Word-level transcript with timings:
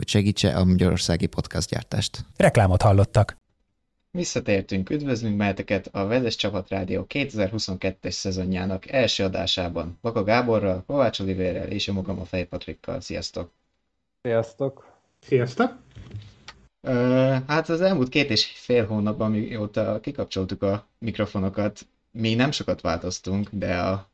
hogy 0.00 0.08
segítse 0.08 0.56
a 0.56 0.64
magyarországi 0.64 1.26
podcastgyártást. 1.26 2.24
Reklámot 2.36 2.82
hallottak. 2.82 3.36
Visszatértünk, 4.10 4.90
üdvözlünk 4.90 5.36
benneteket 5.36 5.88
a 5.92 6.06
Vezes 6.06 6.36
Csapat 6.36 6.68
Rádió 6.68 7.06
2022-es 7.08 8.10
szezonjának 8.10 8.90
első 8.90 9.24
adásában. 9.24 9.98
Baka 10.02 10.24
Gáborral, 10.24 10.84
Kovács 10.86 11.20
Olivérrel 11.20 11.68
és 11.68 11.88
a 11.88 11.92
magam 11.92 12.20
a 12.20 12.24
Fej 12.24 12.44
Patrikkal. 12.44 13.00
Sziasztok! 13.00 13.52
Sziasztok! 14.22 14.98
Sziasztok! 15.26 15.76
Hát 17.46 17.68
az 17.68 17.80
elmúlt 17.80 18.08
két 18.08 18.30
és 18.30 18.44
fél 18.54 18.86
hónapban, 18.86 19.30
mióta 19.30 20.00
kikapcsoltuk 20.00 20.62
a 20.62 20.86
mikrofonokat, 20.98 21.86
mi 22.10 22.34
nem 22.34 22.50
sokat 22.50 22.80
változtunk, 22.80 23.48
de 23.52 23.76
a, 23.76 24.10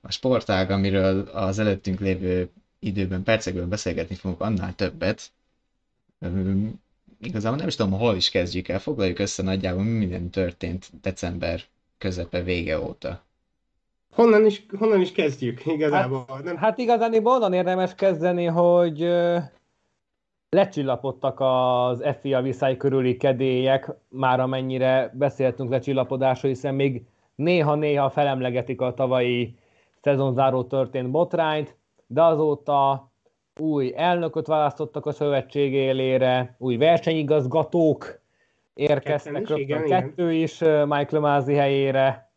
a 0.00 0.10
sportág, 0.10 0.70
amiről 0.70 1.20
az 1.20 1.58
előttünk 1.58 2.00
lévő 2.00 2.50
időben, 2.78 3.22
percekben 3.22 3.68
beszélgetni 3.68 4.14
fogunk, 4.14 4.40
annál 4.40 4.74
többet. 4.74 5.30
Ö, 6.20 6.52
igazából 7.20 7.58
nem 7.58 7.68
is 7.68 7.74
tudom, 7.76 7.98
hol 7.98 8.16
is 8.16 8.30
kezdjük 8.30 8.68
el. 8.68 8.78
Foglaljuk 8.78 9.18
össze 9.18 9.42
nagyjából, 9.42 9.82
mi 9.82 9.98
minden 9.98 10.30
történt 10.30 10.90
december 11.02 11.62
közepe 11.98 12.42
vége 12.42 12.80
óta. 12.80 13.22
Honnan 14.14 14.46
is, 14.46 14.66
honnan 14.78 15.00
is 15.00 15.12
kezdjük 15.12 15.66
igazából? 15.66 16.24
Hát, 16.28 16.44
nem... 16.44 16.56
hát 16.56 16.78
igazán 16.78 17.26
onnan 17.26 17.52
érdemes 17.52 17.94
kezdeni, 17.94 18.44
hogy 18.44 19.08
lecsillapodtak 20.48 21.40
az 21.40 22.04
FIA 22.20 22.42
viszály 22.42 22.76
körüli 22.76 23.16
kedélyek, 23.16 23.90
már 24.08 24.40
amennyire 24.40 25.10
beszéltünk 25.14 25.70
lecsillapodásról, 25.70 26.52
hiszen 26.52 26.74
még 26.74 27.02
néha-néha 27.34 28.10
felemlegetik 28.10 28.80
a 28.80 28.94
tavalyi 28.94 29.56
szezonzáró 30.00 30.64
történt 30.64 31.10
botrányt, 31.10 31.76
de 32.08 32.22
azóta 32.22 33.10
új 33.60 33.92
elnököt 33.96 34.46
választottak 34.46 35.06
a 35.06 35.12
szövetség 35.12 35.72
élére, 35.72 36.54
új 36.58 36.76
versenyigazgatók 36.76 38.20
érkeztek, 38.74 39.40
is, 39.40 39.50
igen, 39.50 39.84
kettő 39.84 40.32
igen. 40.32 40.42
is 40.42 40.58
Michael 40.58 41.20
Mázi 41.20 41.54
helyére, 41.54 42.30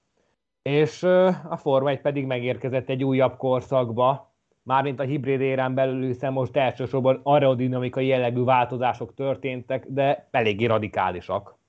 és 0.61 1.03
a 1.50 1.58
Forma 1.58 1.89
1 1.89 2.02
pedig 2.02 2.25
megérkezett 2.25 2.89
egy 2.89 3.03
újabb 3.03 3.38
korszakba, 3.38 4.33
mármint 4.63 5.00
a 5.00 5.03
hibrid 5.03 5.41
érán 5.41 5.73
belül, 5.73 6.06
hiszen 6.06 6.33
most 6.33 6.58
elsősorban 6.58 7.19
aerodinamikai 7.23 8.06
jellegű 8.06 8.44
változások 8.44 9.13
történtek, 9.13 9.85
de 9.88 10.28
eléggé 10.31 10.66
radikálisak. 10.66 11.59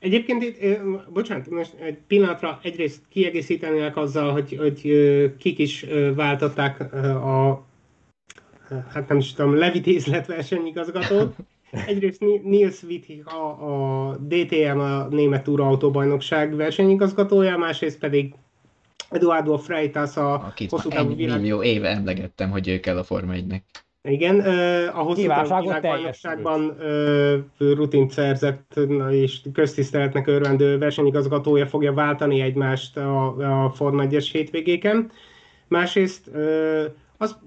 Egyébként 0.00 0.42
itt, 0.42 0.80
bocsánat, 1.12 1.50
most 1.50 1.74
egy 1.74 1.98
pillanatra 2.06 2.58
egyrészt 2.62 3.00
kiegészítenének 3.08 3.96
azzal, 3.96 4.32
hogy, 4.32 4.56
hogy 4.56 4.82
kik 5.38 5.58
is 5.58 5.86
váltották 6.14 6.92
a 7.04 7.64
hát 8.88 9.08
nem 9.08 9.18
is 9.18 9.32
tudom, 9.32 9.56
levitézlet 9.56 10.26
versenyigazgatót. 10.26 11.34
Egyrészt 11.86 12.20
Nils 12.42 12.82
Wittig 12.82 13.26
a, 13.26 13.46
a 14.10 14.16
DTM, 14.16 14.78
a 14.78 15.06
Német 15.08 15.48
Autóbajnokság 15.48 16.56
versenyigazgatója, 16.56 17.56
másrészt 17.56 17.98
pedig 17.98 18.34
Eduardo 19.10 19.56
Freitas 19.56 20.16
a 20.16 20.34
Akit 20.34 20.70
hosszú 20.70 20.88
távú 20.88 21.14
világ... 21.14 21.40
millió 21.40 21.62
éve 21.62 21.88
emlegettem, 21.88 22.50
hogy 22.50 22.68
ő 22.68 22.80
kell 22.80 22.96
a 22.98 23.04
Forma 23.04 23.32
1-nek. 23.36 23.60
Igen, 24.02 24.40
a 24.88 25.00
hosszú 25.02 25.20
világbajnokságban 25.20 26.76
rutint 27.58 28.10
szerzett 28.10 28.80
és 29.10 29.40
köztiszteletnek 29.52 30.26
örvendő 30.26 30.78
versenyigazgatója 30.78 31.66
fogja 31.66 31.92
váltani 31.92 32.40
egymást 32.40 32.96
a, 32.96 33.64
a 33.64 33.70
Forma 33.70 34.04
1-es 34.06 34.28
hétvégéken. 34.32 35.10
Másrészt 35.68 36.30
az 37.16 37.38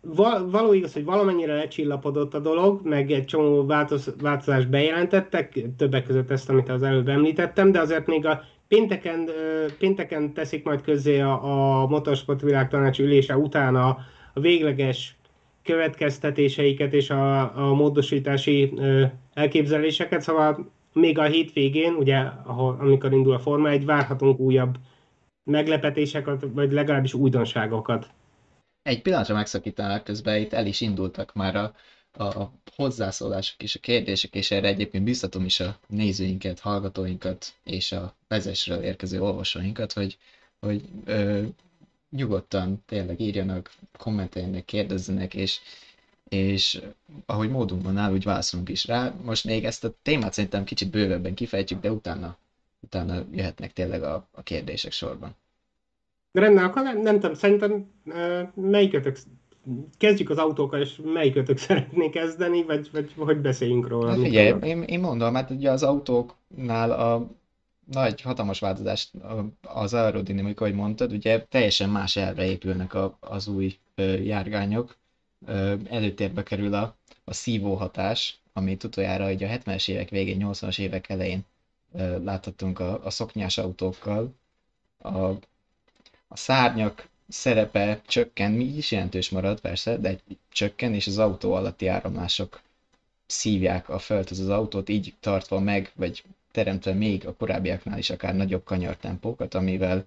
val, 0.00 0.50
való 0.50 0.72
igaz, 0.72 0.92
hogy 0.92 1.04
valamennyire 1.04 1.54
lecsillapodott 1.54 2.34
a 2.34 2.38
dolog, 2.38 2.80
meg 2.84 3.10
egy 3.10 3.24
csomó 3.24 3.66
változ, 3.66 4.14
változást 4.20 4.68
bejelentettek, 4.68 5.60
többek 5.76 6.04
között 6.04 6.30
ezt, 6.30 6.48
amit 6.48 6.68
az 6.68 6.82
előbb 6.82 7.08
említettem, 7.08 7.72
de 7.72 7.80
azért 7.80 8.06
még 8.06 8.26
a 8.26 8.42
pénteken, 8.68 9.30
pénteken 9.78 10.32
teszik 10.32 10.64
majd 10.64 10.80
közzé 10.80 11.20
a, 11.20 11.80
a 11.80 11.86
Motorsport 11.86 12.40
Világtanács 12.40 12.98
ülése 12.98 13.36
után 13.36 13.76
a, 13.76 13.98
a 14.34 14.40
végleges 14.40 15.17
következtetéseiket 15.68 16.92
és 16.92 17.10
a, 17.10 17.56
a 17.56 17.74
módosítási 17.74 18.72
elképzeléseket, 19.34 20.20
szóval 20.22 20.70
még 20.92 21.18
a 21.18 21.22
hétvégén, 21.24 21.94
ugye, 21.94 22.16
ahol, 22.44 22.76
amikor 22.80 23.12
indul 23.12 23.34
a 23.34 23.38
Forma 23.38 23.68
1, 23.70 23.84
várhatunk 23.84 24.38
újabb 24.38 24.76
meglepetéseket, 25.44 26.44
vagy 26.52 26.72
legalábbis 26.72 27.14
újdonságokat. 27.14 28.10
Egy 28.82 29.02
pillanatra 29.02 29.34
megszakítanak 29.34 30.04
közben, 30.04 30.40
itt 30.40 30.52
el 30.52 30.66
is 30.66 30.80
indultak 30.80 31.34
már 31.34 31.56
a, 31.56 31.72
a 32.24 32.52
hozzászólások 32.76 33.62
és 33.62 33.74
a 33.74 33.80
kérdések, 33.80 34.34
és 34.34 34.50
erre 34.50 34.68
egyébként 34.68 35.04
biztatom 35.04 35.44
is 35.44 35.60
a 35.60 35.76
nézőinket, 35.88 36.60
hallgatóinkat 36.60 37.54
és 37.64 37.92
a 37.92 38.14
vezesről 38.28 38.82
érkező 38.82 39.20
olvasóinkat, 39.20 39.92
hogy, 39.92 40.18
hogy 40.60 40.82
ö, 41.04 41.42
nyugodtan 42.10 42.82
tényleg 42.86 43.20
írjanak, 43.20 43.70
kommenteljenek, 43.98 44.64
kérdezzenek, 44.64 45.34
és, 45.34 45.60
és 46.28 46.82
ahogy 47.26 47.50
módunkban 47.50 47.96
áll, 47.96 48.12
úgy 48.12 48.24
válaszolunk 48.24 48.68
is 48.68 48.86
rá. 48.86 49.14
Most 49.24 49.44
még 49.44 49.64
ezt 49.64 49.84
a 49.84 49.94
témát 50.02 50.32
szerintem 50.32 50.64
kicsit 50.64 50.90
bővebben 50.90 51.34
kifejtjük, 51.34 51.80
de 51.80 51.92
utána, 51.92 52.36
utána 52.80 53.24
jöhetnek 53.32 53.72
tényleg 53.72 54.02
a, 54.02 54.28
a 54.30 54.42
kérdések 54.42 54.92
sorban. 54.92 55.36
Rendben, 56.32 56.64
akkor 56.64 56.82
nem, 56.82 57.00
nem 57.02 57.20
tudom, 57.20 57.34
szerintem 57.34 57.90
melyikötök, 58.54 59.16
kezdjük 59.98 60.30
az 60.30 60.38
autókkal, 60.38 60.80
és 60.80 61.00
melyikötök 61.04 61.58
szeretné 61.68 62.10
kezdeni, 62.10 62.62
vagy, 62.62 62.88
vagy 62.92 63.12
hogy 63.16 63.38
beszéljünk 63.40 63.88
róla? 63.88 64.08
Hát 64.08 64.20
figyelj, 64.20 64.54
én, 64.62 64.82
én 64.82 65.00
mondom, 65.00 65.34
hát 65.34 65.50
ugye 65.50 65.70
az 65.70 65.82
autóknál 65.82 66.90
a 66.90 67.30
nagy, 67.90 68.20
hatalmas 68.20 68.58
változás 68.58 69.10
az 69.62 69.94
aerodinamika, 69.94 70.64
ahogy 70.64 70.76
mondtad, 70.76 71.12
ugye 71.12 71.44
teljesen 71.44 71.90
más 71.90 72.16
elve 72.16 72.44
épülnek 72.44 72.94
a, 72.94 73.16
az 73.20 73.48
új 73.48 73.78
ö, 73.94 74.14
járgányok. 74.14 74.96
Ö, 75.46 75.74
előtérbe 75.90 76.42
kerül 76.42 76.74
a, 76.74 76.96
a 77.24 77.32
szívó 77.32 77.74
hatás, 77.74 78.40
amit 78.52 78.84
utoljára 78.84 79.24
hogy 79.24 79.42
a 79.44 79.48
70-es 79.48 79.88
évek 79.88 80.08
végén, 80.08 80.38
80-as 80.40 80.78
évek 80.78 81.08
elején 81.08 81.44
ö, 81.94 82.22
láthattunk 82.22 82.78
a, 82.78 83.04
a 83.04 83.10
szoknyás 83.10 83.58
autókkal. 83.58 84.34
A 85.02 85.30
a 86.28 86.36
szárnyak 86.36 87.08
szerepe 87.28 88.00
csökken, 88.06 88.52
mi 88.52 88.64
is 88.64 88.90
jelentős 88.90 89.30
marad 89.30 89.60
persze, 89.60 89.96
de 89.96 90.18
csökken, 90.48 90.94
és 90.94 91.06
az 91.06 91.18
autó 91.18 91.52
alatti 91.52 91.86
áramlások 91.86 92.60
szívják 93.26 93.88
a 93.88 93.98
földhöz 93.98 94.38
az 94.38 94.48
autót, 94.48 94.88
így 94.88 95.14
tartva 95.20 95.60
meg, 95.60 95.92
vagy 95.94 96.24
teremtve 96.50 96.92
még 96.92 97.26
a 97.26 97.34
korábbiaknál 97.34 97.98
is 97.98 98.10
akár 98.10 98.36
nagyobb 98.36 98.64
kanyartempókat, 98.64 99.54
amivel 99.54 100.06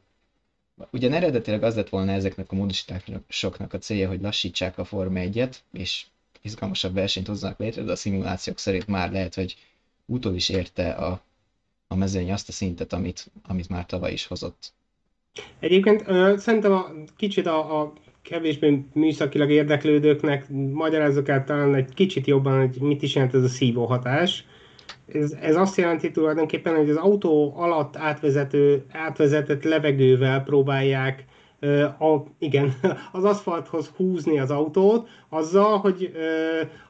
ugyan 0.91 1.13
eredetileg 1.13 1.63
az 1.63 1.75
lett 1.75 1.89
volna 1.89 2.11
ezeknek 2.11 2.51
a 2.51 2.55
módosításoknak 2.55 3.73
a 3.73 3.77
célja, 3.77 4.07
hogy 4.07 4.21
lassítsák 4.21 4.77
a 4.77 4.83
Forma 4.83 5.19
1-et, 5.19 5.55
és 5.73 6.05
izgalmasabb 6.41 6.93
versenyt 6.93 7.27
hozzanak 7.27 7.59
létre, 7.59 7.83
de 7.83 7.91
a 7.91 7.95
szimulációk 7.95 8.57
szerint 8.57 8.87
már 8.87 9.11
lehet, 9.11 9.35
hogy 9.35 9.55
utol 10.05 10.35
is 10.35 10.49
érte 10.49 10.91
a, 10.91 11.21
a 11.87 11.95
mezőny 11.95 12.31
azt 12.31 12.49
a 12.49 12.51
szintet, 12.51 12.93
amit, 12.93 13.31
amit 13.47 13.69
már 13.69 13.85
tavaly 13.85 14.11
is 14.11 14.25
hozott. 14.25 14.73
Egyébként 15.59 16.03
ö, 16.07 16.33
szerintem 16.37 16.71
a, 16.71 16.91
kicsit 17.17 17.45
a, 17.45 17.81
a 17.81 17.93
kevésbé 18.21 18.85
műszakilag 18.93 19.49
érdeklődőknek 19.49 20.49
magyarázzuk 20.49 21.27
el 21.27 21.43
talán 21.43 21.75
egy 21.75 21.93
kicsit 21.93 22.27
jobban, 22.27 22.59
hogy 22.59 22.81
mit 22.81 23.01
is 23.01 23.15
jelent 23.15 23.33
ez 23.33 23.43
a 23.43 23.47
szívó 23.47 23.85
hatás. 23.85 24.45
Ez, 25.13 25.35
ez 25.41 25.55
azt 25.55 25.77
jelenti 25.77 26.11
tulajdonképpen, 26.11 26.75
hogy 26.75 26.89
az 26.89 26.95
autó 26.95 27.53
alatt 27.57 27.97
átvezető, 27.97 28.85
átvezetett 28.91 29.63
levegővel 29.63 30.43
próbálják 30.43 31.25
a, 31.99 32.23
igen, 32.39 32.73
az 33.11 33.23
aszfalthoz 33.23 33.91
húzni 33.95 34.39
az 34.39 34.51
autót, 34.51 35.07
azzal, 35.29 35.77
hogy 35.77 36.11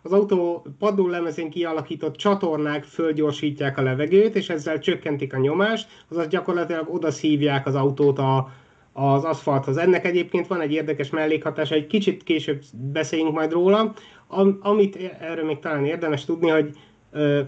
az 0.02 0.12
autó 0.12 0.66
padlólemezén 0.80 1.50
kialakított 1.50 2.16
csatornák 2.16 2.84
fölgyorsítják 2.84 3.78
a 3.78 3.82
levegőt, 3.82 4.36
és 4.36 4.50
ezzel 4.50 4.80
csökkentik 4.80 5.34
a 5.34 5.40
nyomást, 5.40 5.88
azaz 6.10 6.28
gyakorlatilag 6.28 6.94
oda 6.94 7.12
szívják 7.12 7.68
az 7.68 7.76
autót 7.76 8.20
a, 8.20 8.52
az 8.94 9.24
aszfalthoz. 9.24 9.78
Ennek 9.78 10.06
egyébként 10.06 10.48
van 10.48 10.62
egy 10.62 10.72
érdekes 10.72 11.10
mellékhatása, 11.10 11.76
egy 11.76 11.88
kicsit 11.88 12.24
később 12.24 12.62
beszéljünk 12.92 13.34
majd 13.34 13.52
róla. 13.52 13.94
Am, 14.28 14.60
amit 14.62 14.96
erről 15.20 15.46
még 15.46 15.60
talán 15.60 15.86
érdemes 15.86 16.26
tudni, 16.26 16.50
hogy 16.50 16.76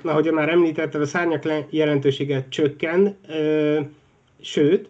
na, 0.02 0.12
ahogy 0.12 0.32
már 0.32 0.50
említetted, 0.50 1.02
a 1.02 1.06
szárnyak 1.06 1.44
jelentősége 1.70 2.46
csökken, 2.50 3.18
sőt, 4.42 4.90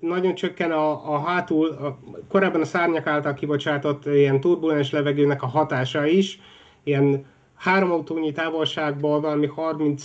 nagyon 0.00 0.34
csökken 0.34 0.72
a, 0.72 1.14
a 1.14 1.18
hátul, 1.18 1.68
a, 1.68 1.98
korábban 2.28 2.60
a 2.60 2.64
szárnyak 2.64 3.06
által 3.06 3.34
kibocsátott 3.34 4.06
ilyen 4.06 4.40
turbulens 4.40 4.90
levegőnek 4.90 5.42
a 5.42 5.46
hatása 5.46 6.06
is, 6.06 6.40
ilyen 6.82 7.24
három 7.54 7.90
autónyi 7.90 8.32
távolságból 8.32 9.20
valami 9.20 9.46
35, 9.46 9.98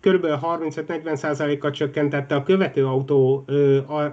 kb. 0.00 0.26
35-40%-kal 0.26 1.70
csökkentette 1.70 2.34
a 2.34 2.42
követő 2.42 2.86
autó 2.86 3.44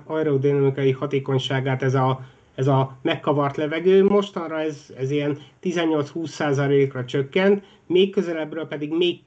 aerodinamikai 0.06 0.92
hatékonyságát 0.92 1.84
ez 1.84 1.94
a, 1.94 2.20
ez 2.56 2.68
a 2.68 2.98
megkavart 3.02 3.56
levegő. 3.56 4.04
Mostanra 4.04 4.60
ez, 4.60 4.94
ez 4.98 5.12
ilyen 5.12 5.38
18-20%-ra 5.63 7.06
csökkent, 7.06 7.63
még 7.88 8.12
közelebbről 8.12 8.68
pedig 8.68 8.94
még 8.94 9.19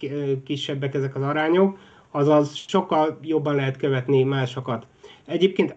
kisebbek 0.44 0.94
ezek 0.94 1.16
az 1.16 1.22
arányok, 1.22 1.78
azaz 2.10 2.54
sokkal 2.54 3.18
jobban 3.22 3.54
lehet 3.54 3.76
követni 3.76 4.22
másokat. 4.22 4.86
Egyébként 5.26 5.76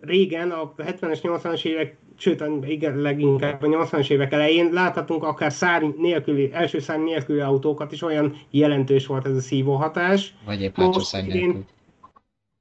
régen, 0.00 0.50
a 0.50 0.74
70-es, 0.78 1.18
80-as 1.22 1.64
évek, 1.64 1.96
sőt, 2.16 2.44
igen, 2.66 2.96
leginkább 2.96 3.62
a 3.62 3.66
80-as 3.66 4.10
évek 4.10 4.32
elején 4.32 4.72
láthatunk 4.72 5.22
akár 5.22 5.52
szárny 5.52 5.88
nélküli, 5.96 6.50
első 6.52 6.78
szárny 6.78 7.02
nélküli 7.02 7.40
autókat 7.40 7.92
is, 7.92 8.02
olyan 8.02 8.36
jelentős 8.50 9.06
volt 9.06 9.26
ez 9.26 9.36
a 9.36 9.40
szívóhatás. 9.40 10.34
Vagy 10.44 10.62
épp 10.62 10.76
hátsó 10.76 11.00
szárny 11.00 11.26
idén, 11.26 11.64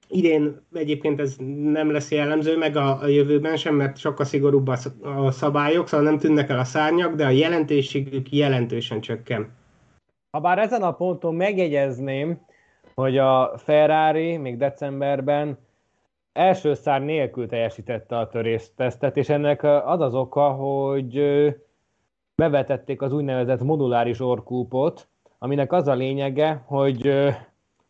idén 0.07 0.61
egyébként 0.73 1.19
ez 1.19 1.35
nem 1.71 1.91
lesz 1.91 2.11
jellemző, 2.11 2.57
meg 2.57 2.75
a, 2.75 3.01
a 3.01 3.07
jövőben 3.07 3.57
sem, 3.57 3.75
mert 3.75 3.97
sokkal 3.97 4.25
szigorúbb 4.25 4.67
a, 4.67 5.31
szabályok, 5.31 5.87
szóval 5.87 6.05
nem 6.05 6.17
tűnnek 6.17 6.49
el 6.49 6.59
a 6.59 6.63
szárnyak, 6.63 7.15
de 7.15 7.25
a 7.25 7.29
jelentőségük 7.29 8.31
jelentősen 8.31 9.01
csökken. 9.01 9.55
Habár 10.31 10.59
ezen 10.59 10.81
a 10.81 10.91
ponton 10.91 11.35
megjegyezném, 11.35 12.41
hogy 12.95 13.17
a 13.17 13.57
Ferrari 13.57 14.37
még 14.37 14.57
decemberben 14.57 15.57
első 16.33 16.73
szár 16.73 17.01
nélkül 17.01 17.47
teljesítette 17.47 18.17
a 18.17 18.27
töréstesztet, 18.27 19.17
és 19.17 19.29
ennek 19.29 19.63
az 19.63 20.01
az 20.01 20.13
oka, 20.13 20.49
hogy 20.49 21.21
bevetették 22.35 23.01
az 23.01 23.13
úgynevezett 23.13 23.63
moduláris 23.63 24.19
orkúpot, 24.19 25.07
aminek 25.39 25.71
az 25.71 25.87
a 25.87 25.93
lényege, 25.93 26.63
hogy 26.65 27.13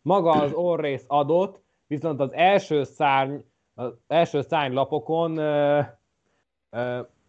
maga 0.02 0.30
az 0.30 0.52
orrész 0.52 1.04
adott, 1.06 1.60
viszont 1.88 2.20
az 2.20 2.32
első 2.32 2.82
szárny, 2.82 3.34
az 3.74 3.92
első 4.06 4.40
szárnylapokon 4.40 5.30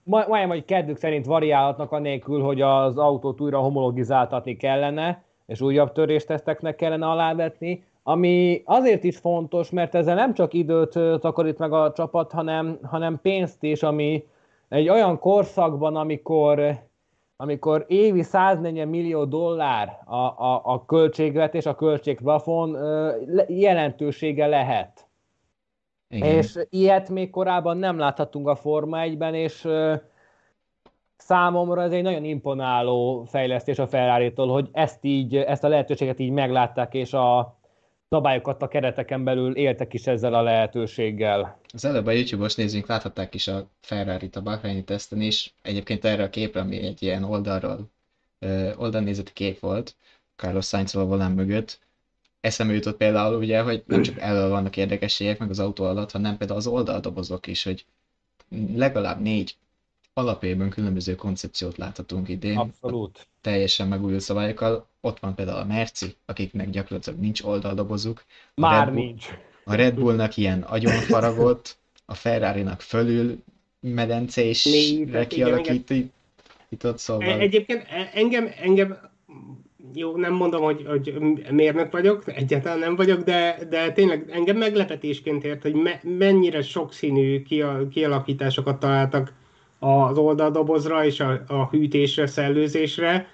majdnem, 0.03 0.50
hogy 0.50 0.65
kedvük 0.65 0.97
szerint 0.97 1.25
variálhatnak 1.25 1.91
anélkül, 1.91 2.41
hogy 2.41 2.61
az 2.61 2.97
autót 2.97 3.41
újra 3.41 3.59
homologizáltatni 3.59 4.56
kellene, 4.57 5.23
és 5.45 5.61
újabb 5.61 5.91
törésteszteknek 5.91 6.75
kellene 6.75 7.07
alávetni, 7.07 7.83
ami 8.03 8.61
azért 8.65 9.03
is 9.03 9.17
fontos, 9.17 9.69
mert 9.69 9.95
ezzel 9.95 10.15
nem 10.15 10.33
csak 10.33 10.53
időt 10.53 11.00
takarít 11.19 11.57
meg 11.57 11.73
a 11.73 11.91
csapat, 11.91 12.31
hanem, 12.31 12.79
hanem 12.83 13.19
pénzt 13.21 13.63
is, 13.63 13.83
ami 13.83 14.25
egy 14.69 14.89
olyan 14.89 15.19
korszakban, 15.19 15.95
amikor, 15.95 16.79
amikor 17.41 17.86
évi 17.88 18.24
140 18.24 18.88
millió 18.88 19.25
dollár 19.25 20.00
a, 20.06 20.15
a, 20.15 20.62
a 20.63 20.86
költségvetés, 20.86 21.65
a 21.65 21.75
költségplafon 21.75 22.77
jelentősége 23.47 24.47
lehet. 24.47 25.07
Igen. 26.07 26.36
És 26.36 26.59
ilyet 26.69 27.09
még 27.09 27.30
korábban 27.30 27.77
nem 27.77 27.97
láthatunk 27.97 28.47
a 28.47 28.56
Forma 28.56 28.97
1-ben, 29.01 29.33
és 29.33 29.68
számomra 31.18 31.81
ez 31.81 31.91
egy 31.91 32.03
nagyon 32.03 32.24
imponáló 32.24 33.24
fejlesztés 33.24 33.80
a 33.80 33.88
ferrari 33.88 34.33
hogy 34.35 34.69
ezt 34.71 35.03
így, 35.06 35.35
ezt 35.35 35.63
a 35.63 35.68
lehetőséget 35.68 36.19
így 36.19 36.31
meglátták, 36.31 36.94
és 36.94 37.13
a, 37.13 37.58
szabályokat 38.09 38.61
a 38.61 38.67
kereteken 38.67 39.23
belül 39.23 39.56
éltek 39.56 39.94
is 39.94 40.07
ezzel 40.07 40.33
a 40.33 40.41
lehetőséggel. 40.41 41.59
Az 41.73 41.85
előbb 41.85 42.06
a 42.06 42.11
YouTube-os 42.11 42.56
nézőink 42.56 42.88
láthatták 42.88 43.33
is 43.33 43.47
a 43.47 43.67
Ferrari-t 43.81 44.35
a 44.35 44.41
Bahreini 44.41 44.83
teszten 44.83 45.21
is. 45.21 45.53
Egyébként 45.61 46.06
erre 46.06 46.23
a 46.23 46.29
képre, 46.29 46.59
ami 46.59 46.77
egy 46.77 47.03
ilyen 47.03 47.23
oldalról, 47.23 47.89
oldalnézeti 48.75 49.33
kép 49.33 49.59
volt, 49.59 49.95
Carlos 50.35 50.65
sainz 50.65 50.95
a 50.95 51.06
volán 51.06 51.31
mögött, 51.31 51.79
eszembe 52.41 52.73
jutott 52.73 52.97
például 52.97 53.38
ugye, 53.38 53.61
hogy 53.61 53.83
nem 53.85 54.01
csak 54.01 54.19
elől 54.19 54.50
vannak 54.50 54.77
érdekességek 54.77 55.39
meg 55.39 55.50
az 55.50 55.59
autó 55.59 55.83
alatt, 55.83 56.11
hanem 56.11 56.38
például 56.38 56.59
az 56.59 56.67
oldaldobozok 56.67 57.47
is, 57.47 57.63
hogy 57.63 57.85
legalább 58.75 59.21
négy 59.21 59.56
alapjában 60.19 60.69
különböző 60.69 61.16
koncepciót 61.16 61.77
láthatunk 61.77 62.30
idén. 62.30 62.57
Abszolút. 62.57 63.27
Teljesen 63.42 63.88
megújult 63.88 64.21
szabályokkal. 64.21 64.88
Ott 65.01 65.19
van 65.19 65.36
például 65.36 65.57
a 65.60 65.66
Merci, 65.66 66.16
akiknek 66.25 66.69
gyakorlatilag 66.69 67.19
nincs 67.19 67.42
oldaldobozuk. 67.42 68.24
A 68.56 68.62
Már 68.62 68.86
Red 68.86 68.94
Bull, 68.94 69.04
nincs. 69.04 69.25
A 69.63 69.75
Red 69.75 69.95
Bullnak 69.95 70.38
ilyen 70.38 70.62
agyonfaragott, 70.62 71.77
a 72.06 72.13
Ferrari-nak 72.13 72.81
fölül 72.81 73.44
medencésre 73.80 75.27
kialakított, 75.27 76.98
szóval... 76.98 77.30
E, 77.30 77.39
egyébként 77.39 77.86
e, 77.89 78.10
engem, 78.13 78.50
engem 78.62 78.98
jó, 79.94 80.18
nem 80.18 80.33
mondom, 80.33 80.62
hogy, 80.62 80.86
hogy 80.88 81.13
mérnök 81.51 81.92
vagyok, 81.92 82.24
egyáltalán 82.25 82.80
nem 82.80 82.95
vagyok, 82.95 83.24
de, 83.24 83.57
de 83.69 83.92
tényleg 83.92 84.30
engem 84.31 84.57
meglepetésként 84.57 85.44
ért, 85.44 85.62
hogy 85.62 85.74
me, 85.74 86.00
mennyire 86.04 86.62
sokszínű 86.62 87.44
kialakításokat 87.89 88.80
találtak 88.80 89.33
az 89.80 90.18
oldaldobozra 90.18 91.06
és 91.06 91.20
a, 91.20 91.42
a 91.48 91.68
hűtésre, 91.70 92.28
szellőzésre, 92.28 93.28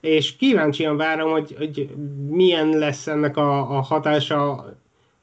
és 0.00 0.36
kíváncsian 0.36 0.96
várom, 0.96 1.30
hogy, 1.30 1.54
hogy 1.56 1.88
milyen 2.28 2.68
lesz 2.68 3.06
ennek 3.06 3.36
a, 3.36 3.76
a 3.76 3.80
hatása 3.80 4.64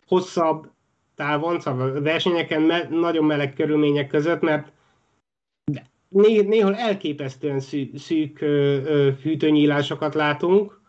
hosszabb 0.08 0.70
távon, 1.16 1.60
szóval 1.60 2.02
versenyeken 2.02 2.62
me, 2.62 2.88
nagyon 2.90 3.24
meleg 3.24 3.54
körülmények 3.54 4.08
között, 4.08 4.42
mert 4.42 4.72
né, 6.08 6.42
néhol 6.42 6.76
elképesztően 6.76 7.60
szű, 7.60 7.92
szűk 7.96 8.42
ö, 8.42 8.82
ö, 8.86 9.12
hűtőnyílásokat 9.22 10.14
látunk. 10.14 10.82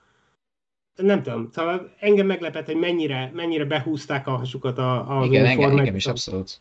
Nem 0.97 1.23
tudom, 1.23 1.49
szóval 1.53 1.95
engem 1.99 2.27
meglepett, 2.27 2.67
hogy 2.67 2.77
mennyire, 2.77 3.31
mennyire 3.35 3.65
behúzták 3.65 4.27
a 4.27 4.31
hasukat 4.31 4.79
a, 4.79 5.21
a 5.21 5.25
Igen, 5.25 5.47
engem, 5.47 5.79
engem 5.79 5.95
is 5.95 6.07
abszolút. 6.07 6.61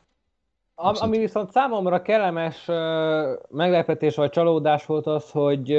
Abszolút. 0.79 1.13
Ami 1.13 1.23
viszont 1.23 1.51
számomra 1.51 2.01
kellemes 2.01 2.65
meglepetés 3.49 4.15
vagy 4.15 4.29
csalódás 4.29 4.85
volt 4.85 5.07
az, 5.07 5.31
hogy 5.31 5.77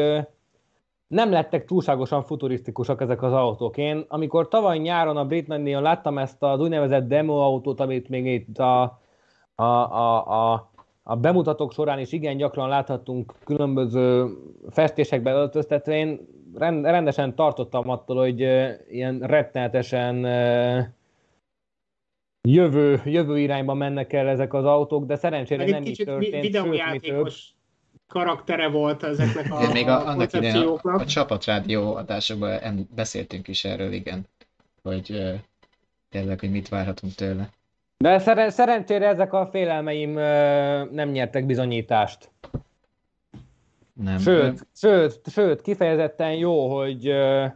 nem 1.07 1.31
lettek 1.31 1.65
túlságosan 1.65 2.23
futurisztikusak 2.23 3.01
ezek 3.01 3.23
az 3.23 3.33
autók. 3.33 3.77
Én 3.77 4.05
amikor 4.09 4.49
tavaly 4.49 4.79
nyáron 4.79 5.17
a 5.17 5.25
Brit 5.25 5.47
Nagydíjon 5.47 5.83
láttam 5.83 6.19
ezt 6.19 6.43
az 6.43 6.61
úgynevezett 6.61 7.09
demo 7.09 7.37
autót, 7.37 7.81
amit 7.81 8.09
még 8.09 8.27
itt 8.27 8.59
a, 8.59 8.83
a, 9.55 9.63
a, 9.65 10.53
a, 10.53 10.71
a 11.03 11.17
bemutatók 11.17 11.73
során 11.73 11.99
is 11.99 12.13
igen 12.13 12.37
gyakran 12.37 12.69
láthattunk 12.69 13.35
különböző 13.45 14.29
festésekbe 14.71 15.33
öltöztetve, 15.33 15.97
én 15.97 16.29
rendesen 16.83 17.35
tartottam 17.35 17.89
attól, 17.89 18.17
hogy 18.17 18.41
ilyen 18.89 19.19
rettenetesen 19.19 20.27
jövő, 22.43 23.03
jövő 23.05 23.39
irányba 23.39 23.75
mennek 23.75 24.13
el 24.13 24.29
ezek 24.29 24.55
az 24.55 24.65
autók, 24.65 25.05
de 25.05 25.17
szerencsére 25.17 25.65
nem 25.65 25.83
így 25.83 26.03
történt. 26.05 26.43
videójátékos 26.43 27.53
karaktere 28.09 28.69
volt 28.69 29.03
ezeknek 29.03 29.53
a, 29.53 29.73
még 29.73 29.89
a, 29.89 30.01
a 30.01 30.07
annak 30.07 30.33
idején 30.33 30.57
a, 30.57 30.95
a 30.95 31.05
csapatrádió 31.05 31.95
adásokban 31.95 32.89
beszéltünk 32.95 33.49
is 33.49 33.65
erről, 33.65 33.93
igen, 33.93 34.27
hogy 34.83 35.11
uh, 35.11 35.35
tényleg, 36.09 36.41
hogy 36.41 36.51
mit 36.51 36.69
várhatunk 36.69 37.15
tőle. 37.15 37.51
De 37.97 38.19
szer- 38.19 38.51
szerencsére 38.53 39.07
ezek 39.09 39.33
a 39.33 39.47
félelmeim 39.47 40.11
uh, 40.11 40.91
nem 40.91 41.09
nyertek 41.11 41.47
bizonyítást. 41.47 42.31
Nem. 43.93 44.19
Sőt, 44.19 44.67
sőt, 44.75 45.21
sőt, 45.31 45.63
kifejezetten 45.63 46.33
jó, 46.33 46.77
hogy 46.77 47.09
uh, 47.09 47.47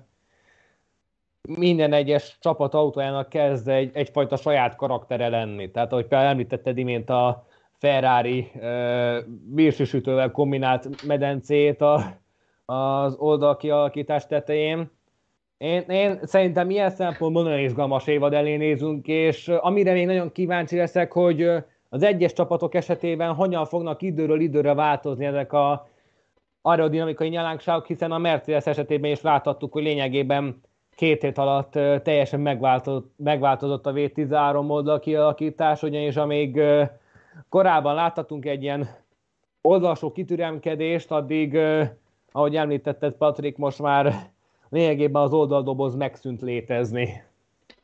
minden 1.49 1.93
egyes 1.93 2.37
csapat 2.41 2.75
autójának 2.75 3.29
kezd 3.29 3.69
egy, 3.69 3.91
egyfajta 3.95 4.37
saját 4.37 4.77
karaktere 4.77 5.29
lenni. 5.29 5.71
Tehát, 5.71 5.93
ahogy 5.93 6.07
például 6.07 6.31
említetted 6.31 6.79
imént 6.79 7.11
a 7.11 7.47
Ferrari 7.79 8.51
uh, 8.55 10.31
kombinált 10.31 11.05
medencét 11.07 11.81
a, 11.81 12.21
az 12.65 13.15
oldal 13.15 13.57
kialakítás 13.57 14.27
tetején. 14.27 14.91
Én, 15.57 15.81
én 15.81 16.21
szerintem 16.23 16.71
ilyen 16.71 16.91
szempontból 16.91 17.43
nagyon 17.43 17.59
izgalmas 17.59 18.07
évad 18.07 18.33
elé 18.33 18.57
nézünk, 18.57 19.07
és 19.07 19.49
amire 19.49 19.93
még 19.93 20.07
nagyon 20.07 20.33
kíváncsi 20.33 20.77
leszek, 20.77 21.13
hogy 21.13 21.51
az 21.89 22.03
egyes 22.03 22.33
csapatok 22.33 22.75
esetében 22.75 23.35
hogyan 23.35 23.67
fognak 23.67 24.03
időről 24.03 24.41
időre 24.41 24.75
változni 24.75 25.25
ezek 25.25 25.53
a 25.53 25.89
aerodinamikai 26.61 27.29
nyalánkságok, 27.29 27.87
hiszen 27.87 28.13
a 28.13 28.19
Mercedes 28.19 28.67
esetében 28.67 29.11
is 29.11 29.21
láthattuk, 29.21 29.73
hogy 29.73 29.83
lényegében 29.83 30.61
két 30.95 31.23
hét 31.23 31.39
alatt 31.39 31.73
teljesen 32.03 32.41
megváltozott, 32.41 33.13
megváltozott 33.17 33.87
a 33.87 33.93
V13 33.93 34.69
oldal 34.69 34.99
kialakítás, 34.99 35.83
ugyanis 35.83 36.17
amíg 36.17 36.61
korábban 37.49 37.95
láthatunk 37.95 38.45
egy 38.45 38.63
ilyen 38.63 38.89
oldalsó 39.63 40.13
kitüremkedést, 40.13 41.11
addig, 41.11 41.59
ahogy 42.33 42.57
említetted 42.57 43.13
Patrik, 43.13 43.57
most 43.57 43.79
már 43.79 44.31
lényegében 44.69 45.23
az 45.23 45.33
oldaldoboz 45.33 45.95
megszűnt 45.95 46.41
létezni. 46.41 47.23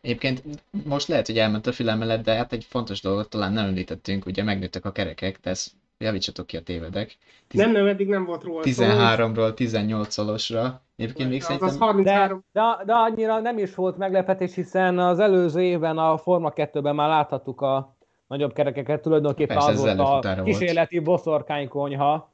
Egyébként 0.01 0.43
most 0.85 1.09
lehet, 1.09 1.27
hogy 1.27 1.39
elment 1.39 1.67
a 1.67 1.73
fülem 1.73 1.99
mellett, 1.99 2.25
de 2.25 2.35
hát 2.35 2.53
egy 2.53 2.65
fontos 2.65 3.01
dolgot 3.01 3.29
talán 3.31 3.53
nem 3.53 3.67
említettünk, 3.67 4.27
ugye 4.27 4.43
megnőttek 4.43 4.85
a 4.85 4.93
kerekek, 4.93 5.39
de 5.43 5.51
ezt 5.51 5.71
javítsatok 5.99 6.47
ki 6.47 6.57
a 6.57 6.63
tévedek. 6.63 7.17
Tiz... 7.49 7.61
Nem, 7.61 7.71
nem, 7.73 7.87
eddig 7.87 8.09
nem 8.09 8.25
volt 8.25 8.43
róla 8.43 8.63
13-ról 8.65 9.55
18 9.55 10.13
szolosra. 10.13 10.83
Egyébként 10.97 11.31
még 11.31 11.43
szerintem... 11.43 11.69
Az 11.69 11.79
33... 11.79 12.45
de, 12.53 12.61
de, 12.61 12.85
de, 12.85 12.93
annyira 12.93 13.41
nem 13.41 13.59
is 13.59 13.75
volt 13.75 13.97
meglepetés, 13.97 14.55
hiszen 14.55 14.99
az 14.99 15.19
előző 15.19 15.63
évben 15.63 15.99
a 15.99 16.17
Forma 16.17 16.53
2-ben 16.55 16.95
már 16.95 17.09
láthattuk 17.09 17.61
a 17.61 17.97
nagyobb 18.27 18.53
kerekeket, 18.53 19.03
tulajdonképpen 19.03 19.57
Persze, 19.57 19.71
az 19.71 19.97
volt 19.97 20.25
a 20.25 20.43
kísérleti 20.43 20.99
boszorkánykonyha. 20.99 22.33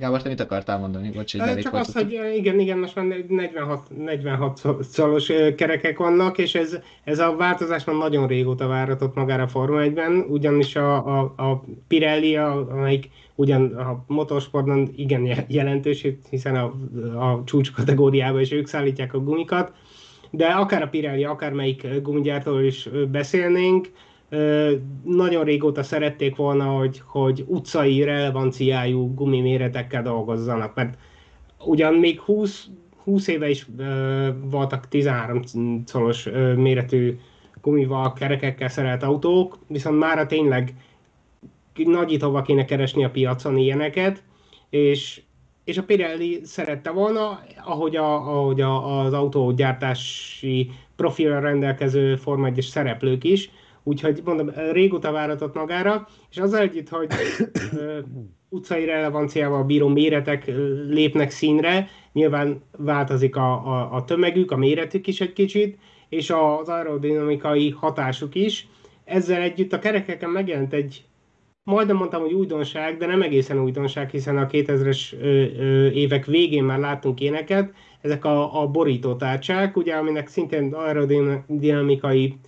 Gábor, 0.00 0.22
te 0.22 0.28
mit 0.28 0.40
akartál 0.40 0.78
mondani? 0.78 1.10
Bocs, 1.10 1.36
hogy 1.36 1.58
Csak 1.58 1.74
azt, 1.74 1.92
hogy 1.92 2.20
igen, 2.36 2.60
igen, 2.60 2.78
most 2.78 2.94
már 2.94 3.04
46, 3.28 3.96
46 3.96 4.60
szalos 4.80 5.32
kerekek 5.56 5.98
vannak, 5.98 6.38
és 6.38 6.54
ez, 6.54 6.78
ez 7.04 7.18
a 7.18 7.36
változás 7.36 7.84
már 7.84 7.96
nagyon 7.96 8.26
régóta 8.26 8.66
váratott 8.66 9.14
magára 9.14 9.42
a 9.42 9.48
Forma 9.48 9.80
1-ben, 9.82 10.24
ugyanis 10.28 10.76
a, 10.76 11.18
a, 11.18 11.34
a 11.36 11.64
Pirelli, 11.88 12.36
a, 12.36 12.70
amelyik 12.70 13.10
ugyan 13.34 13.72
a 13.76 14.04
motorsportban 14.06 14.92
igen 14.96 15.44
jelentős, 15.48 16.06
hiszen 16.30 16.56
a, 16.56 16.64
a 17.18 17.42
csúcs 17.44 17.72
kategóriában 17.72 18.40
is 18.40 18.52
ők 18.52 18.66
szállítják 18.66 19.14
a 19.14 19.18
gumikat, 19.18 19.72
de 20.30 20.46
akár 20.46 20.82
a 20.82 20.88
Pirelli, 20.88 21.24
akár 21.24 21.52
melyik 21.52 22.02
gumigyártóról 22.02 22.62
is 22.62 22.88
beszélnénk, 23.10 23.90
nagyon 25.04 25.44
régóta 25.44 25.82
szerették 25.82 26.36
volna, 26.36 26.64
hogy, 26.64 27.02
hogy 27.06 27.44
utcai 27.46 28.02
relevanciájú 28.02 29.14
gumiméretekkel 29.14 30.02
dolgozzanak, 30.02 30.74
mert 30.74 30.98
ugyan 31.64 31.94
még 31.94 32.20
20, 32.20 32.66
20 33.04 33.26
éve 33.26 33.50
is 33.50 33.66
voltak 34.40 34.88
13 34.88 35.40
szoros 35.84 36.28
méretű 36.56 37.18
gumival, 37.60 38.12
kerekekkel 38.12 38.68
szerelt 38.68 39.02
autók, 39.02 39.58
viszont 39.66 39.98
mára 39.98 40.26
tényleg 40.26 40.74
nagyítóval 41.74 42.42
kéne 42.42 42.64
keresni 42.64 43.04
a 43.04 43.10
piacon 43.10 43.56
ilyeneket, 43.56 44.22
és, 44.70 45.22
és 45.64 45.78
a 45.78 45.82
Pirelli 45.82 46.40
szerette 46.44 46.90
volna, 46.90 47.40
ahogy, 47.64 47.96
a, 47.96 48.14
ahogy 48.14 48.60
a, 48.60 49.00
az 49.00 49.12
autógyártási 49.12 50.70
profilra 50.96 51.40
rendelkező 51.40 52.16
Forma 52.16 52.46
1 52.46 52.60
szereplők 52.60 53.24
is, 53.24 53.50
Úgyhogy 53.84 54.20
mondom, 54.24 54.50
régóta 54.72 55.12
váratott 55.12 55.54
magára, 55.54 56.08
és 56.30 56.38
az 56.38 56.54
együtt, 56.54 56.88
hogy 56.88 57.08
utcai 58.48 58.84
relevanciával 58.84 59.64
bíró 59.64 59.88
méretek 59.88 60.52
lépnek 60.88 61.30
színre, 61.30 61.88
nyilván 62.12 62.62
változik 62.78 63.36
a, 63.36 63.52
a, 63.52 63.94
a 63.94 64.04
tömegük, 64.04 64.50
a 64.50 64.56
méretük 64.56 65.06
is 65.06 65.20
egy 65.20 65.32
kicsit, 65.32 65.78
és 66.08 66.30
az 66.30 66.68
aerodinamikai 66.68 67.70
hatásuk 67.70 68.34
is. 68.34 68.68
Ezzel 69.04 69.42
együtt 69.42 69.72
a 69.72 69.78
kerekeken 69.78 70.30
megjelent 70.30 70.72
egy, 70.72 71.04
majdnem 71.62 71.96
mondtam, 71.96 72.20
hogy 72.20 72.32
újdonság, 72.32 72.96
de 72.96 73.06
nem 73.06 73.22
egészen 73.22 73.62
újdonság, 73.62 74.10
hiszen 74.10 74.36
a 74.38 74.46
2000-es 74.46 75.12
évek 75.92 76.24
végén 76.24 76.64
már 76.64 76.78
láttunk 76.78 77.20
éneket, 77.20 77.72
ezek 78.00 78.24
a, 78.24 78.62
a 78.62 78.66
borítótárcsák, 78.66 79.76
ugye, 79.76 79.94
aminek 79.94 80.28
szintén 80.28 80.74
aerodinamikai 80.74 82.38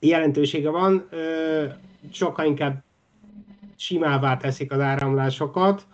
jelentősége 0.00 0.70
van, 0.70 1.08
sokkal 2.12 2.46
inkább 2.46 2.82
simává 3.76 4.36
teszik 4.36 4.72
az 4.72 4.80
áramlásokat, 4.80 5.86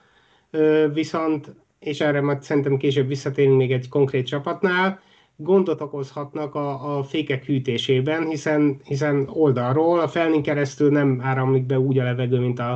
viszont, 0.93 1.55
és 1.79 2.01
erre 2.01 2.21
majd 2.21 2.43
szerintem 2.43 2.77
később 2.77 3.09
visszatérünk 3.09 3.57
még 3.57 3.73
egy 3.73 3.89
konkrét 3.89 4.27
csapatnál, 4.27 5.01
gondot 5.37 5.81
okozhatnak 5.81 6.55
a, 6.55 6.99
a 6.99 7.03
fékek 7.03 7.45
hűtésében, 7.45 8.29
hiszen, 8.29 8.81
hiszen 8.85 9.29
oldalról 9.33 10.01
a 10.01 10.09
felnén 10.09 10.43
keresztül 10.43 10.91
nem 10.91 11.21
áramlik 11.23 11.65
be 11.65 11.79
úgy 11.79 11.99
a 11.99 12.05
levegő, 12.05 12.39
mint 12.39 12.59
a, 12.59 12.71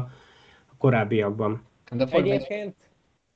a 0.66 0.76
korábbiakban. 0.78 1.62
De 1.90 2.06
Egyébként 2.10 2.74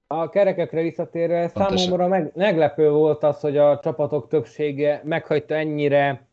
a 0.06 0.28
kerekekre 0.28 0.82
visszatérve 0.82 1.50
Pontosan. 1.52 1.78
számomra 1.78 2.08
meg, 2.08 2.32
meglepő 2.34 2.90
volt 2.90 3.22
az, 3.22 3.40
hogy 3.40 3.56
a 3.56 3.80
csapatok 3.82 4.28
többsége 4.28 5.00
meghagyta 5.04 5.54
ennyire 5.54 6.26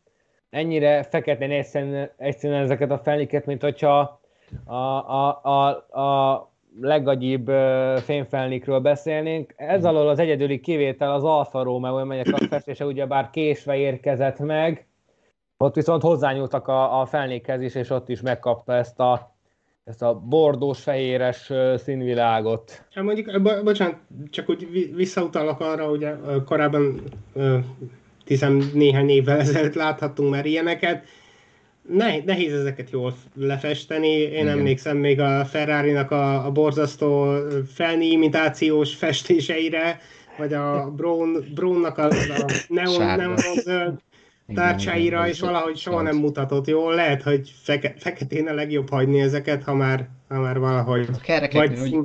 ennyire 0.50 1.02
feketén 1.02 1.50
egyszerűen, 1.50 2.10
egyszerűen 2.16 2.62
ezeket 2.62 2.90
a 2.90 2.98
felniket, 2.98 3.46
mint 3.46 3.62
hogyha 3.62 4.20
a, 4.64 4.74
a, 4.74 5.40
a, 5.42 5.66
a 6.00 6.52
legagyibb 6.80 7.50
fényfelnikről 7.96 8.80
beszélnénk. 8.80 9.54
Ez 9.56 9.84
alól 9.84 10.08
az 10.08 10.18
egyedüli 10.18 10.60
kivétel 10.60 11.12
az 11.12 11.24
Alfa 11.24 11.62
Romeo, 11.62 11.96
amelyek 11.96 12.26
a 12.32 12.46
festése 12.48 12.84
ugyebár 12.84 13.30
késve 13.30 13.76
érkezett 13.76 14.38
meg, 14.38 14.88
ott 15.56 15.74
viszont 15.74 16.02
hozzányúltak 16.02 16.68
a, 16.68 17.00
a 17.00 17.06
felnékhez 17.06 17.62
is, 17.62 17.74
és 17.74 17.90
ott 17.90 18.08
is 18.08 18.20
megkapta 18.20 18.72
ezt 18.72 19.00
a, 19.00 19.34
ezt 19.84 20.02
a 20.02 20.14
bordós-fehéres 20.14 21.52
színvilágot. 21.76 22.84
Hát 22.90 23.04
mondjuk, 23.04 23.42
bo- 23.42 23.64
bocsánat, 23.64 23.96
csak 24.30 24.48
úgy 24.48 24.94
visszautalok 24.94 25.60
arra, 25.60 25.88
hogy 25.88 26.08
korábban 26.44 27.00
tizen 28.30 28.70
néhány 28.74 29.08
évvel 29.08 29.38
ezelőtt 29.38 29.74
láthattunk 29.74 30.30
már 30.30 30.46
ilyeneket. 30.46 31.04
Nehéz 32.24 32.52
ezeket 32.52 32.90
jól 32.90 33.14
lefesteni. 33.34 34.08
Én 34.08 34.30
Igen. 34.30 34.48
emlékszem 34.48 34.96
még 34.96 35.20
a 35.20 35.44
Ferrari-nak 35.44 36.10
a, 36.10 36.46
a 36.46 36.50
borzasztó 36.50 37.34
felni 37.74 38.06
imitációs 38.06 38.94
festéseire, 38.94 40.00
vagy 40.38 40.52
a 40.52 40.90
Brown, 40.96 41.44
Brownnak 41.54 41.98
a, 41.98 42.06
a 42.06 42.64
neon, 42.68 43.16
neon 43.16 44.00
tárcsáira, 44.54 45.18
igen, 45.18 45.28
és 45.28 45.40
valahogy 45.40 45.76
soha 45.76 46.02
nem 46.02 46.16
mutatott 46.16 46.66
jól. 46.66 46.94
Lehet, 46.94 47.22
hogy 47.22 47.52
feke, 47.62 47.94
feketén 47.98 48.46
a 48.46 48.54
legjobb 48.54 48.90
hagyni 48.90 49.20
ezeket, 49.20 49.62
ha 49.62 49.74
már, 49.74 50.08
ha 50.28 50.40
már 50.40 50.58
valahogy, 50.58 51.08
vagy 51.52 51.78
hogy... 51.78 51.96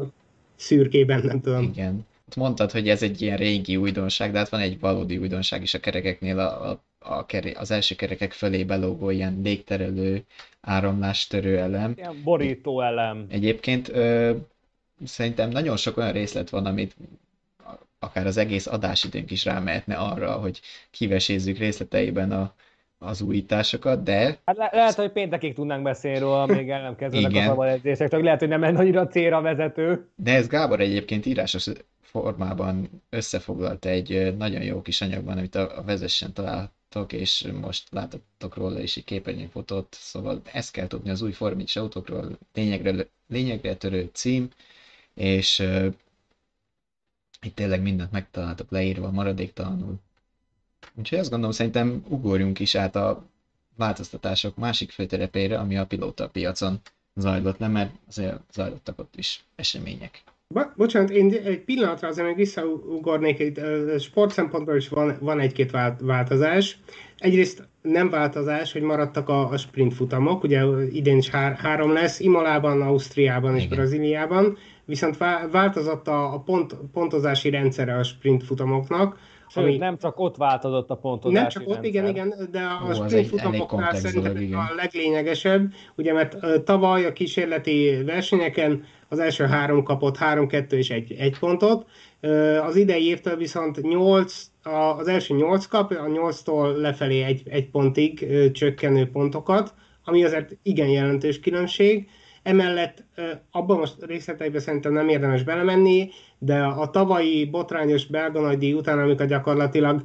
szürkében, 0.55 1.21
nem 1.23 1.41
tudom. 1.41 1.63
Igen 1.63 2.05
mondtad, 2.35 2.71
hogy 2.71 2.89
ez 2.89 3.03
egy 3.03 3.21
ilyen 3.21 3.37
régi 3.37 3.77
újdonság, 3.77 4.31
de 4.31 4.37
hát 4.37 4.49
van 4.49 4.59
egy 4.59 4.79
valódi 4.79 5.17
újdonság 5.17 5.61
is 5.61 5.73
a 5.73 5.79
kerekeknél, 5.79 6.39
a, 6.39 6.69
a, 6.71 6.83
a 6.99 7.25
keré, 7.25 7.51
az 7.51 7.71
első 7.71 7.95
kerekek 7.95 8.31
fölé 8.33 8.63
belógó 8.63 9.09
ilyen 9.09 9.39
légterelő, 9.43 10.23
áramlástörő 10.61 11.57
elem. 11.57 11.93
Ilyen 11.97 12.21
borító 12.23 12.81
elem. 12.81 13.25
Egyébként 13.29 13.89
ö, 13.89 14.35
szerintem 15.05 15.49
nagyon 15.49 15.77
sok 15.77 15.97
olyan 15.97 16.11
részlet 16.11 16.49
van, 16.49 16.65
amit 16.65 16.95
akár 17.99 18.25
az 18.25 18.37
egész 18.37 18.67
adásidőnk 18.67 19.31
is 19.31 19.45
rámehetne 19.45 19.95
arra, 19.95 20.31
hogy 20.31 20.61
kivesézzük 20.91 21.57
részleteiben 21.57 22.31
a, 22.31 22.53
az 22.97 23.21
újításokat, 23.21 24.03
de... 24.03 24.39
Hát 24.45 24.57
le- 24.57 24.69
lehet, 24.73 24.93
hogy 24.95 25.11
péntekig 25.11 25.53
tudnánk 25.53 25.83
beszélni 25.83 26.19
róla, 26.19 26.45
még 26.45 26.69
el 26.69 26.81
nem 26.81 26.95
kezdődnek 26.95 27.35
a 27.35 27.45
szabad 27.45 27.67
edzések, 27.67 28.09
csak 28.09 28.21
lehet, 28.21 28.39
hogy 28.39 28.47
nem 28.47 28.61
lenne 28.61 28.79
annyira 28.79 29.07
célra 29.07 29.41
vezető. 29.41 30.09
De 30.15 30.33
ez 30.33 30.47
Gábor 30.47 30.79
egyébként 30.79 31.25
írásos 31.25 31.67
formában 32.01 32.89
összefoglalta 33.09 33.89
egy 33.89 34.35
nagyon 34.37 34.61
jó 34.61 34.81
kis 34.81 35.01
anyagban, 35.01 35.37
amit 35.37 35.55
a, 35.55 35.83
vezessen 35.85 36.33
találtok, 36.33 37.13
és 37.13 37.47
most 37.61 37.87
látottok 37.91 38.55
róla 38.55 38.79
is 38.79 38.97
egy 38.97 39.03
képernyőfotót, 39.03 39.97
szóval 39.99 40.41
ezt 40.51 40.71
kell 40.71 40.87
tudni 40.87 41.09
az 41.09 41.21
új 41.21 41.31
Formics 41.31 41.75
autókról, 41.75 42.37
lényegre, 42.53 43.07
lényegre 43.27 43.75
törő 43.75 44.09
cím, 44.13 44.49
és 45.13 45.59
uh, 45.59 45.93
itt 47.41 47.55
tényleg 47.55 47.81
mindent 47.81 48.11
megtaláltok 48.11 48.71
leírva 48.71 49.11
maradéktalanul. 49.11 49.95
Úgyhogy 50.97 51.17
azt 51.17 51.29
gondolom, 51.29 51.53
szerintem 51.53 52.03
ugorjunk 52.07 52.59
is 52.59 52.75
át 52.75 52.95
a 52.95 53.25
változtatások 53.77 54.55
másik 54.55 54.91
főterepére, 54.91 55.57
ami 55.57 55.77
a 55.77 55.85
pilóta 55.85 56.29
piacon 56.29 56.79
zajlott 57.15 57.57
le, 57.57 57.67
mert 57.67 57.91
azért 58.07 58.39
zajlottak 58.53 58.99
ott 58.99 59.13
is 59.15 59.45
események. 59.55 60.23
Bo- 60.47 60.75
bocsánat, 60.75 61.09
én 61.09 61.33
egy 61.33 61.59
pillanatra 61.59 62.07
azért 62.07 62.27
még 62.27 62.35
visszaugornék, 62.35 63.39
egy 63.39 63.61
sport 63.99 64.31
szempontból 64.31 64.75
is 64.75 64.89
van, 64.89 65.17
van 65.19 65.39
egy-két 65.39 65.71
változás. 65.99 66.79
Egyrészt 67.17 67.67
nem 67.81 68.09
változás, 68.09 68.71
hogy 68.71 68.81
maradtak 68.81 69.29
a, 69.29 69.49
a 69.49 69.57
sprint 69.57 69.93
futamok, 69.93 70.43
ugye 70.43 70.63
idén 70.91 71.17
is 71.17 71.29
hár, 71.29 71.55
három 71.55 71.93
lesz, 71.93 72.19
Imolában, 72.19 72.81
Ausztriában 72.81 73.55
és 73.55 73.67
Brazíliában, 73.67 74.57
viszont 74.85 75.17
változott 75.51 76.07
a, 76.07 76.33
a 76.33 76.39
pont, 76.39 76.75
pontozási 76.93 77.49
rendszere 77.49 77.95
a 77.95 78.03
sprint 78.03 78.43
futamoknak, 78.43 79.17
Sőt, 79.49 79.63
ami... 79.63 79.77
nem 79.77 79.97
csak 79.97 80.19
ott 80.19 80.37
változott 80.37 80.89
a 80.89 80.95
pontozási 80.95 81.41
Nem 81.41 81.49
csak 81.49 81.61
ott, 81.61 81.73
rendszer. 81.73 81.89
igen, 81.89 82.07
igen, 82.07 82.49
de 82.51 82.59
a 82.59 82.87
Ó, 82.89 82.93
sprint 82.93 83.27
futamoknál 83.27 83.95
szerintem 83.95 84.59
a 84.59 84.73
leglényegesebb, 84.75 85.73
ugye 85.95 86.13
mert 86.13 86.63
tavaly 86.63 87.05
a 87.05 87.13
kísérleti 87.13 88.03
versenyeken 88.05 88.83
az 89.09 89.19
első 89.19 89.45
három 89.45 89.83
kapott 89.83 90.17
három, 90.17 90.47
kettő 90.47 90.77
és 90.77 90.89
egy, 90.89 91.13
egy 91.13 91.39
pontot, 91.39 91.85
az 92.67 92.75
idei 92.75 93.07
évtől 93.07 93.35
viszont 93.35 93.81
8, 93.81 94.45
az 94.97 95.07
első 95.07 95.35
8 95.35 95.65
kap, 95.65 95.91
a 95.91 96.05
8-tól 96.05 96.75
lefelé 96.75 97.21
egy, 97.21 97.41
egy 97.45 97.69
pontig 97.69 98.27
csökkenő 98.51 99.09
pontokat, 99.09 99.73
ami 100.03 100.23
azért 100.23 100.57
igen 100.63 100.87
jelentős 100.87 101.39
különbség. 101.39 102.09
Emellett 102.45 103.03
abban 103.51 103.77
most 103.77 103.95
részleteiben 104.05 104.61
szerintem 104.61 104.93
nem 104.93 105.09
érdemes 105.09 105.43
belemenni, 105.43 106.09
de 106.37 106.63
a 106.63 106.89
tavalyi 106.89 107.45
botrányos 107.45 108.05
belga 108.05 108.41
nagydíj 108.41 108.73
után, 108.73 108.99
amikor 108.99 109.25
gyakorlatilag 109.25 110.03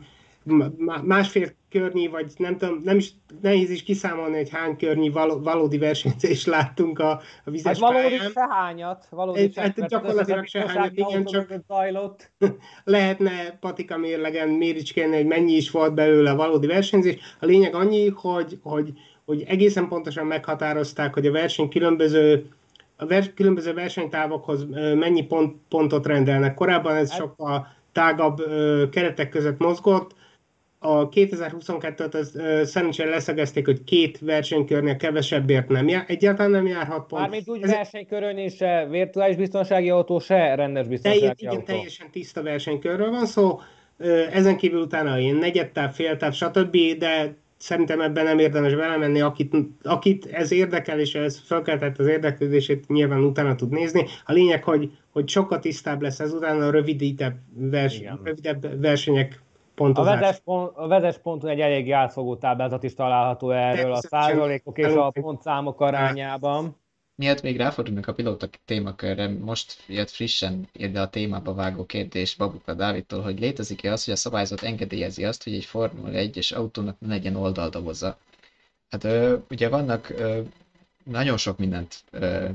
másfél 1.02 1.48
környi, 1.70 2.06
vagy 2.06 2.32
nem 2.36 2.56
tudom, 2.56 2.80
nem 2.84 2.96
is 2.96 3.10
nehéz 3.42 3.70
is 3.70 3.82
kiszámolni, 3.82 4.36
hogy 4.36 4.50
hány 4.50 4.76
környi 4.76 5.10
való, 5.10 5.40
valódi 5.40 5.78
versenyzést 5.78 6.46
láttunk 6.46 6.98
a, 6.98 7.10
a 7.44 7.50
vizes 7.50 7.66
hát 7.66 7.78
valódi 7.78 8.16
pályán. 8.16 8.30
sehányat, 8.32 9.06
valódi 9.10 9.40
egy, 9.40 9.56
hát 9.56 9.86
gyakorlatilag 9.86 10.46
sehányat, 10.46 10.92
igen, 10.94 11.24
csak 11.24 11.54
lehetne 12.84 13.58
patika 13.60 13.96
mérlegen 13.96 14.48
méricskélni, 14.48 15.16
hogy 15.16 15.26
mennyi 15.26 15.52
is 15.52 15.70
volt 15.70 15.94
belőle 15.94 16.30
a 16.30 16.36
valódi 16.36 16.66
versenyzés. 16.66 17.16
A 17.40 17.46
lényeg 17.46 17.74
annyi, 17.74 18.08
hogy, 18.08 18.58
hogy, 18.62 18.92
hogy 19.30 19.44
egészen 19.46 19.88
pontosan 19.88 20.26
meghatározták, 20.26 21.14
hogy 21.14 21.26
a 21.26 21.32
verseny 21.32 21.68
különböző 21.68 22.48
a 22.96 23.06
vers, 23.06 23.30
különböző 23.34 23.74
versenytávokhoz 23.74 24.66
mennyi 24.94 25.26
pont, 25.26 25.56
pontot 25.68 26.06
rendelnek. 26.06 26.54
Korábban 26.54 26.96
ez 26.96 27.10
hát- 27.10 27.18
sokkal 27.18 27.66
tágabb 27.92 28.40
ö, 28.40 28.84
keretek 28.90 29.28
között 29.28 29.58
mozgott, 29.58 30.14
a 30.82 31.08
2022-t 31.08 32.14
az, 32.14 32.32
uh, 32.34 32.62
szerencsére 32.62 33.10
leszegezték, 33.10 33.66
hogy 33.66 33.84
két 33.84 34.18
versenykörnél 34.18 34.96
kevesebbért 34.96 35.68
nem 35.68 35.88
jár, 35.88 36.04
egyáltalán 36.06 36.50
nem 36.50 36.66
járhat 36.66 37.06
pont. 37.06 37.22
Mármint 37.22 37.48
úgy 37.48 37.62
Ez... 37.62 37.70
versenykörön 37.70 38.38
is 38.38 38.54
se 38.54 38.86
virtuális 38.90 39.36
biztonsági 39.36 39.90
autó, 39.90 40.18
se 40.18 40.54
rendes 40.54 40.86
biztonsági 40.86 41.20
Teljes, 41.20 41.42
autó. 41.42 41.52
Igen, 41.52 41.64
teljesen 41.64 42.10
tiszta 42.10 42.42
versenykörről 42.42 43.10
van 43.10 43.26
szó. 43.26 43.60
Ezen 44.32 44.56
kívül 44.56 44.80
utána 44.80 45.18
ilyen 45.18 45.36
negyedtáv, 45.36 45.92
féltáv, 45.92 46.32
stb., 46.32 46.76
de 46.98 47.36
szerintem 47.60 48.00
ebben 48.00 48.24
nem 48.24 48.38
érdemes 48.38 48.74
belemenni, 48.74 49.20
akit, 49.20 49.56
akit 49.82 50.26
ez 50.26 50.52
érdekel, 50.52 51.00
és 51.00 51.14
ez 51.14 51.40
felkeltett 51.44 51.98
az 51.98 52.06
érdeklődését, 52.06 52.88
nyilván 52.88 53.24
utána 53.24 53.54
tud 53.54 53.70
nézni. 53.70 54.06
A 54.24 54.32
lényeg, 54.32 54.64
hogy, 54.64 54.90
hogy 55.12 55.28
sokkal 55.28 55.58
tisztább 55.58 56.02
lesz 56.02 56.20
ez 56.20 56.32
utána 56.32 56.66
a 56.66 56.70
rövidítebb, 56.70 57.36
vers, 57.54 58.02
rövidebb 58.24 58.80
versenyek 58.80 59.42
pontozás. 59.74 60.16
A 60.16 60.20
vezes, 60.20 60.40
pont, 60.44 60.70
a 60.74 60.86
vezes 60.86 61.18
ponton 61.18 61.50
egy 61.50 61.60
eléggé 61.60 61.90
átfogó 61.90 62.36
táblázat 62.36 62.82
is 62.82 62.94
található 62.94 63.50
erről 63.50 63.92
a 63.92 64.00
százalékok 64.00 64.78
és 64.78 64.86
a 64.94 65.10
pontszámok 65.10 65.80
arányában. 65.80 66.76
Miért 67.20 67.42
még 67.42 67.56
ráfordulunk 67.56 68.06
a 68.06 68.12
pilóta 68.14 68.48
témakörre, 68.64 69.28
most 69.28 69.82
jött 69.86 70.10
frissen 70.10 70.68
ide 70.72 71.00
a 71.00 71.10
témába 71.10 71.54
vágó 71.54 71.86
kérdés 71.86 72.34
Babuka 72.34 72.74
Dávidtól, 72.74 73.20
hogy 73.22 73.40
létezik-e 73.40 73.92
az, 73.92 74.04
hogy 74.04 74.14
a 74.14 74.16
szabályzat 74.16 74.62
engedélyezi 74.62 75.24
azt, 75.24 75.42
hogy 75.44 75.54
egy 75.54 75.64
Formula 75.64 76.10
1-es 76.12 76.54
autónak 76.54 77.00
ne 77.00 77.08
legyen 77.08 77.36
oldaldoboza. 77.36 78.18
Hát 78.90 79.04
ö, 79.04 79.36
ugye 79.50 79.68
vannak 79.68 80.08
ö, 80.10 80.40
nagyon 81.04 81.36
sok 81.36 81.58
mindent 81.58 82.04
ö, 82.10 82.48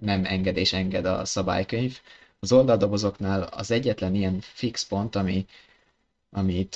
nem 0.00 0.24
enged 0.24 0.58
enged 0.72 1.04
a 1.04 1.24
szabálykönyv. 1.24 1.98
Az 2.38 2.52
oldaldobozoknál 2.52 3.42
az 3.42 3.70
egyetlen 3.70 4.14
ilyen 4.14 4.38
fix 4.40 4.84
pont, 4.86 5.16
ami 5.16 5.46
amit 6.30 6.74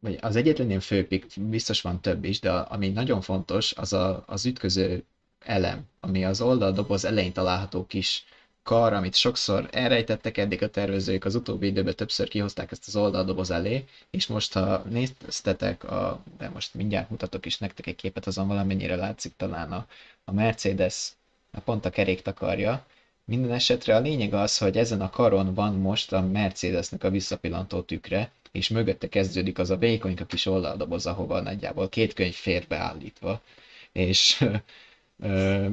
vagy 0.00 0.18
az 0.20 0.36
egyetlen 0.36 0.68
ilyen 0.68 0.80
főpik, 0.80 1.26
biztos 1.40 1.80
van 1.80 2.00
több 2.00 2.24
is, 2.24 2.40
de 2.40 2.50
ami 2.52 2.88
nagyon 2.88 3.20
fontos, 3.20 3.72
az 3.72 3.92
a, 3.92 4.22
az 4.26 4.46
ütköző 4.46 5.04
elem, 5.44 5.82
ami 6.00 6.24
az 6.24 6.40
oldaldoboz 6.40 7.04
elején 7.04 7.32
található 7.32 7.86
kis 7.86 8.24
kar, 8.62 8.92
amit 8.92 9.14
sokszor 9.14 9.68
elrejtettek 9.72 10.36
eddig 10.38 10.62
a 10.62 10.70
tervezők, 10.70 11.24
az 11.24 11.34
utóbbi 11.34 11.66
időben 11.66 11.94
többször 11.96 12.28
kihozták 12.28 12.70
ezt 12.72 12.86
az 12.86 12.96
oldaldoboz 12.96 13.50
elé, 13.50 13.84
és 14.10 14.26
most 14.26 14.52
ha 14.52 14.82
néztetek, 14.88 15.84
a, 15.84 16.22
de 16.38 16.48
most 16.48 16.74
mindjárt 16.74 17.10
mutatok 17.10 17.46
is 17.46 17.58
nektek 17.58 17.86
egy 17.86 17.96
képet, 17.96 18.26
azon 18.26 18.48
valamennyire 18.48 18.96
látszik 18.96 19.32
talán 19.36 19.72
a, 19.72 19.86
a 20.24 20.32
Mercedes, 20.32 21.12
a 21.52 21.60
pont 21.60 21.84
a 21.84 21.90
kerék 21.90 22.22
takarja, 22.22 22.86
minden 23.24 23.52
esetre 23.52 23.96
a 23.96 24.00
lényeg 24.00 24.34
az, 24.34 24.58
hogy 24.58 24.76
ezen 24.76 25.00
a 25.00 25.10
karon 25.10 25.54
van 25.54 25.74
most 25.74 26.12
a 26.12 26.20
Mercedesnek 26.20 27.04
a 27.04 27.10
visszapillantó 27.10 27.80
tükre, 27.80 28.30
és 28.52 28.68
mögötte 28.68 29.08
kezdődik 29.08 29.58
az 29.58 29.70
a 29.70 29.76
vékonyka 29.76 30.24
kis 30.24 30.46
oldaldoboz, 30.46 31.06
ahova 31.06 31.40
nagyjából 31.40 31.88
két 31.88 32.12
könyv 32.12 32.34
fér 32.34 32.64
beállítva. 32.68 33.40
És 33.92 34.44
ö, 35.20 35.68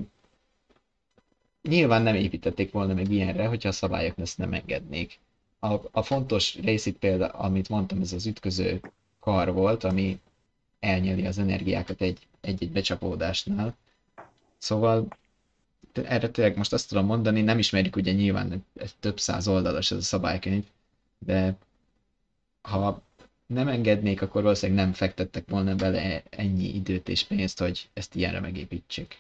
nyilván 1.62 2.02
nem 2.02 2.16
építették 2.16 2.72
volna 2.72 2.94
meg 2.94 3.12
ilyenre, 3.12 3.48
hogyha 3.48 3.70
a 3.70 3.72
szabályok 3.72 4.18
ezt 4.18 4.38
nem 4.38 4.54
engednék. 4.54 5.20
A, 5.60 5.74
a 5.92 6.02
fontos 6.04 6.56
rész 6.56 6.86
itt 6.86 6.98
például, 6.98 7.32
amit 7.32 7.70
mondtam, 7.70 8.02
ez 8.02 8.14
az 8.14 8.26
ütköző 8.26 8.82
kar 9.20 9.54
volt, 9.54 9.84
ami 9.84 10.20
elnyeli 10.80 11.26
az 11.26 11.38
energiákat 11.38 12.02
egy-egy 12.02 12.72
becsapódásnál. 12.72 13.76
Szóval 14.58 15.08
erre 15.94 16.30
tényleg 16.30 16.58
most 16.58 16.74
azt 16.74 16.88
tudom 16.90 17.06
mondani, 17.06 17.42
nem 17.42 17.60
ismerjük 17.60 17.96
ugye 17.96 18.12
nyilván 18.12 18.66
egy 18.76 18.92
több 19.00 19.20
száz 19.20 19.48
oldalas 19.48 19.92
ez 19.92 19.98
a 19.98 20.02
szabálykönyv, 20.02 20.66
de 21.20 21.58
ha 22.62 23.02
nem 23.46 23.68
engednék, 23.68 24.22
akkor 24.22 24.42
valószínűleg 24.42 24.84
nem 24.86 24.94
fektettek 24.94 25.50
volna 25.50 25.76
bele 25.76 26.24
ennyi 26.30 26.76
időt 26.76 27.10
és 27.10 27.24
pénzt, 27.24 27.60
hogy 27.60 27.90
ezt 27.94 28.16
ilyenre 28.16 28.40
megépítsék. 28.40 29.20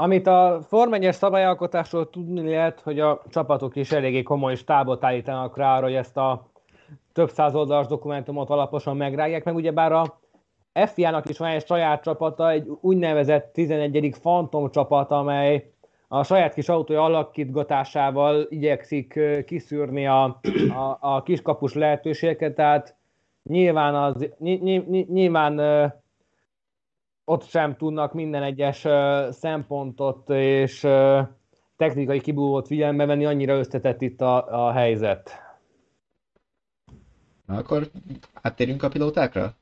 Amit 0.00 0.26
a 0.26 0.60
formányos 0.68 1.14
szabályalkotásról 1.14 2.10
tudni 2.10 2.50
lehet, 2.50 2.80
hogy 2.80 3.00
a 3.00 3.22
csapatok 3.30 3.76
is 3.76 3.92
eléggé 3.92 4.22
komoly 4.22 4.54
stábot 4.54 5.04
állítanak 5.04 5.56
rá 5.56 5.80
hogy 5.80 5.94
ezt 5.94 6.16
a 6.16 6.50
több 7.12 7.30
száz 7.30 7.54
oldalas 7.54 7.86
dokumentumot 7.86 8.50
alaposan 8.50 8.96
megrágják, 8.96 9.44
meg 9.44 9.54
ugyebár 9.54 9.92
a 9.92 10.20
FIA-nak 10.72 11.28
is 11.28 11.38
van 11.38 11.48
egy 11.48 11.66
saját 11.66 12.02
csapata, 12.02 12.50
egy 12.50 12.68
úgynevezett 12.80 13.52
11. 13.52 14.16
Phantom 14.20 14.70
csapat, 14.70 15.10
amely 15.10 15.70
a 16.08 16.22
saját 16.22 16.54
kis 16.54 16.68
autója 16.68 17.04
alakítgatásával 17.04 18.46
igyekszik 18.48 19.20
kiszűrni 19.46 20.06
a, 20.06 20.22
a, 20.68 20.98
a 21.00 21.22
kiskapus 21.22 21.74
lehetőségeket, 21.74 22.54
tehát 22.54 22.96
nyilván, 23.42 23.94
az, 23.94 24.28
ny, 24.38 24.54
ny, 24.54 25.06
nyilván 25.08 25.54
ott 27.30 27.48
sem 27.48 27.76
tudnak 27.76 28.12
minden 28.12 28.42
egyes 28.42 28.86
szempontot 29.30 30.30
és 30.30 30.80
technikai 31.76 32.20
kibúvót 32.20 32.66
figyelembe 32.66 33.06
venni, 33.06 33.24
annyira 33.24 33.58
összetett 33.58 34.00
itt 34.00 34.20
a, 34.20 34.66
a 34.66 34.72
helyzet. 34.72 35.30
Na 37.46 37.56
akkor 37.56 37.82
áttérjünk 38.42 38.82
a 38.82 38.88
pilótákra? 38.88 39.52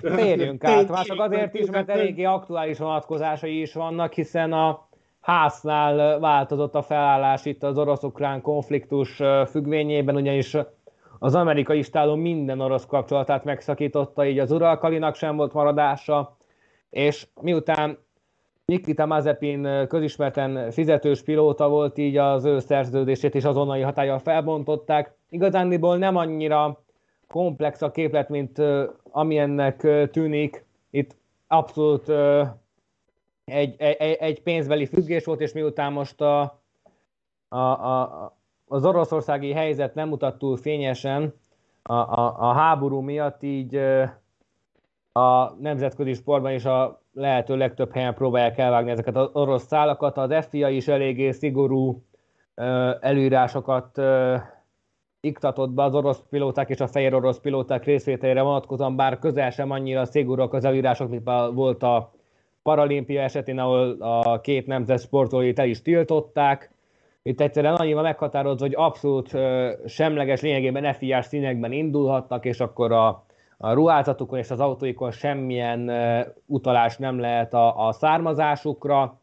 Térjünk 0.00 0.64
át, 0.64 0.88
már 0.88 1.04
csak 1.04 1.20
azért 1.20 1.54
is, 1.54 1.70
mert 1.70 1.88
eléggé 1.88 2.24
aktuális 2.24 2.78
vonatkozásai 2.78 3.60
is 3.60 3.72
vannak, 3.72 4.12
hiszen 4.12 4.52
a 4.52 4.88
háznál 5.20 6.18
változott 6.18 6.74
a 6.74 6.82
felállás 6.82 7.44
itt 7.44 7.62
az 7.62 7.78
orosz-ukrán 7.78 8.40
konfliktus 8.40 9.20
függvényében, 9.46 10.16
ugyanis 10.16 10.56
az 11.18 11.34
amerikai 11.34 11.82
stáló 11.82 12.14
minden 12.14 12.60
orosz 12.60 12.86
kapcsolatát 12.86 13.44
megszakította, 13.44 14.26
így 14.26 14.38
az 14.38 14.50
uralkalinak 14.50 15.14
sem 15.14 15.36
volt 15.36 15.52
maradása, 15.52 16.36
és 16.92 17.26
miután 17.40 17.98
Nikita 18.64 19.06
Mazepin 19.06 19.86
közismerten 19.88 20.70
fizetős 20.70 21.22
pilóta 21.22 21.68
volt, 21.68 21.98
így 21.98 22.16
az 22.16 22.44
ő 22.44 22.58
szerződését 22.58 23.34
is 23.34 23.44
azonnali 23.44 23.80
hatája 23.80 24.18
felbontották. 24.18 25.14
Igazándiból 25.28 25.96
nem 25.96 26.16
annyira 26.16 26.82
komplex 27.26 27.82
a 27.82 27.90
képlet, 27.90 28.28
mint 28.28 28.58
amilyennek 29.10 29.86
tűnik. 30.10 30.64
Itt 30.90 31.16
abszolút 31.46 32.08
egy, 33.44 33.74
egy, 33.78 34.16
egy 34.20 34.42
pénzbeli 34.42 34.86
függés 34.86 35.24
volt, 35.24 35.40
és 35.40 35.52
miután 35.52 35.92
most 35.92 36.20
a, 36.20 36.62
a, 37.48 37.58
a, 37.58 38.36
az 38.66 38.84
oroszországi 38.84 39.52
helyzet 39.52 39.94
nem 39.94 40.08
mutat 40.08 40.38
túl 40.38 40.56
fényesen 40.56 41.34
a, 41.82 41.94
a, 41.94 42.34
a 42.38 42.52
háború 42.52 43.00
miatt, 43.00 43.42
így 43.42 43.80
a 45.12 45.54
nemzetközi 45.60 46.12
sportban 46.12 46.52
is 46.52 46.64
a 46.64 47.02
lehető 47.12 47.56
legtöbb 47.56 47.92
helyen 47.92 48.14
próbálják 48.14 48.58
elvágni 48.58 48.90
ezeket 48.90 49.16
az 49.16 49.30
orosz 49.32 49.66
szálakat. 49.66 50.16
Az 50.16 50.46
FIA 50.48 50.68
is 50.68 50.88
eléggé 50.88 51.30
szigorú 51.30 52.02
előírásokat 53.00 54.00
iktatott 55.20 55.70
be 55.70 55.82
az 55.82 55.94
orosz 55.94 56.22
pilóták 56.30 56.68
és 56.68 56.80
a 56.80 56.86
fehér 56.86 57.14
orosz 57.14 57.38
pilóták 57.38 57.84
részvételére 57.84 58.42
vonatkozóan, 58.42 58.96
bár 58.96 59.18
közel 59.18 59.50
sem 59.50 59.70
annyira 59.70 60.04
szigorúak 60.04 60.52
az 60.52 60.64
előírások, 60.64 61.08
mint 61.08 61.30
volt 61.54 61.82
a 61.82 62.12
paralimpia 62.62 63.22
esetén, 63.22 63.58
ahol 63.58 63.96
a 64.00 64.40
két 64.40 64.66
nemzet 64.66 65.00
sportolóit 65.00 65.58
el 65.58 65.68
is 65.68 65.82
tiltották. 65.82 66.70
Itt 67.22 67.40
egyszerűen 67.40 67.74
annyival 67.74 68.02
meghatározva, 68.02 68.66
hogy 68.66 68.74
abszolút 68.76 69.36
semleges 69.86 70.40
lényegében 70.40 70.94
FIA 70.94 71.22
színekben 71.22 71.72
indulhatnak, 71.72 72.44
és 72.44 72.60
akkor 72.60 72.92
a, 72.92 73.24
a 73.64 73.72
ruházatukon 73.72 74.38
és 74.38 74.50
az 74.50 74.60
autóikon 74.60 75.10
semmilyen 75.10 75.90
utalás 76.46 76.96
nem 76.96 77.18
lehet 77.18 77.54
a, 77.54 77.86
a 77.86 77.92
származásukra. 77.92 79.20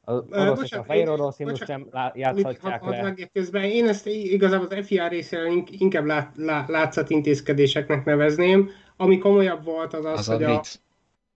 Az 0.00 0.24
orosz 0.30 0.62
és 0.62 0.72
a 0.72 0.84
fehér 0.84 1.08
orosz 1.08 1.36
sem 1.54 1.88
játszhatják 2.14 2.84
le. 2.84 3.14
Közben 3.32 3.64
én 3.64 3.88
ezt 3.88 4.06
igazából 4.06 4.66
az 4.66 4.86
FIA 4.86 5.08
részéről 5.08 5.64
inkább 5.70 6.04
lát, 6.04 6.32
lá, 6.36 6.64
látszatintézkedéseknek 6.68 8.04
nevezném. 8.04 8.70
Ami 8.96 9.18
komolyabb 9.18 9.64
volt 9.64 9.94
az 9.94 10.04
az, 10.04 10.18
az 10.18 10.26
hogy 10.26 10.42
a, 10.42 10.62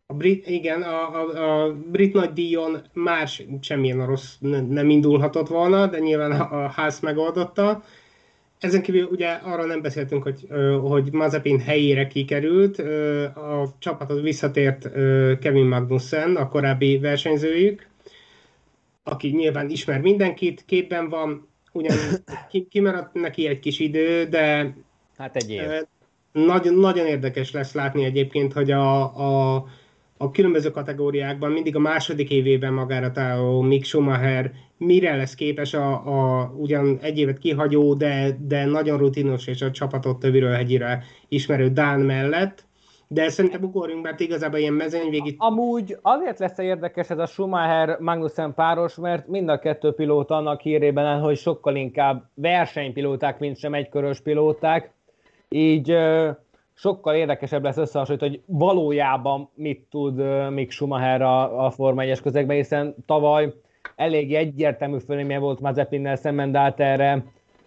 A 0.07 0.15
brit, 0.15 0.47
igen, 0.47 0.83
a, 0.83 1.21
a, 1.21 1.65
a 1.65 1.73
brit 1.73 2.15
nagy 2.15 2.33
díjon 2.33 2.83
már 2.93 3.29
semmilyen 3.61 4.07
rossz 4.07 4.37
nem 4.69 4.91
indulhatott 4.91 5.49
volna, 5.49 5.87
de 5.87 5.99
nyilván 5.99 6.33
a, 6.33 6.65
a 6.65 6.69
ház 6.69 7.01
megoldotta. 7.01 7.83
Ezen 8.63 8.83
kívül 8.83 9.09
ugye 9.11 9.29
arra 9.29 9.65
nem 9.65 9.83
beszéltünk, 9.83 10.23
hogy, 10.23 10.47
hogy 10.83 11.13
Mazepin 11.13 11.61
helyére 11.61 12.07
kikerült, 12.07 12.79
a 13.37 13.75
csapatot 13.79 14.21
visszatért 14.21 14.93
Kevin 15.39 15.65
Magnussen, 15.65 16.37
a 16.37 16.49
korábbi 16.49 16.99
versenyzőjük, 16.99 17.87
aki 19.03 19.29
nyilván 19.29 19.71
ismer 19.71 20.01
mindenkit, 20.01 20.65
képben 20.67 21.09
van, 21.09 21.49
ugyan 21.73 21.97
kimaradt 22.71 23.15
neki 23.15 23.47
egy 23.47 23.59
kis 23.59 23.79
idő, 23.79 24.25
de 24.25 24.75
hát 25.17 25.37
egy 25.37 25.51
év. 25.51 25.63
Nagyon, 26.33 26.75
nagyon 26.75 27.07
érdekes 27.07 27.51
lesz 27.51 27.73
látni 27.73 28.05
egyébként, 28.05 28.53
hogy 28.53 28.71
a, 28.71 29.01
a, 29.17 29.65
a 30.17 30.31
különböző 30.31 30.71
kategóriákban 30.71 31.51
mindig 31.51 31.77
a 31.77 31.81
második 31.81 32.31
évében 32.31 32.73
magára 32.73 33.13
találó 33.13 33.61
Mick 33.61 33.85
Schumacher 33.85 34.53
mire 34.85 35.17
lesz 35.17 35.35
képes 35.35 35.75
a, 35.75 35.93
a 35.93 36.53
ugyan 36.57 36.99
egy 37.03 37.19
évet 37.19 37.39
kihagyó, 37.39 37.95
de, 37.95 38.37
de 38.41 38.65
nagyon 38.65 38.99
rutinos 38.99 39.47
és 39.47 39.63
a 39.63 39.71
csapatot 39.71 40.19
töviről 40.19 40.53
hegyire 40.53 41.05
ismerő 41.29 41.69
Dán 41.69 42.01
mellett. 42.01 42.65
De 43.09 43.29
szerintem 43.29 43.63
ugorjunk, 43.63 44.03
mert 44.03 44.21
igazából 44.21 44.59
ilyen 44.59 44.73
mezőnyvégi... 44.73 45.35
Amúgy 45.39 45.97
azért 46.03 46.39
lesz 46.39 46.59
érdekes 46.59 47.11
ez 47.11 47.19
a 47.19 47.27
Schumacher-Magnussen 47.27 48.55
páros, 48.55 48.95
mert 48.95 49.29
mind 49.29 49.49
a 49.49 49.59
kettő 49.59 49.93
pilóta 49.93 50.37
annak 50.37 50.61
hírében 50.61 51.05
áll, 51.05 51.21
hogy 51.21 51.37
sokkal 51.37 51.77
inkább 51.77 52.25
versenypilóták, 52.35 53.39
mint 53.39 53.57
sem 53.59 53.75
egykörös 53.75 54.21
pilóták. 54.21 54.93
Így 55.49 55.97
sokkal 56.75 57.15
érdekesebb 57.15 57.63
lesz 57.63 57.77
összehasonlítani, 57.77 58.31
hogy 58.31 58.43
valójában 58.59 59.49
mit 59.55 59.87
tud 59.91 60.23
Mick 60.51 60.71
Schumacher 60.71 61.23
a, 61.23 61.65
a 61.65 61.71
Forma 61.71 62.03
1-es 62.05 62.21
közegben, 62.23 62.57
hiszen 62.57 62.95
tavaly 63.07 63.53
elég 64.03 64.35
egyértelmű 64.35 64.99
fölénye 65.07 65.39
volt 65.39 65.61
Mazepinnel 65.61 66.17
szemben, 66.17 66.53
de 66.53 66.59
hát 66.59 66.81
erre 66.81 67.25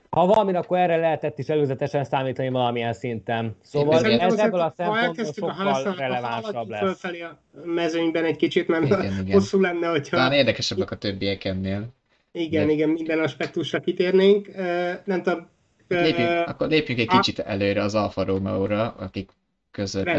ha 0.10 0.26
valami, 0.26 0.54
akkor 0.54 0.78
erre 0.78 0.96
lehetett 0.96 1.40
is 1.40 1.48
előzetesen 1.48 2.04
számítani 2.04 2.50
valamilyen 2.50 2.94
szinten. 2.94 3.56
Szóval 3.62 4.06
Én 4.06 4.20
ez 4.20 4.38
ebből 4.38 4.60
a 4.60 4.74
szempontból 4.78 5.74
sokkal 5.74 5.96
relevánsabb 5.96 6.70
lesz. 6.70 6.80
Fölfelé 6.80 7.22
a 7.22 7.40
mezőnyben 7.64 8.26
egy 8.26 8.36
kicsit, 8.36 8.68
mert 8.68 8.86
igen, 8.86 9.02
igen. 9.02 9.32
hosszú 9.32 9.62
lenne, 9.62 9.88
hogyha... 9.88 10.16
Talán 10.16 10.32
érdekesebbek 10.32 10.92
a 10.92 10.96
többiek 10.96 11.44
ennél. 11.44 11.88
Igen, 12.32 12.68
De... 12.68 12.74
igen, 12.74 12.90
minden 12.90 13.20
aspektusra 13.20 13.80
kitérnénk. 13.80 14.56
Nem 15.04 15.24
tudom, 15.24 15.48
Lépjünk, 15.88 16.48
akkor 16.48 16.68
lépjünk 16.68 17.00
egy 17.00 17.08
kicsit 17.08 17.40
előre 17.40 17.82
az 17.82 17.96
Alfa 17.96 18.24
Romeo-ra, 18.24 18.96
akik 18.98 19.30
között 19.72 20.10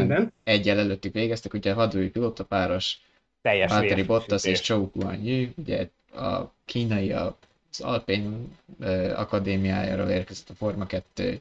egyel 0.44 0.79
előttük 0.79 1.12
végeztek, 1.12 1.52
ugye 1.52 1.72
hadúi 1.72 2.09
pilótapáros, 2.09 2.96
teljes 3.42 3.70
Valtteri 3.70 4.02
Bottas 4.02 4.44
és 4.44 4.62
Zhou 4.64 4.90
Guanyu, 4.94 5.46
ugye 5.57 5.88
a 6.14 6.52
kínai 6.64 7.12
az 7.12 7.80
Alpine 7.80 8.36
akadémiájáról 9.14 10.08
érkezett 10.08 10.48
a 10.48 10.54
Forma 10.54 10.86
2 10.86 11.40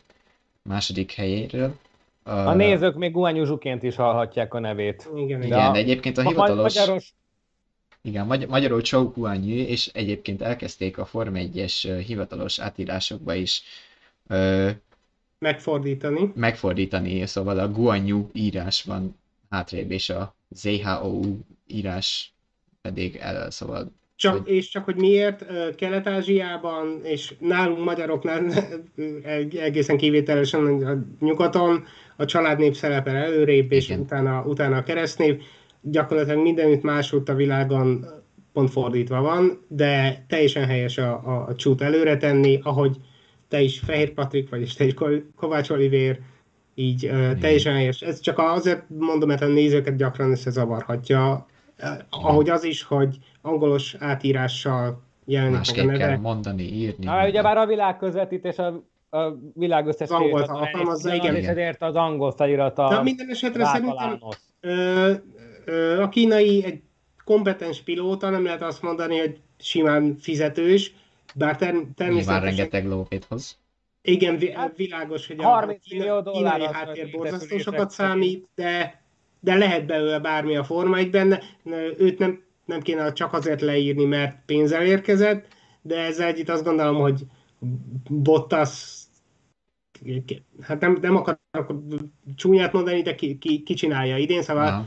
második 0.62 1.12
helyéről. 1.12 1.75
A, 2.23 2.32
a 2.32 2.54
nézők 2.54 2.95
még 2.95 3.12
Guanyu 3.12 3.45
Zsuként 3.45 3.84
is 3.84 3.95
hallhatják 3.95 4.54
a 4.54 4.60
nevét. 4.60 5.10
Igen, 5.15 5.39
de, 5.39 5.45
igen, 5.45 5.71
de 5.73 5.80
egyébként 5.80 6.17
a 6.17 6.21
hivatalos... 6.21 6.75
Magyaros... 6.75 7.13
Igen, 8.01 8.25
magy- 8.25 8.47
magyarul 8.47 8.82
Zhou 8.84 9.12
Guanyu, 9.12 9.56
és 9.56 9.88
egyébként 9.93 10.41
elkezdték 10.41 10.97
a 10.97 11.06
Forma 11.06 11.38
1-es 11.41 12.04
hivatalos 12.06 12.60
átírásokba 12.60 13.34
is 13.34 13.63
ö, 14.28 14.69
megfordítani. 15.39 16.32
Megfordítani, 16.36 17.25
szóval 17.25 17.60
a 17.60 17.71
Guanyu 17.71 18.30
írás 18.34 18.84
van 18.84 19.17
hátrébb, 19.49 19.91
és 19.91 20.10
a 20.10 20.36
ZHOU 20.49 21.38
írás 21.67 22.34
pedig 22.82 23.15
el, 23.15 23.51
szóval 23.51 23.91
csak, 24.15 24.38
hogy... 24.38 24.54
És 24.54 24.69
csak 24.69 24.86
hogy 24.86 24.95
miért 24.95 25.45
Kelet-Ázsiában, 25.75 26.99
és 27.04 27.34
nálunk 27.39 27.84
magyaroknál 27.84 28.43
egészen 29.67 29.97
kivételesen 29.97 30.84
a 30.84 31.25
nyugaton 31.25 31.84
a 32.15 32.25
családnév 32.25 32.73
szerepel 32.73 33.15
előrébb, 33.15 33.71
és 33.71 33.89
utána, 33.89 34.43
utána 34.45 34.78
a 34.78 34.84
keresztnév. 34.84 35.41
Gyakorlatilag 35.82 36.41
mindenütt 36.41 36.82
máshogy 36.82 37.21
a 37.25 37.34
világon 37.34 38.06
pont 38.54 38.71
fordítva 38.71 39.21
van, 39.21 39.65
de 39.67 40.25
teljesen 40.28 40.65
helyes 40.65 40.97
a, 40.97 41.12
a, 41.12 41.45
a 41.47 41.56
csút 41.56 41.82
előre 41.82 42.17
tenni, 42.17 42.60
ahogy 42.63 42.97
te 43.47 43.62
is 43.62 43.80
Fehér 43.80 44.13
Patrik, 44.13 44.49
vagyis 44.49 44.73
te 44.73 44.86
is 44.86 44.93
Kovács 45.36 45.69
Olivér, 45.69 46.19
így 46.75 47.06
uh, 47.06 47.38
teljesen 47.39 47.73
helyes. 47.73 48.01
Ez 48.01 48.19
csak 48.19 48.39
azért 48.39 48.84
mondom, 48.88 49.28
mert 49.28 49.41
a 49.41 49.47
nézőket 49.47 49.95
gyakran 49.95 50.32
összezavarhatja, 50.32 51.45
ahogy 52.10 52.50
az 52.50 52.64
is, 52.64 52.84
hogy 52.84 53.18
angolos 53.42 53.96
átírással 54.00 55.02
jelenik 55.26 55.56
Másképp 55.56 55.84
a 55.84 55.88
neve. 55.88 55.98
kell 55.98 56.18
mondani, 56.18 56.64
írni. 56.64 57.08
Ah, 57.08 57.28
ugye 57.28 57.42
már 57.42 57.58
a 57.58 57.66
világ 57.66 57.98
közvetítés 57.98 58.58
a 58.58 58.84
a 59.10 59.38
világ 59.54 59.88
összes 59.88 60.10
angolt 60.10 60.48
alkalmazza, 60.48 61.14
igen. 61.14 61.36
És 61.36 61.46
ezért 61.46 61.82
az 61.82 61.96
angol 61.96 62.32
felirata. 62.32 62.90
De 62.90 63.02
minden 63.02 63.30
esetre 63.30 63.66
szerintem 63.66 64.20
ö, 64.60 65.14
ö, 65.66 66.02
a 66.02 66.10
kínai 66.10 66.64
egy 66.64 66.82
kompetens 67.24 67.82
pilóta, 67.82 68.30
nem 68.30 68.44
lehet 68.44 68.62
azt 68.62 68.82
mondani, 68.82 69.18
hogy 69.18 69.40
simán 69.58 70.18
fizetős, 70.20 70.94
bár 71.36 71.58
ter- 71.58 71.72
természetesen... 71.72 72.14
Nyilván 72.14 72.42
rengeteg 72.42 72.86
lóvét 72.86 73.26
hoz. 73.26 73.58
Igen, 74.02 74.38
világos, 74.76 75.28
hogy 75.28 75.40
a, 75.40 75.58
a 75.58 75.76
kína, 75.84 76.22
kínai 76.24 76.66
háttér 76.72 77.12
borzasztó 77.12 77.58
sokat 77.58 77.92
számít, 77.92 78.48
de, 78.56 79.02
de 79.46 79.56
lehet 79.56 79.86
belőle 79.86 80.20
bármi 80.20 80.56
a 80.56 80.64
forma 80.64 80.98
egy 80.98 81.10
benne. 81.10 81.42
Őt 81.98 82.20
nem, 82.20 82.44
nem 82.66 82.82
kéne 82.82 83.14
csak 83.14 83.34
azért 83.34 83.62
leírni, 83.62 84.06
mert 84.06 84.38
pénzzel 84.46 84.86
érkezett, 84.86 85.48
de 85.82 85.98
ezzel 85.98 86.28
együtt 86.28 86.50
azt 86.50 86.64
gondolom, 86.64 86.96
hogy 86.96 87.22
Bottas 88.10 89.04
hát 90.62 90.80
nem, 90.80 90.98
nem 91.02 91.16
akarok 91.16 91.82
csúnyát 92.36 92.74
mondani, 92.74 93.02
de 93.02 93.16
ki, 93.16 93.38
ki, 93.38 93.64
ki 93.64 93.74
csinálja 93.74 94.18
idén, 94.18 94.42
szóval 94.42 94.68
Aha. 94.68 94.86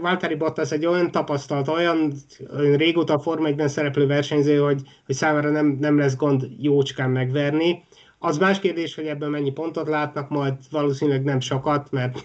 Valtteri 0.00 0.34
Bottas 0.34 0.70
egy 0.72 0.86
olyan 0.86 1.10
tapasztalt, 1.10 1.68
olyan, 1.68 2.12
olyan 2.56 2.76
régóta 2.76 3.14
a 3.14 3.18
Forma 3.18 3.46
1 3.46 3.68
szereplő 3.68 4.06
versenyző, 4.06 4.58
hogy, 4.58 4.82
hogy 5.06 5.14
számára 5.14 5.50
nem, 5.50 5.76
nem 5.80 5.98
lesz 5.98 6.16
gond 6.16 6.48
jócskán 6.58 7.10
megverni. 7.10 7.84
Az 8.18 8.38
más 8.38 8.58
kérdés, 8.58 8.94
hogy 8.94 9.06
ebben 9.06 9.30
mennyi 9.30 9.52
pontot 9.52 9.88
látnak, 9.88 10.28
majd 10.28 10.54
valószínűleg 10.70 11.22
nem 11.22 11.40
sokat, 11.40 11.90
mert 11.90 12.24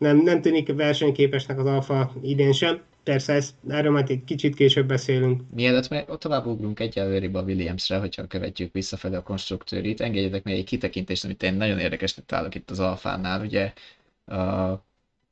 nem, 0.00 0.16
nem 0.16 0.40
tűnik 0.40 0.72
versenyképesnek 0.72 1.58
az 1.58 1.66
Alfa 1.66 2.12
idén 2.22 2.52
sem. 2.52 2.80
Persze, 3.02 3.32
ezt, 3.32 3.54
erről 3.68 3.92
majd 3.92 4.10
egy 4.10 4.24
kicsit 4.24 4.54
később 4.54 4.86
beszélünk. 4.86 5.42
Mielőtt 5.54 5.88
meg 5.88 6.06
tovább 6.18 6.46
ugrunk 6.46 6.80
egyelőrébb 6.80 7.34
a 7.34 7.42
Williamsre, 7.42 7.98
hogyha 7.98 8.26
követjük 8.26 8.72
visszafelé 8.72 9.14
a 9.14 9.22
konstruktőrit, 9.22 10.00
engedjetek 10.00 10.44
meg 10.44 10.54
egy 10.54 10.64
kitekintést, 10.64 11.24
amit 11.24 11.42
én 11.42 11.54
nagyon 11.54 11.78
érdekesnek 11.78 12.26
találok 12.26 12.54
itt 12.54 12.70
az 12.70 12.80
Alfánál. 12.80 13.40
Ugye 13.40 13.72
a 14.26 14.84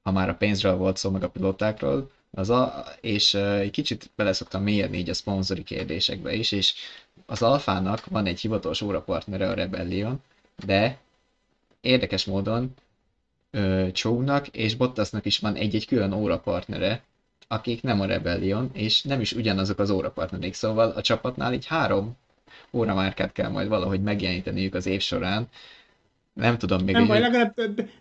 ha 0.03 0.15
már 0.15 0.29
a 0.29 0.35
pénzről 0.35 0.77
volt 0.77 0.97
szó, 0.97 1.11
meg 1.11 1.23
a 1.23 1.29
pilótákról, 1.29 2.11
az 2.31 2.51
a, 2.51 2.85
és 3.01 3.35
uh, 3.35 3.59
egy 3.59 3.71
kicsit 3.71 4.11
bele 4.17 4.33
szoktam 4.33 4.63
mérni 4.63 4.99
így 4.99 5.09
a 5.09 5.15
szponzori 5.15 5.63
kérdésekbe 5.63 6.33
is, 6.33 6.53
és 6.53 6.75
az 7.27 7.43
Alfának 7.43 8.07
van 8.07 8.27
egy 8.27 8.41
hivatalos 8.41 8.81
órapartnere 8.81 9.49
a 9.49 9.55
Rebellion, 9.55 10.23
de 10.67 10.99
érdekes 11.81 12.25
módon 12.25 12.75
Chounak 13.93 14.49
és 14.49 14.75
Bottasnak 14.75 15.27
is 15.27 15.39
van 15.39 15.55
egy-egy 15.55 15.87
külön 15.87 16.13
órapartnere, 16.13 17.03
akik 17.49 17.83
nem 17.83 18.01
a 18.01 18.07
Rebellion, 18.07 18.71
és 18.73 19.03
nem 19.03 19.21
is 19.21 19.33
ugyanazok 19.33 19.79
az 19.79 19.91
órapartnerik, 19.91 20.55
szóval 20.55 20.91
a 20.91 21.01
csapatnál 21.01 21.53
így 21.53 21.67
három 21.67 22.17
óramárkát 22.73 23.33
kell 23.33 23.51
majd 23.51 23.69
valahogy 23.69 24.03
megjeleníteniük 24.03 24.75
az 24.75 24.87
év 24.87 25.01
során, 25.01 25.49
nem 26.33 26.59
tudom 26.59 26.85
még. 26.85 26.95
Nem 26.95 27.07
baj, 27.07 27.21
legalább 27.21 27.55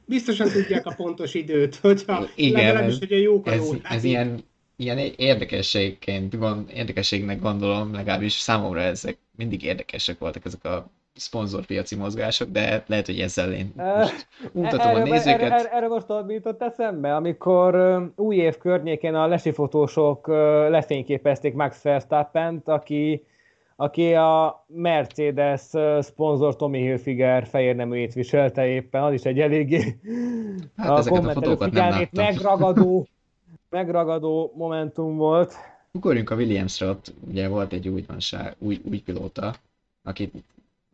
biztosan 0.06 0.50
tudják 0.50 0.86
a 0.86 0.94
pontos 0.96 1.34
időt, 1.34 1.76
hogyha 1.82 2.28
Igen, 2.36 2.66
legalábbis, 2.66 2.94
ez, 2.94 3.00
hogy 3.00 3.14
a 3.14 3.18
jók 3.18 3.48
a 3.48 3.52
ez, 3.52 3.70
ez 3.84 4.04
ilyen, 4.04 4.44
ilyen 4.76 4.98
érdekességként, 4.98 6.38
gond, 6.38 6.70
érdekességnek 6.74 7.40
gondolom, 7.40 7.94
legalábbis 7.94 8.34
számomra 8.34 8.82
ezek 8.82 9.18
mindig 9.36 9.64
érdekesek 9.64 10.18
voltak 10.18 10.46
ezek 10.46 10.66
a 10.66 10.90
szponzorpiaci 11.20 11.96
mozgások, 11.96 12.50
de 12.50 12.84
lehet, 12.88 13.06
hogy 13.06 13.20
ezzel 13.20 13.54
én 13.54 13.74
most 13.76 14.28
mutatom 14.52 14.88
erre, 14.88 15.02
a 15.02 15.04
nézőket. 15.04 15.42
Erre, 15.42 15.56
erre, 15.56 15.72
erre 15.72 15.88
most 15.88 16.06
jutott 16.28 16.62
eszembe, 16.62 17.16
amikor 17.16 18.02
új 18.16 18.36
év 18.36 18.58
környékén 18.58 19.16
a 19.16 19.28
lesifotósok 19.28 20.28
lefényképezték 20.70 21.54
Max 21.54 21.82
Verstappent, 21.82 22.68
aki 22.68 23.26
aki 23.80 24.14
a 24.14 24.66
Mercedes 24.68 25.62
szponzor 26.00 26.56
Tommy 26.56 26.80
Hilfiger 26.82 27.48
fehér 27.48 27.76
neműjét 27.76 28.14
viselte 28.14 28.68
éppen, 28.68 29.04
az 29.04 29.14
is 29.14 29.22
egy 29.22 29.40
eléggé 29.40 30.00
hát 30.78 31.06
a 31.06 31.10
kommentelő 31.10 31.56
figyelmét 31.56 32.12
megragadó, 32.12 33.08
megragadó 33.70 34.54
momentum 34.56 35.16
volt. 35.16 35.54
Ugorjunk 35.92 36.30
a 36.30 36.36
Williamsre, 36.36 36.88
ott 36.88 37.14
ugye 37.28 37.48
volt 37.48 37.74
egy 37.74 37.88
újdonság, 37.88 38.56
új, 38.60 38.82
új 38.90 39.02
pilóta, 39.02 39.54
aki, 40.04 40.32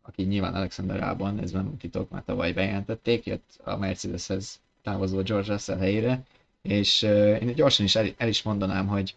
aki 0.04 0.24
nyilván 0.24 0.56
Alexander 0.56 1.04
Albon, 1.04 1.40
ez 1.40 1.52
nem 1.52 1.78
titok, 1.78 2.10
már 2.10 2.24
tavaly 2.24 2.52
bejelentették, 2.54 3.26
jött 3.26 3.60
a 3.64 3.78
Mercedeshez 3.78 4.60
távozó 4.82 5.22
George 5.22 5.52
Russell 5.52 5.78
helyére, 5.78 6.24
És 6.62 7.02
én 7.42 7.54
gyorsan 7.56 7.86
is 7.86 7.96
el, 7.96 8.08
el 8.18 8.28
is 8.28 8.42
mondanám, 8.42 8.88
hogy 8.88 9.16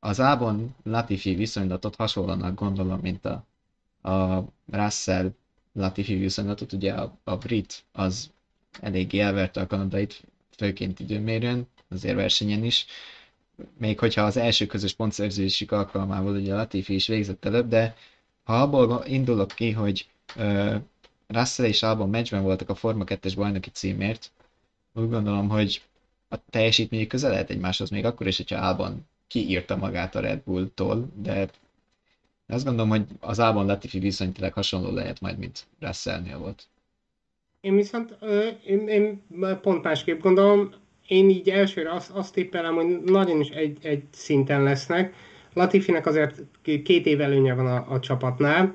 az 0.00 0.20
Ábon 0.20 0.74
Latifi 0.82 1.34
viszonylatot 1.34 1.96
hasonlóan 1.96 2.54
gondolom, 2.54 3.00
mint 3.00 3.24
a, 3.24 3.44
a 4.10 4.44
Russell 4.70 5.32
Latifi 5.72 6.14
viszonylatot, 6.14 6.72
ugye 6.72 6.92
a, 6.92 7.18
a 7.24 7.36
brit 7.36 7.84
az 7.92 8.30
eléggé 8.80 9.18
elverte 9.18 9.60
a 9.60 9.66
kanadait, 9.66 10.22
főként 10.56 11.00
időmérőn, 11.00 11.66
azért 11.88 12.16
versenyen 12.16 12.64
is, 12.64 12.86
még 13.78 13.98
hogyha 13.98 14.22
az 14.22 14.36
első 14.36 14.66
közös 14.66 14.92
pontszerzésük 14.92 15.72
alkalmával 15.72 16.36
ugye 16.36 16.54
Latifi 16.54 16.94
is 16.94 17.06
végzett 17.06 17.44
előbb, 17.44 17.68
de 17.68 17.96
ha 18.48 18.62
abból 18.62 19.02
indulok 19.06 19.48
ki, 19.48 19.70
hogy 19.70 20.06
uh, 20.36 20.74
Russell 21.26 21.66
és 21.66 21.82
Albon 21.82 22.08
meccsben 22.08 22.42
voltak 22.42 22.68
a 22.68 22.74
Forma 22.74 23.04
2-es 23.06 23.32
bajnoki 23.36 23.70
címért, 23.70 24.30
úgy 24.94 25.08
gondolom, 25.08 25.48
hogy 25.48 25.82
a 26.28 26.36
teljesítményük 26.50 27.08
közel 27.08 27.30
lehet 27.30 27.50
egymáshoz, 27.50 27.90
még 27.90 28.04
akkor 28.04 28.26
is, 28.26 28.36
hogyha 28.36 28.66
Albon 28.66 29.06
kiírta 29.26 29.76
magát 29.76 30.14
a 30.14 30.20
Red 30.20 30.40
Bull-tól, 30.44 31.08
de 31.14 31.48
azt 32.46 32.64
gondolom, 32.64 32.90
hogy 32.90 33.04
az 33.20 33.38
Albon 33.38 33.66
Latifi 33.66 33.98
viszonylag 33.98 34.52
hasonló 34.52 34.90
lehet 34.90 35.20
majd, 35.20 35.38
mint 35.38 35.66
Russellnél 35.80 36.38
volt. 36.38 36.66
Én 37.60 37.74
viszont 37.74 38.16
én, 38.66 38.88
én 38.88 39.22
pont 39.62 39.82
másképp 39.82 40.20
gondolom, 40.20 40.72
én 41.06 41.30
így 41.30 41.50
elsőre 41.50 41.92
azt, 41.92 42.10
azt 42.10 42.32
tippelem, 42.34 42.74
hogy 42.74 43.02
nagyon 43.02 43.40
is 43.40 43.48
egy, 43.48 43.78
egy 43.82 44.02
szinten 44.10 44.62
lesznek. 44.62 45.14
Latifinek 45.58 46.06
azért 46.06 46.42
két 46.62 47.06
év 47.06 47.20
előnye 47.20 47.54
van 47.54 47.66
a, 47.66 47.86
a 47.88 48.00
csapatnál. 48.00 48.74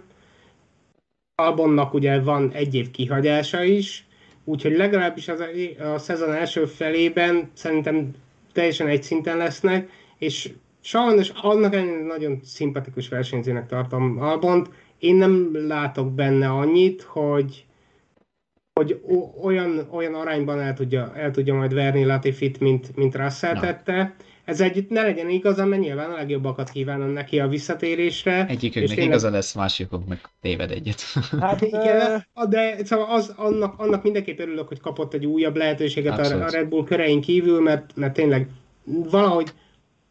Albonnak 1.35 1.93
ugye 1.93 2.19
van 2.19 2.51
egy 2.51 2.75
év 2.75 2.91
kihagyása 2.91 3.63
is, 3.63 4.07
úgyhogy 4.43 4.77
legalábbis 4.77 5.27
az, 5.27 5.43
a 5.93 5.97
szezon 5.97 6.33
első 6.33 6.65
felében 6.65 7.49
szerintem 7.53 8.11
teljesen 8.53 8.87
egy 8.87 9.03
szinten 9.03 9.37
lesznek, 9.37 9.89
és 10.17 10.51
sajnos 10.81 11.29
annak 11.29 11.73
ellenére 11.73 12.03
nagyon 12.03 12.39
szimpatikus 12.43 13.09
versenyzőnek 13.09 13.67
tartom 13.67 14.21
Albont. 14.21 14.69
Én 14.99 15.15
nem 15.15 15.67
látok 15.67 16.11
benne 16.11 16.49
annyit, 16.49 17.01
hogy, 17.01 17.65
hogy 18.73 19.01
olyan, 19.41 19.87
olyan 19.91 20.13
arányban 20.13 20.59
el 20.59 20.73
tudja, 20.73 21.15
el 21.15 21.31
tudja 21.31 21.53
majd 21.53 21.73
verni 21.73 22.03
Latifit, 22.05 22.59
mint, 22.59 22.95
mint 22.95 23.15
Russell 23.15 23.53
no. 23.53 23.59
tette. 23.59 24.15
Ez 24.45 24.61
együtt 24.61 24.89
ne 24.89 25.01
legyen 25.01 25.29
igazam, 25.29 25.69
mert 25.69 25.81
nyilván 25.81 26.11
a 26.11 26.15
legjobbakat 26.15 26.69
kívánom 26.69 27.09
neki 27.09 27.39
a 27.39 27.47
visszatérésre. 27.47 28.45
Egyiküknek 28.47 28.89
tényleg... 28.89 29.07
igaza 29.07 29.29
lesz, 29.29 29.53
másikok 29.53 30.07
meg 30.07 30.19
téved 30.41 30.71
egyet. 30.71 31.01
Hát 31.39 31.61
igen, 31.61 32.25
de 32.49 32.85
szóval 32.85 33.15
az, 33.15 33.33
annak, 33.35 33.79
annak 33.79 34.03
mindenképp 34.03 34.39
örülök, 34.39 34.67
hogy 34.67 34.79
kapott 34.79 35.13
egy 35.13 35.25
újabb 35.25 35.55
lehetőséget 35.55 36.17
Abszolút. 36.17 36.43
a 36.43 36.49
Red 36.49 36.67
Bull 36.67 36.83
körein 36.83 37.21
kívül, 37.21 37.61
mert, 37.61 37.95
mert 37.95 38.13
tényleg 38.13 38.47
valahogy 38.83 39.47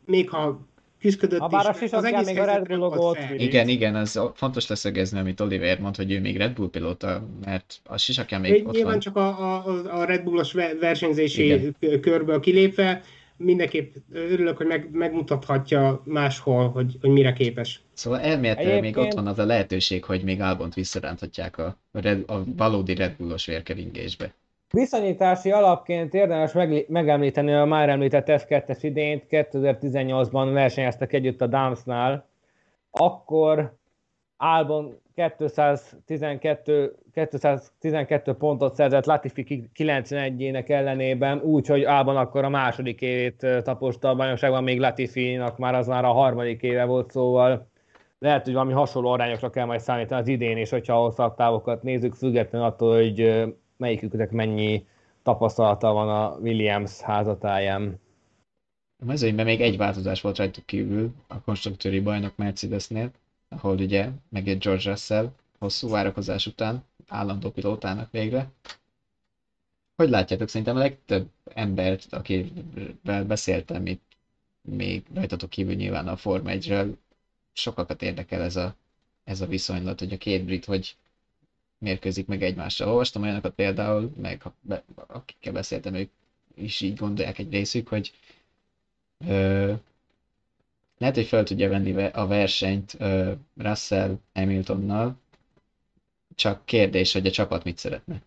még 0.07 0.31
ha 0.31 0.61
küzdött 1.01 1.39
ha 1.39 1.49
bár 1.49 1.77
is, 1.81 1.93
az 1.93 2.05
egész 2.05 2.27
még 2.27 2.39
a 2.39 2.45
Red 2.45 2.67
Bull 2.67 2.81
ott. 2.81 3.19
Igen, 3.37 3.69
igen, 3.69 3.95
az 3.95 4.21
fontos 4.35 4.69
leszögezni, 4.69 5.19
amit 5.19 5.41
Oliver 5.41 5.81
mond, 5.81 5.97
hogy 5.97 6.13
ő 6.13 6.21
még 6.21 6.37
Red 6.37 6.53
Bull 6.53 6.71
pilóta, 6.71 7.27
mert 7.45 7.81
a 7.85 7.97
sisakján 7.97 8.41
még 8.41 8.53
Egy, 8.53 8.65
ott 8.67 8.73
Nyilván 8.73 8.91
van. 8.91 9.01
csak 9.01 9.17
a, 9.17 9.29
a, 9.67 10.01
a 10.01 10.05
Red 10.05 10.23
Bullos 10.23 10.53
versenyzési 10.81 11.45
igen. 11.45 12.01
körből 12.01 12.41
kilépve, 12.41 13.03
mindenképp 13.45 13.95
örülök, 14.13 14.57
hogy 14.57 14.67
meg, 14.67 14.89
megmutathatja 14.93 16.03
máshol, 16.05 16.69
hogy, 16.69 16.97
hogy 17.01 17.11
mire 17.11 17.33
képes. 17.33 17.81
Szóval 17.93 18.21
elméletileg 18.21 18.81
még 18.81 18.97
ott 18.97 19.13
van 19.13 19.27
az 19.27 19.39
a 19.39 19.45
lehetőség, 19.45 20.05
hogy 20.05 20.23
még 20.25 20.41
Albont 20.41 20.75
visszaránthatják 20.75 21.59
a, 21.59 21.77
a, 21.93 22.01
Red, 22.01 22.31
a 22.31 22.43
valódi 22.57 22.95
Red 22.95 23.15
Bullos 23.19 23.47
vérkeringésbe. 23.47 24.35
Viszonyítási 24.71 25.51
alapként 25.51 26.15
érdemes 26.15 26.53
meg, 26.53 26.85
megemlíteni 26.89 27.53
a 27.53 27.65
már 27.65 27.89
említett 27.89 28.27
F2-es 28.29 28.79
idényt, 28.81 29.25
2018-ban 29.31 30.51
versenyeztek 30.53 31.13
együtt 31.13 31.41
a 31.41 31.47
Damsnál, 31.47 32.29
akkor 32.91 33.77
Albon 34.45 35.01
212, 35.15 36.95
212 37.13 38.33
pontot 38.33 38.75
szerzett 38.75 39.05
Latifi 39.05 39.71
91-ének 39.75 40.69
ellenében, 40.71 41.41
úgyhogy 41.41 41.85
Albon 41.85 42.17
akkor 42.17 42.45
a 42.45 42.49
második 42.49 43.01
évét 43.01 43.47
taposta 43.63 44.09
a 44.09 44.15
bajnokságban, 44.15 44.63
még 44.63 44.81
Latifi-nak 44.81 45.59
már 45.59 45.75
az 45.75 45.87
már 45.87 46.05
a 46.05 46.13
harmadik 46.13 46.63
éve 46.63 46.85
volt, 46.85 47.11
szóval 47.11 47.69
lehet, 48.19 48.45
hogy 48.45 48.53
valami 48.53 48.73
hasonló 48.73 49.11
arányokra 49.11 49.51
kell 49.51 49.67
majd 49.67 49.81
számítani 49.81 50.21
az 50.21 50.29
idén 50.29 50.57
is, 50.57 50.71
hogyha 50.71 50.97
a 50.97 51.05
hosszabb 51.05 51.35
távokat 51.35 51.83
nézzük, 51.83 52.15
függetlenül 52.15 52.67
attól, 52.67 52.95
hogy 52.95 53.45
melyiküknek 53.77 54.31
mennyi 54.31 54.87
tapasztalata 55.23 55.93
van 55.93 56.09
a 56.09 56.37
Williams 56.41 57.01
házatáján. 57.01 58.01
A 59.03 59.05
mezőnyben 59.05 59.45
még 59.45 59.61
egy 59.61 59.77
változás 59.77 60.21
volt 60.21 60.39
rajtuk 60.39 60.67
kívül 60.67 61.11
a 61.29 61.41
konstruktőri 61.41 62.01
bajnok 62.01 62.37
Mercedesnél, 62.37 63.11
ahol 63.53 63.79
ugye 63.79 64.09
megjött 64.29 64.63
George 64.63 64.91
Russell 64.91 65.31
hosszú 65.59 65.89
várakozás 65.89 66.47
után, 66.47 66.85
állandó 67.09 67.51
pilótának 67.51 68.11
végre. 68.11 68.51
Hogy 69.97 70.09
látjátok, 70.09 70.49
szerintem 70.49 70.77
a 70.77 70.79
legtöbb 70.79 71.29
embert, 71.55 72.07
akivel 72.13 73.25
beszéltem 73.27 73.87
itt, 73.87 74.03
még 74.63 75.03
rajtatok 75.15 75.51
kívül 75.51 75.75
nyilván 75.75 76.09
a 76.09 76.17
Form 76.17 76.47
1 76.47 76.97
sokakat 77.53 78.03
érdekel 78.03 78.43
ez 78.43 78.57
a, 78.57 78.75
ez 79.25 79.41
a 79.41 79.47
viszonylat, 79.47 79.99
hogy 79.99 80.13
a 80.13 80.17
két 80.17 80.45
brit 80.45 80.65
hogy 80.65 80.97
mérkőzik 81.79 82.27
meg 82.27 82.43
egymással. 82.43 82.89
Olvastam 82.89 83.23
olyanokat 83.23 83.55
például, 83.55 84.13
meg 84.21 84.43
akikkel 85.07 85.53
beszéltem, 85.53 85.95
ők 85.95 86.11
is 86.55 86.81
így 86.81 86.97
gondolják 86.97 87.39
egy 87.39 87.51
részük, 87.53 87.89
hogy 87.89 88.13
lehet, 91.03 91.17
hogy 91.17 91.27
fel 91.27 91.45
tudja 91.45 91.69
venni 91.69 92.09
a 92.13 92.27
versenyt 92.27 92.95
ö, 92.99 93.33
Russell 93.57 94.15
Hamiltonnal, 94.35 95.17
csak 96.35 96.65
kérdés, 96.65 97.13
hogy 97.13 97.27
a 97.27 97.31
csapat 97.31 97.65
mit 97.65 97.79
szeretne. 97.79 98.23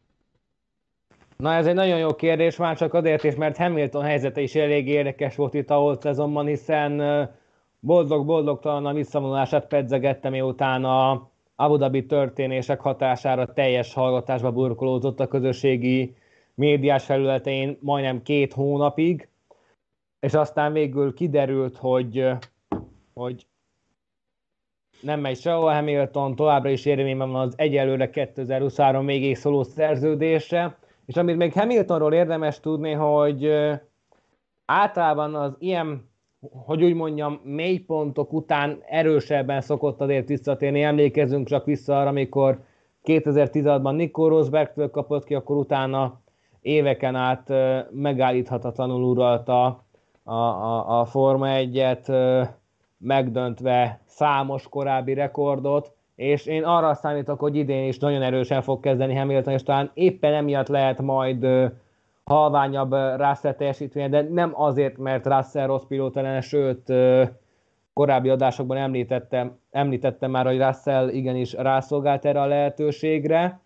Na 1.37 1.53
ez 1.53 1.65
egy 1.65 1.73
nagyon 1.73 1.97
jó 1.97 2.15
kérdés, 2.15 2.55
már 2.55 2.77
csak 2.77 2.93
azért 2.93 3.23
is, 3.23 3.35
mert 3.35 3.57
Hamilton 3.57 4.03
helyzete 4.03 4.41
is 4.41 4.55
elég 4.55 4.87
érdekes 4.87 5.35
volt 5.35 5.53
itt 5.53 5.69
a 5.69 5.75
holt 5.75 6.01
szezonban, 6.01 6.45
hiszen 6.45 7.01
boldog-boldogtalan 7.79 8.85
a 8.85 8.93
visszavonulását 8.93 9.67
pedzegette, 9.67 10.29
miután 10.29 10.83
a 10.83 11.29
Abu 11.55 11.77
Dhabi 11.77 12.05
történések 12.05 12.79
hatására 12.79 13.53
teljes 13.53 13.93
hallgatásba 13.93 14.51
burkolódott 14.51 15.19
a 15.19 15.27
közösségi 15.27 16.15
médiás 16.53 17.05
felületein 17.05 17.77
majdnem 17.81 18.21
két 18.21 18.53
hónapig, 18.53 19.27
és 20.19 20.33
aztán 20.33 20.73
végül 20.73 21.13
kiderült, 21.13 21.77
hogy, 21.77 22.27
hogy 23.15 23.45
nem 25.01 25.19
megy 25.19 25.37
sehol 25.37 25.73
Hamilton, 25.73 26.35
továbbra 26.35 26.69
is 26.69 26.85
érvényben 26.85 27.31
van 27.31 27.47
az 27.47 27.53
egyelőre 27.57 28.09
2023 28.09 29.05
végéig 29.05 29.35
szóló 29.35 29.63
szerződése, 29.63 30.77
és 31.05 31.15
amit 31.15 31.37
még 31.37 31.53
Hamiltonról 31.53 32.13
érdemes 32.13 32.59
tudni, 32.59 32.91
hogy 32.91 33.51
általában 34.65 35.35
az 35.35 35.55
ilyen 35.59 36.13
hogy 36.65 36.83
úgy 36.83 36.93
mondjam, 36.93 37.39
mélypontok 37.43 38.33
után 38.33 38.79
erősebben 38.87 39.61
szokott 39.61 40.01
azért 40.01 40.27
visszatérni. 40.27 40.81
Emlékezünk 40.81 41.47
csak 41.47 41.65
vissza 41.65 41.99
arra, 41.99 42.09
amikor 42.09 42.63
2016-ban 43.03 43.95
Nico 43.95 44.27
Rosbergtől 44.27 44.89
kapott 44.89 45.23
ki, 45.23 45.33
akkor 45.33 45.55
utána 45.55 46.21
éveken 46.61 47.15
át 47.15 47.53
megállíthatatlanul 47.91 49.03
uralta 49.03 49.85
a, 50.23 50.33
a, 50.33 50.99
a 50.99 51.05
Forma 51.05 51.47
1-et, 51.49 52.07
megdöntve 52.97 54.01
számos 54.05 54.69
korábbi 54.69 55.13
rekordot, 55.13 55.93
és 56.15 56.45
én 56.45 56.63
arra 56.63 56.93
számítok, 56.93 57.39
hogy 57.39 57.55
idén 57.55 57.87
is 57.87 57.97
nagyon 57.97 58.21
erősen 58.21 58.61
fog 58.61 58.79
kezdeni 58.79 59.15
Hamilton, 59.15 59.53
és 59.53 59.63
talán 59.63 59.91
éppen 59.93 60.33
emiatt 60.33 60.67
lehet 60.67 61.01
majd 61.01 61.47
halványabb 62.23 62.91
Russell 62.93 63.53
teljesítménye, 63.53 64.09
de 64.09 64.21
nem 64.21 64.51
azért, 64.53 64.97
mert 64.97 65.25
Russell 65.25 65.65
rossz 65.65 65.85
pilóta 65.87 66.21
lenne, 66.21 66.41
sőt, 66.41 66.93
korábbi 67.93 68.29
adásokban 68.29 68.77
említettem, 68.77 69.59
említettem 69.71 70.31
már, 70.31 70.45
hogy 70.45 70.57
Russell 70.57 71.09
igenis 71.09 71.53
rászolgált 71.53 72.25
erre 72.25 72.41
a 72.41 72.45
lehetőségre, 72.45 73.59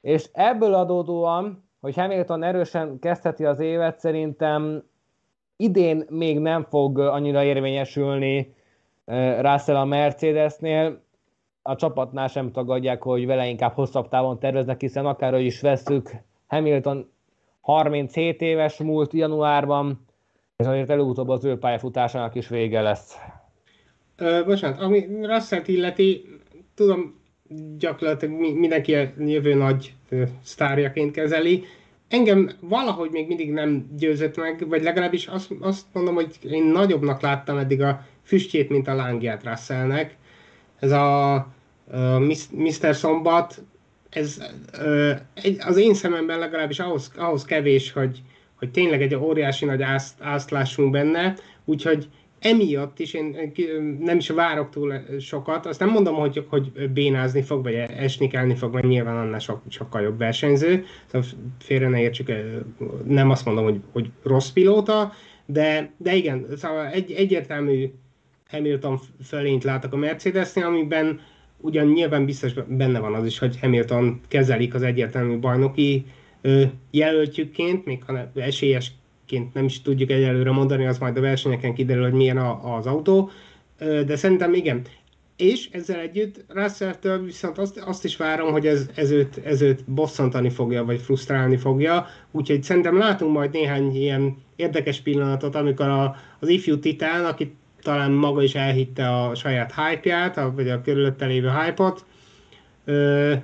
és 0.00 0.28
ebből 0.32 0.74
adódóan, 0.74 1.68
hogy 1.80 1.94
Hamilton 1.94 2.42
erősen 2.42 2.98
kezdheti 2.98 3.44
az 3.44 3.60
évet, 3.60 3.98
szerintem 3.98 4.82
idén 5.56 6.04
még 6.08 6.38
nem 6.38 6.64
fog 6.64 6.98
annyira 6.98 7.42
érvényesülni 7.42 8.54
Russell 9.40 9.76
a 9.76 9.84
Mercedesnél, 9.84 11.02
a 11.62 11.76
csapatnál 11.76 12.28
sem 12.28 12.52
tagadják, 12.52 13.02
hogy 13.02 13.26
vele 13.26 13.48
inkább 13.48 13.72
hosszabb 13.72 14.08
távon 14.08 14.38
terveznek, 14.38 14.80
hiszen 14.80 15.06
akárhogy 15.06 15.44
is 15.44 15.60
veszük, 15.60 16.10
Hamilton 16.46 17.10
37 17.60 18.40
éves 18.40 18.76
múlt 18.76 19.12
januárban, 19.12 20.06
és 20.56 20.66
azért 20.66 20.90
előutóbb 20.90 21.28
az 21.28 21.44
ő 21.44 21.58
pályafutásának 21.58 22.34
is 22.34 22.48
vége 22.48 22.80
lesz. 22.80 23.16
Ö, 24.16 24.42
bocsánat, 24.44 24.80
ami 24.80 25.06
Russell 25.22 25.62
illeti, 25.64 26.24
tudom, 26.74 27.20
gyakorlatilag 27.78 28.34
mindenki 28.56 28.94
a 28.94 29.08
jövő 29.18 29.54
nagy 29.54 29.94
sztárjaként 30.42 31.12
kezeli. 31.12 31.64
engem 32.08 32.50
valahogy 32.60 33.10
még 33.10 33.26
mindig 33.26 33.52
nem 33.52 33.90
győzött 33.98 34.36
meg, 34.36 34.68
vagy 34.68 34.82
legalábbis 34.82 35.26
azt, 35.26 35.54
azt 35.60 35.86
mondom, 35.92 36.14
hogy 36.14 36.38
én 36.42 36.64
nagyobbnak 36.64 37.20
láttam 37.20 37.58
eddig 37.58 37.82
a 37.82 38.06
füstjét, 38.30 38.68
mint 38.68 38.88
a 38.88 38.94
lángját 38.94 39.44
Russellnek. 39.44 40.16
Ez 40.78 40.90
a, 40.90 41.34
a 41.34 41.46
Mr. 42.50 42.94
Szombat, 42.94 43.62
ez 44.10 44.42
az 45.58 45.76
én 45.76 45.94
szememben 45.94 46.38
legalábbis 46.38 46.78
ahhoz, 46.78 47.12
ahhoz 47.16 47.44
kevés, 47.44 47.92
hogy, 47.92 48.22
hogy 48.58 48.70
tényleg 48.70 49.02
egy 49.02 49.14
óriási 49.14 49.64
nagy 49.64 49.82
ászt, 49.82 50.20
ászt 50.20 50.50
lássunk 50.50 50.90
benne, 50.90 51.34
úgyhogy 51.64 52.08
emiatt 52.38 52.98
is 52.98 53.14
én 53.14 53.52
nem 54.00 54.16
is 54.16 54.28
várok 54.28 54.70
túl 54.70 54.94
sokat. 55.20 55.66
Azt 55.66 55.80
nem 55.80 55.90
mondom, 55.90 56.14
hogy, 56.14 56.46
hogy 56.48 56.90
bénázni 56.90 57.42
fog, 57.42 57.62
vagy 57.62 57.74
esnikelni 57.74 58.54
fog, 58.54 58.72
mert 58.72 58.86
nyilván 58.86 59.16
annál 59.16 59.38
sok, 59.38 59.62
sokkal 59.68 60.02
jobb 60.02 60.18
versenyző. 60.18 60.84
Szóval 61.06 61.28
félre 61.58 61.88
ne 61.88 62.00
értsük, 62.00 62.32
nem 63.04 63.30
azt 63.30 63.44
mondom, 63.44 63.64
hogy, 63.64 63.80
hogy 63.92 64.10
rossz 64.22 64.50
pilóta, 64.50 65.12
de, 65.46 65.92
de 65.96 66.14
igen, 66.14 66.46
szóval 66.56 66.86
egy, 66.86 67.12
egyértelmű 67.12 67.90
Hamilton 68.50 69.00
fölényt 69.24 69.64
látok 69.64 69.92
a 69.92 69.96
Mercedesnél, 69.96 70.64
amiben 70.64 71.20
ugyan 71.60 71.86
nyilván 71.86 72.24
biztos 72.24 72.52
benne 72.68 72.98
van 72.98 73.14
az 73.14 73.26
is, 73.26 73.38
hogy 73.38 73.60
Hamilton 73.60 74.20
kezelik 74.28 74.74
az 74.74 74.82
egyértelmű 74.82 75.38
bajnoki 75.38 76.06
jelöltjükként, 76.90 77.84
még 77.84 78.04
ha 78.04 78.30
esélyes 78.34 78.92
ként 79.26 79.54
nem 79.54 79.64
is 79.64 79.82
tudjuk 79.82 80.10
egyelőre 80.10 80.50
mondani, 80.50 80.86
az 80.86 80.98
majd 80.98 81.16
a 81.16 81.20
versenyeken 81.20 81.74
kiderül, 81.74 82.02
hogy 82.02 82.12
milyen 82.12 82.36
a, 82.36 82.76
az 82.76 82.86
autó, 82.86 83.30
de 83.78 84.16
szerintem 84.16 84.54
igen. 84.54 84.82
És 85.36 85.68
ezzel 85.70 86.00
együtt 86.00 86.44
russell 86.48 87.18
viszont 87.24 87.58
azt, 87.58 87.78
azt 87.78 88.04
is 88.04 88.16
várom, 88.16 88.52
hogy 88.52 88.66
ez, 88.66 88.90
ez, 88.94 89.10
őt, 89.10 89.40
ez 89.44 89.62
őt 89.62 89.84
bosszantani 89.84 90.50
fogja, 90.50 90.84
vagy 90.84 91.00
frusztrálni 91.00 91.56
fogja, 91.56 92.06
úgyhogy 92.30 92.62
szerintem 92.62 92.98
látunk 92.98 93.32
majd 93.32 93.52
néhány 93.52 93.96
ilyen 93.96 94.36
érdekes 94.56 95.00
pillanatot, 95.00 95.54
amikor 95.54 95.88
a, 95.88 96.16
az 96.38 96.48
ifjú 96.48 96.78
titán, 96.78 97.24
aki 97.24 97.54
talán 97.82 98.10
maga 98.10 98.42
is 98.42 98.54
elhitte 98.54 99.08
a 99.22 99.34
saját 99.34 99.74
hype-ját, 99.74 100.34
vagy 100.54 100.68
a 100.68 100.80
körülötte 100.80 101.26
lévő 101.26 101.50
hype-ot, 101.50 102.04
ö, 102.84 103.34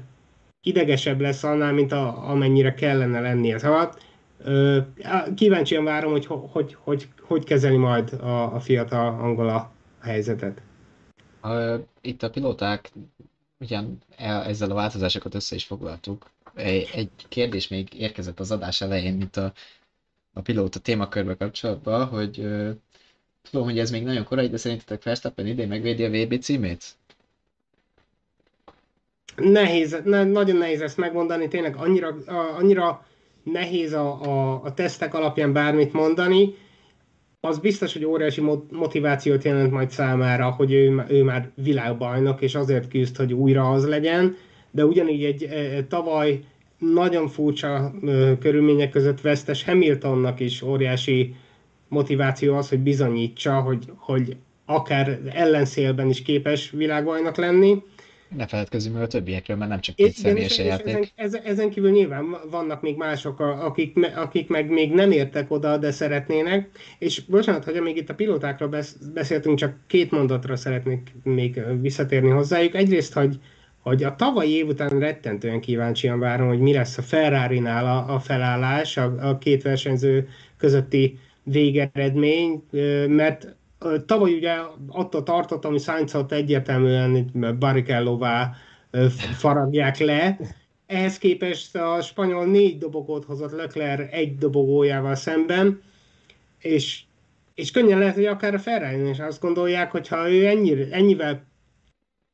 idegesebb 0.62 1.20
lesz 1.20 1.44
annál, 1.44 1.72
mint 1.72 1.92
a, 1.92 2.30
amennyire 2.30 2.74
kellene 2.74 3.20
lennie. 3.20 3.58
Szóval 3.58 3.92
Kíváncsian 5.34 5.84
várom, 5.84 6.10
hogy 6.10 6.26
hogy, 6.26 6.40
hogy, 6.50 6.76
hogy, 6.80 7.08
hogy 7.20 7.44
kezeli 7.44 7.76
majd 7.76 8.12
a, 8.12 8.54
a 8.54 8.60
fiatal 8.60 9.20
angola 9.20 9.72
helyzetet. 10.00 10.62
Itt 12.00 12.22
a 12.22 12.30
pilóták 12.30 12.92
ugyan 13.60 14.02
ezzel 14.18 14.70
a 14.70 14.74
változásokat 14.74 15.34
össze 15.34 15.54
is 15.54 15.64
foglaltuk. 15.64 16.30
Egy 16.54 17.10
kérdés 17.28 17.68
még 17.68 17.94
érkezett 17.94 18.40
az 18.40 18.50
adás 18.50 18.80
elején, 18.80 19.14
mint 19.14 19.36
a, 19.36 19.52
a 20.32 20.40
pilóta 20.40 20.78
témakörbe 20.78 21.36
kapcsolatban, 21.36 22.06
hogy 22.06 22.46
tudom, 23.50 23.66
hogy 23.66 23.78
ez 23.78 23.90
még 23.90 24.04
nagyon 24.04 24.24
korai, 24.24 24.48
de 24.48 24.56
szerintetek 24.56 25.02
Verstappen 25.02 25.46
idén 25.46 25.68
megvédi 25.68 26.04
a 26.04 26.10
VB 26.10 26.38
címét? 26.40 26.84
Nehéz, 29.36 30.00
ne, 30.04 30.24
nagyon 30.24 30.56
nehéz 30.56 30.80
ezt 30.80 30.96
megmondani, 30.96 31.48
tényleg 31.48 31.76
annyira, 31.76 32.16
annyira 32.58 33.06
nehéz 33.42 33.92
a, 33.92 34.22
a, 34.22 34.60
a 34.64 34.74
tesztek 34.74 35.14
alapján 35.14 35.52
bármit 35.52 35.92
mondani, 35.92 36.54
az 37.40 37.58
biztos, 37.58 37.92
hogy 37.92 38.04
óriási 38.04 38.40
motivációt 38.70 39.44
jelent 39.44 39.70
majd 39.70 39.90
számára, 39.90 40.50
hogy 40.50 40.72
ő, 40.72 41.04
ő 41.08 41.22
már 41.22 41.50
világbajnok, 41.54 42.40
és 42.42 42.54
azért 42.54 42.88
küzd, 42.88 43.16
hogy 43.16 43.32
újra 43.32 43.70
az 43.70 43.86
legyen, 43.86 44.36
de 44.70 44.84
ugyanígy 44.84 45.24
egy 45.24 45.42
e, 45.42 45.84
tavaly 45.84 46.40
nagyon 46.78 47.28
furcsa 47.28 47.92
e, 48.06 48.38
körülmények 48.38 48.90
között 48.90 49.20
vesztes 49.20 49.64
Hamiltonnak 49.64 50.40
is 50.40 50.62
óriási 50.62 51.34
motiváció 51.88 52.56
az, 52.56 52.68
hogy 52.68 52.78
bizonyítsa, 52.78 53.60
hogy, 53.60 53.92
hogy 53.96 54.36
akár 54.64 55.20
ellenszélben 55.32 56.08
is 56.08 56.22
képes 56.22 56.70
világbajnok 56.70 57.36
lenni 57.36 57.82
ne 58.28 58.46
feledkezzünk 58.46 58.94
meg 58.94 59.02
a 59.02 59.06
többiekről, 59.06 59.56
mert 59.56 59.70
nem 59.70 59.80
csak 59.80 59.94
két 59.94 60.12
személyes 60.12 60.58
játék. 60.58 61.12
Ezen, 61.14 61.42
ezen 61.42 61.70
kívül 61.70 61.90
nyilván 61.90 62.36
vannak 62.50 62.82
még 62.82 62.96
mások, 62.96 63.40
akik, 63.40 63.98
akik 64.16 64.48
meg 64.48 64.70
még 64.70 64.92
nem 64.92 65.10
értek 65.10 65.50
oda, 65.50 65.76
de 65.76 65.90
szeretnének. 65.90 66.68
És 66.98 67.20
bocsánat, 67.20 67.64
hogy 67.64 67.80
még 67.80 67.96
itt 67.96 68.10
a 68.10 68.14
pilótákról 68.14 68.76
beszéltünk, 69.14 69.58
csak 69.58 69.76
két 69.86 70.10
mondatra 70.10 70.56
szeretnék 70.56 71.14
még 71.22 71.60
visszatérni 71.80 72.28
hozzájuk. 72.28 72.74
Egyrészt, 72.74 73.12
hogy, 73.12 73.38
hogy 73.80 74.04
a 74.04 74.16
tavalyi 74.16 74.56
év 74.56 74.66
után 74.66 74.98
rettentően 74.98 75.60
kíváncsian 75.60 76.18
várom, 76.18 76.48
hogy 76.48 76.60
mi 76.60 76.72
lesz 76.72 76.98
a 76.98 77.02
Ferrari-nál 77.02 77.86
a, 77.86 78.14
a 78.14 78.20
felállás, 78.20 78.96
a, 78.96 79.28
a 79.28 79.38
két 79.38 79.62
versenyző 79.62 80.28
közötti 80.56 81.18
végeredmény, 81.46 82.62
mert 83.08 83.56
Tavaly 84.06 84.34
ugye 84.34 84.54
attól 84.88 85.22
tartottam, 85.22 85.70
hogy 85.70 85.80
Sainzot 85.80 86.32
egyértelműen 86.32 87.30
Barrichellová 87.58 88.54
faragják 89.36 89.98
le. 89.98 90.38
Ehhez 90.86 91.18
képest 91.18 91.76
a 91.76 92.00
spanyol 92.00 92.44
négy 92.44 92.78
dobogót 92.78 93.24
hozott 93.24 93.52
Leclerc 93.52 94.12
egy 94.12 94.36
dobogójával 94.36 95.14
szemben, 95.14 95.82
és, 96.58 97.02
és 97.54 97.70
könnyen 97.70 97.98
lehet, 97.98 98.14
hogy 98.14 98.24
akár 98.24 98.54
a 98.54 98.58
ferrari 98.58 99.08
is 99.08 99.18
azt 99.18 99.40
gondolják, 99.40 99.90
hogy 99.90 100.08
ha 100.08 100.30
ő 100.30 100.46
ennyire, 100.46 100.86
ennyivel 100.90 101.44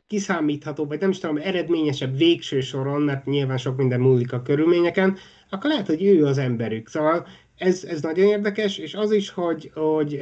kiszámítható, 0.07 0.85
vagy 0.85 1.01
nem 1.01 1.11
is 1.11 1.19
tudom, 1.19 1.37
eredményesebb 1.37 2.17
végső 2.17 2.61
soron, 2.61 3.03
mert 3.03 3.27
nyilván 3.27 3.59
sok 3.59 3.77
minden 3.77 4.01
múlik 4.01 4.33
a 4.33 4.43
körülményeken, 4.43 5.17
akkor 5.51 5.71
lehet, 5.71 5.87
hogy 5.87 6.05
ő 6.05 6.25
az 6.25 6.39
emberük. 6.39 6.89
Szóval 6.89 7.27
ez, 7.57 7.85
ez 7.85 8.03
nagyon 8.03 8.27
érdekes, 8.27 8.79
és 8.79 8.95
az 8.95 9.13
is, 9.13 9.31
hogy, 9.31 9.71
hogy 9.75 10.19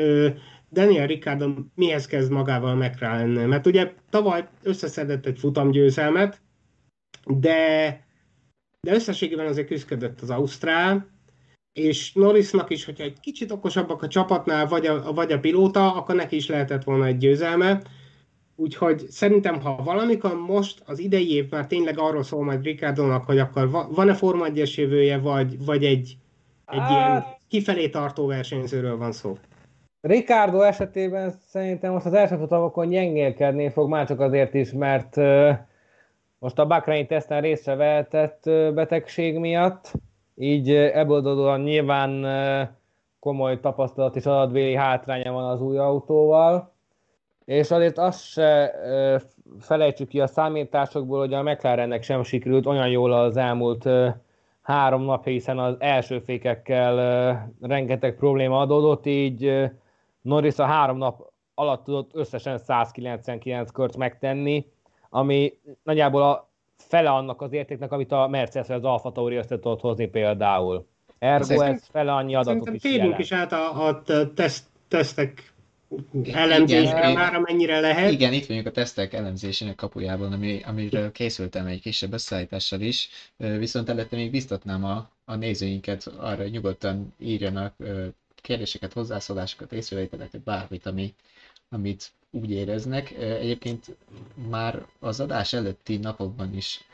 Daniel 0.73 1.07
Ricciardo 1.07 1.55
mihez 1.75 2.07
kezd 2.07 2.31
magával 2.31 2.75
McLaren? 2.75 3.29
Mert 3.29 3.67
ugye 3.67 3.93
tavaly 4.11 4.49
összeszedett 4.63 5.27
egy 5.27 5.39
futamgyőzelmet, 5.39 6.41
de, 7.27 7.89
de 8.81 8.95
összességében 8.95 9.47
azért 9.47 9.87
küzdött 9.87 10.21
az 10.21 10.31
Ausztrál, 10.31 11.19
és 11.73 12.13
Norrisnak 12.13 12.71
is, 12.71 12.85
hogyha 12.85 13.05
egy 13.05 13.21
kicsit 13.21 13.51
okosabbak 13.51 14.03
a 14.03 14.09
csapatnál, 14.09 14.67
vagy 14.67 14.87
a, 14.87 15.13
vagy 15.13 15.33
a 15.33 15.41
pilóta, 15.41 15.95
akkor 15.95 16.15
neki 16.15 16.37
is 16.37 16.49
lehetett 16.49 16.85
volna 16.85 17.07
egy 17.07 17.17
győzelme. 17.17 17.83
Úgyhogy 18.57 19.07
szerintem, 19.09 19.61
ha 19.61 19.83
valamikor 19.83 20.35
most 20.35 20.83
az 20.87 20.99
idei 20.99 21.33
év 21.33 21.51
már 21.51 21.67
tényleg 21.67 21.99
arról 21.99 22.23
szól 22.23 22.45
majd 22.45 22.65
Ricciardónak, 22.65 23.25
hogy 23.25 23.39
akkor 23.39 23.71
van-e 23.71 24.15
Forma 24.15 24.47
1 24.47 24.73
jövője, 24.77 25.19
vagy, 25.19 25.65
vagy 25.65 25.85
egy, 25.85 26.17
egy 26.71 26.91
ilyen 26.91 27.25
kifelé 27.49 27.89
tartó 27.89 28.27
versenyzőről 28.27 28.97
van 28.97 29.13
szó. 29.13 29.37
Ricardo 30.01 30.61
esetében 30.61 31.31
szerintem 31.31 31.93
most 31.93 32.07
az 32.07 32.13
első 32.13 32.37
futamokon 32.37 32.89
gyengélkedni 32.89 33.69
fog, 33.69 33.89
már 33.89 34.07
csak 34.07 34.21
azért 34.21 34.55
is, 34.55 34.73
mert 34.73 35.17
most 36.39 36.59
a 36.59 36.67
Bahrein 36.67 37.07
teszten 37.07 37.41
részre 37.41 37.75
vehetett 37.75 38.43
betegség 38.75 39.39
miatt, 39.39 39.93
így 40.37 40.71
ebből 40.71 41.17
adódóan 41.17 41.61
nyilván 41.61 42.27
komoly 43.19 43.61
tapasztalat 43.61 44.17
és 44.17 44.27
adatvéli 44.27 44.75
hátránya 44.75 45.33
van 45.33 45.45
az 45.45 45.61
új 45.61 45.79
autóval, 45.79 46.73
és 47.45 47.71
azért 47.71 47.99
azt 47.99 48.25
se 48.25 48.73
felejtsük 49.61 50.09
ki 50.09 50.21
a 50.21 50.27
számításokból, 50.27 51.19
hogy 51.19 51.35
a 51.35 51.43
McLarennek 51.43 52.03
sem 52.03 52.23
sikerült 52.23 52.67
olyan 52.67 52.89
jól 52.89 53.13
az 53.13 53.37
elmúlt 53.37 53.89
három 54.71 55.03
nap, 55.03 55.25
hiszen 55.25 55.59
az 55.59 55.77
első 55.79 56.19
fékekkel 56.19 57.51
rengeteg 57.61 58.15
probléma 58.15 58.61
adódott, 58.61 59.07
így 59.07 59.71
Norris 60.23 60.59
a 60.59 60.65
három 60.65 60.97
nap 60.97 61.31
alatt 61.55 61.85
tudott 61.85 62.11
összesen 62.15 62.59
199 62.59 63.71
kört 63.71 63.97
megtenni, 63.97 64.67
ami 65.11 65.53
nagyjából 65.83 66.23
a 66.23 66.49
fele 66.77 67.11
annak 67.11 67.43
az 67.43 67.53
értéknek, 67.53 67.93
amit 67.93 68.13
a 68.13 68.29
Mercedes 68.29 68.69
az 68.69 68.85
Alfa 68.85 69.13
Tauri 69.13 69.37
össze 69.37 69.59
tudott 69.59 69.81
hozni 69.81 70.07
például. 70.07 70.87
Ergo 71.19 71.61
ez 71.61 71.87
fele 71.87 72.13
annyi 72.13 72.35
adatot 72.35 72.75
is 72.75 72.85
jelent. 72.85 73.19
is 73.19 73.33
át 73.33 73.53
a, 73.53 73.87
a 73.87 74.03
teszt, 74.35 74.67
tesztek 74.89 75.50
elemzésre 76.33 77.13
már, 77.13 77.35
amennyire 77.35 77.81
lehet. 77.81 78.13
Igen, 78.13 78.33
itt 78.33 78.47
vagyunk 78.47 78.67
a 78.67 78.71
tesztek 78.71 79.13
elemzésének 79.13 79.75
kapujában, 79.75 80.33
ami, 80.33 80.61
amiről 80.67 81.13
készültem 81.13 81.67
egy 81.67 81.81
kisebb 81.81 82.13
összeállítással 82.13 82.81
is, 82.81 83.09
viszont 83.37 83.89
előtte 83.89 84.17
még 84.17 84.31
biztatnám 84.31 84.85
a, 84.85 85.11
a 85.25 85.35
nézőinket 85.35 86.07
arra, 86.07 86.43
hogy 86.43 86.51
nyugodtan 86.51 87.15
írjanak 87.19 87.75
kérdéseket, 88.35 88.93
hozzászólásokat, 88.93 89.73
észrevételeket, 89.73 90.41
bármit, 90.41 90.87
ami, 90.87 91.15
amit 91.69 92.11
úgy 92.31 92.51
éreznek. 92.51 93.11
Egyébként 93.19 93.97
már 94.51 94.87
az 94.99 95.21
adás 95.21 95.53
előtti 95.53 95.97
napokban 95.97 96.57
is 96.57 96.85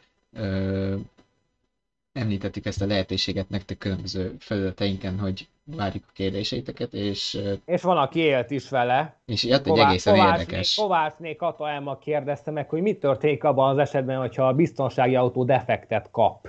említettük 2.17 2.67
ezt 2.67 2.83
a 2.83 2.87
lehetőséget 2.87 3.49
nektek 3.49 3.79
különböző 3.79 4.35
felületeinken, 4.39 5.19
hogy 5.19 5.49
várjuk 5.65 6.05
a 6.09 6.13
kérdéseiteket, 6.13 6.93
és... 6.93 7.39
És 7.65 7.83
van, 7.83 7.97
aki 7.97 8.19
élt 8.19 8.51
is 8.51 8.69
vele. 8.69 9.17
És 9.27 9.45
jött 9.45 9.67
egy 9.67 9.79
egészen 9.79 10.15
Kovácsné, 10.15 10.41
érdekes. 10.41 10.75
Kovácsné 10.75 11.37
Kata 11.37 11.69
Elma 11.69 11.99
kérdezte 11.99 12.51
meg, 12.51 12.69
hogy 12.69 12.83
mi 12.83 12.95
történik 12.95 13.45
abban 13.45 13.71
az 13.71 13.79
esetben, 13.79 14.19
hogyha 14.19 14.49
a 14.49 14.55
biztonsági 14.55 15.15
autó 15.15 15.45
defektet 15.45 16.11
kap. 16.11 16.49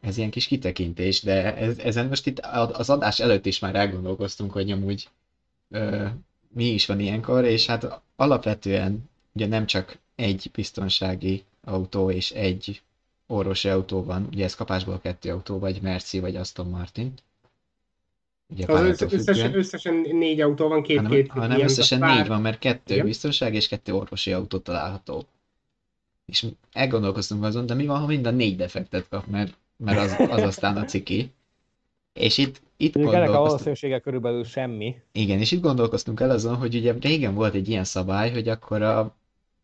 ez 0.00 0.18
ilyen 0.18 0.30
kis 0.30 0.46
kitekintés, 0.46 1.22
de 1.22 1.56
ez, 1.56 1.78
ezen 1.78 2.06
most 2.06 2.26
itt 2.26 2.38
az 2.72 2.90
adás 2.90 3.20
előtt 3.20 3.46
is 3.46 3.58
már 3.58 3.74
elgondolkoztunk, 3.74 4.52
hogy 4.52 4.70
amúgy 4.70 5.08
ö, 5.70 6.06
mi 6.48 6.64
is 6.64 6.86
van 6.86 7.00
ilyenkor, 7.00 7.44
és 7.44 7.66
hát 7.66 8.00
alapvetően 8.16 9.10
ugye 9.32 9.46
nem 9.46 9.66
csak 9.66 9.98
egy 10.14 10.50
biztonsági 10.52 11.44
autó 11.64 12.10
és 12.10 12.30
egy 12.30 12.82
orvosi 13.28 13.68
autó 13.68 14.04
van, 14.04 14.28
ugye 14.32 14.44
ez 14.44 14.54
kapásból 14.54 15.00
kettő 15.00 15.30
autó, 15.30 15.58
vagy 15.58 15.78
Merci, 15.82 16.20
vagy 16.20 16.36
Aston 16.36 16.66
Martin. 16.66 17.12
Ugye 18.50 18.72
az 18.72 19.02
összesen, 19.02 19.54
összesen 19.54 19.94
négy 19.94 20.40
autó 20.40 20.68
van, 20.68 20.82
két-két. 20.82 21.28
Hanem, 21.30 21.50
hanem 21.50 21.66
összesen 21.66 21.98
pár... 21.98 22.16
négy 22.16 22.26
van, 22.26 22.40
mert 22.40 22.58
kettő 22.58 22.94
Igen. 22.94 23.06
biztonság 23.06 23.54
és 23.54 23.68
kettő 23.68 23.94
orvosi 23.94 24.32
autó 24.32 24.58
található. 24.58 25.24
És 26.26 26.46
elgondolkoztunk 26.72 27.44
azon, 27.44 27.66
de 27.66 27.74
mi 27.74 27.86
van, 27.86 28.00
ha 28.00 28.06
mind 28.06 28.26
a 28.26 28.30
négy 28.30 28.56
defektet 28.56 29.08
kap, 29.08 29.26
mert, 29.26 29.56
mert 29.76 29.98
az, 29.98 30.28
az 30.30 30.42
aztán 30.42 30.76
a 30.76 30.84
ciki. 30.84 31.30
És 32.12 32.38
itt, 32.38 32.60
itt 32.76 32.96
ennek 32.96 33.28
a 33.30 33.40
valószínűsége 33.40 34.00
körülbelül 34.00 34.44
semmi. 34.44 34.96
Igen, 35.12 35.38
és 35.38 35.52
itt 35.52 35.60
gondolkoztunk 35.60 36.20
el 36.20 36.30
azon, 36.30 36.56
hogy 36.56 36.74
ugye 36.74 36.94
régen 37.00 37.34
volt 37.34 37.54
egy 37.54 37.68
ilyen 37.68 37.84
szabály, 37.84 38.32
hogy 38.32 38.48
akkor 38.48 38.82
a, 38.82 38.98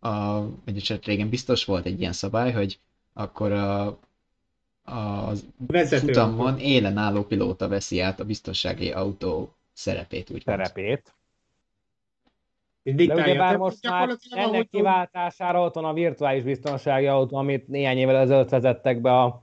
a 0.00 0.40
vagy 0.64 1.00
régen 1.04 1.28
biztos 1.28 1.64
volt 1.64 1.86
egy 1.86 2.00
ilyen 2.00 2.12
szabály, 2.12 2.52
hogy 2.52 2.78
akkor 3.14 3.52
a, 3.52 3.86
a 4.84 5.30
Vezető 5.66 6.06
futamon 6.06 6.46
autó. 6.46 6.62
élen 6.62 6.96
álló 6.96 7.22
pilóta 7.22 7.68
veszi 7.68 8.00
át 8.00 8.20
a 8.20 8.24
biztonsági 8.24 8.90
autó 8.90 9.54
szerepét, 9.72 10.30
úgy 10.30 10.42
Szerepét. 10.44 11.14
De 12.82 13.14
ugye 13.14 13.36
bár 13.36 13.56
most 13.56 13.88
már 13.88 14.08
ennek 14.30 14.68
kiváltására 14.68 15.62
ott 15.62 15.74
van 15.74 15.84
a 15.84 15.92
virtuális 15.92 16.42
biztonsági 16.42 17.06
autó, 17.06 17.36
amit 17.36 17.68
néhány 17.68 17.96
évvel 17.96 18.16
ezelőtt 18.16 18.48
vezettek 18.48 19.00
be 19.00 19.20
a 19.20 19.42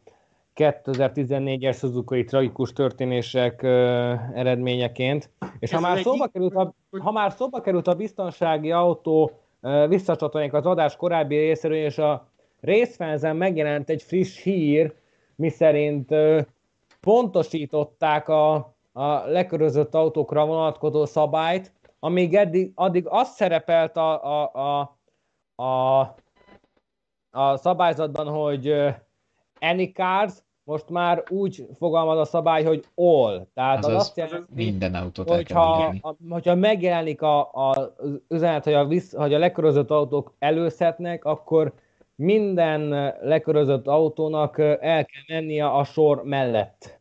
2014-es 0.55 1.77
Suzuki 1.77 2.23
tragikus 2.23 2.73
történések 2.73 3.61
ö, 3.61 4.13
eredményeként. 4.33 5.29
És 5.59 5.71
ha 5.71 5.79
már, 5.79 5.99
szóba 5.99 6.27
került 6.27 6.55
a, 6.55 6.73
ha 6.99 7.11
már 7.11 7.31
szóba 7.31 7.61
került 7.61 7.87
a 7.87 7.95
biztonsági 7.95 8.71
autó, 8.71 9.41
visszacsatolják 9.87 10.53
az 10.53 10.65
adás 10.65 10.95
korábbi 10.95 11.35
részéről, 11.35 11.77
és 11.77 11.97
a 11.97 12.30
részfelzen 12.61 13.35
megjelent 13.35 13.89
egy 13.89 14.01
friss 14.01 14.41
hír, 14.41 14.93
miszerint 15.35 16.13
pontosították 16.99 18.29
a, 18.29 18.53
a 18.91 19.13
lekörözött 19.25 19.95
autókra 19.95 20.45
vonatkozó 20.45 21.05
szabályt, 21.05 21.73
amíg 21.99 22.35
eddig, 22.35 22.71
addig 22.75 23.07
az 23.07 23.29
szerepelt 23.29 23.97
a, 23.97 24.23
a, 24.23 24.51
a, 24.53 24.97
a, 25.63 25.99
a 27.31 27.57
szabályzatban, 27.57 28.27
hogy 28.27 28.73
any 29.59 29.91
cars, 29.93 30.33
most 30.63 30.89
már 30.89 31.23
úgy 31.29 31.67
fogalmaz 31.77 32.17
a 32.17 32.25
szabály, 32.25 32.63
hogy 32.63 32.85
all. 32.95 33.47
Tehát 33.53 33.77
az, 33.77 33.85
az 33.85 33.95
azt 33.95 34.17
jelenti, 34.17 34.53
minden 34.53 34.95
autót 34.95 35.29
hogyha, 35.29 35.93
a, 36.01 36.15
hogyha 36.29 36.55
megjelenik 36.55 37.21
a, 37.21 37.39
a, 37.53 37.69
az 37.69 38.21
üzenet, 38.27 38.63
hogy 38.63 38.73
a, 38.73 38.85
visz, 38.85 39.13
hogy 39.13 39.33
a 39.33 39.37
lekörözött 39.37 39.89
autók 39.89 40.33
előszhetnek, 40.39 41.25
akkor 41.25 41.73
minden 42.21 43.13
lekörözött 43.21 43.87
autónak 43.87 44.59
el 44.59 45.05
kell 45.05 45.23
mennie 45.27 45.65
a 45.65 45.83
sor 45.83 46.23
mellett. 46.23 46.99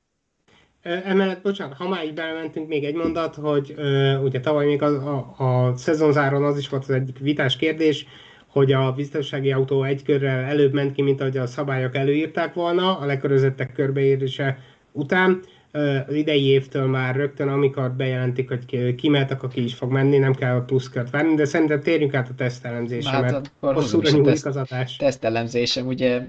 Emellett, 0.83 1.43
bocsánat, 1.43 1.77
ha 1.77 1.89
már 1.89 2.05
így 2.05 2.15
belementünk, 2.15 2.69
még 2.69 2.85
egy 2.85 2.95
mondat, 2.95 3.35
hogy 3.35 3.75
ugye 4.23 4.41
tavaly 4.41 4.67
még 4.67 4.83
a, 4.83 4.87
a, 4.87 5.45
a 5.45 5.77
szezonzáron 5.77 6.45
az 6.45 6.59
is 6.59 6.69
volt 6.69 6.83
az 6.83 6.91
egyik 6.91 7.19
vitás 7.19 7.57
kérdés, 7.57 8.07
hogy 8.47 8.73
a 8.73 8.93
biztonsági 8.93 9.53
autó 9.53 9.83
egy 9.83 10.03
körrel 10.03 10.45
előbb 10.45 10.73
ment 10.73 10.93
ki, 10.93 11.03
mint 11.03 11.21
ahogy 11.21 11.37
a 11.37 11.47
szabályok 11.47 11.97
előírták 11.97 12.55
volna, 12.55 12.99
a 12.99 13.05
lekörözöttek 13.05 13.73
körbeérése 13.73 14.59
után. 14.93 15.41
Az 15.73 16.15
idei 16.15 16.45
évtől 16.45 16.87
már 16.87 17.17
rögtön, 17.17 17.49
amikor 17.49 17.93
bejelentik, 17.93 18.49
hogy 18.49 18.95
kimehet, 18.95 19.31
akkor 19.31 19.49
ki 19.49 19.65
is 19.65 19.75
fog 19.75 19.93
menni, 19.93 20.19
nem 20.19 20.35
kell 20.35 20.57
a 20.57 20.61
pluszkört 20.61 21.11
várni, 21.11 21.35
de 21.35 21.45
szerintem 21.45 21.81
térjünk 21.81 22.15
át 22.15 22.29
a 22.29 22.35
tesztelemzésre, 22.35 23.11
hát, 23.11 23.23
mert 23.23 23.51
hosszúra 23.61 24.11
nyúlik 24.11 24.47
az 24.47 24.57
adás. 24.57 24.97
Tesztelemzésem, 24.97 25.87
ugye 25.87 26.23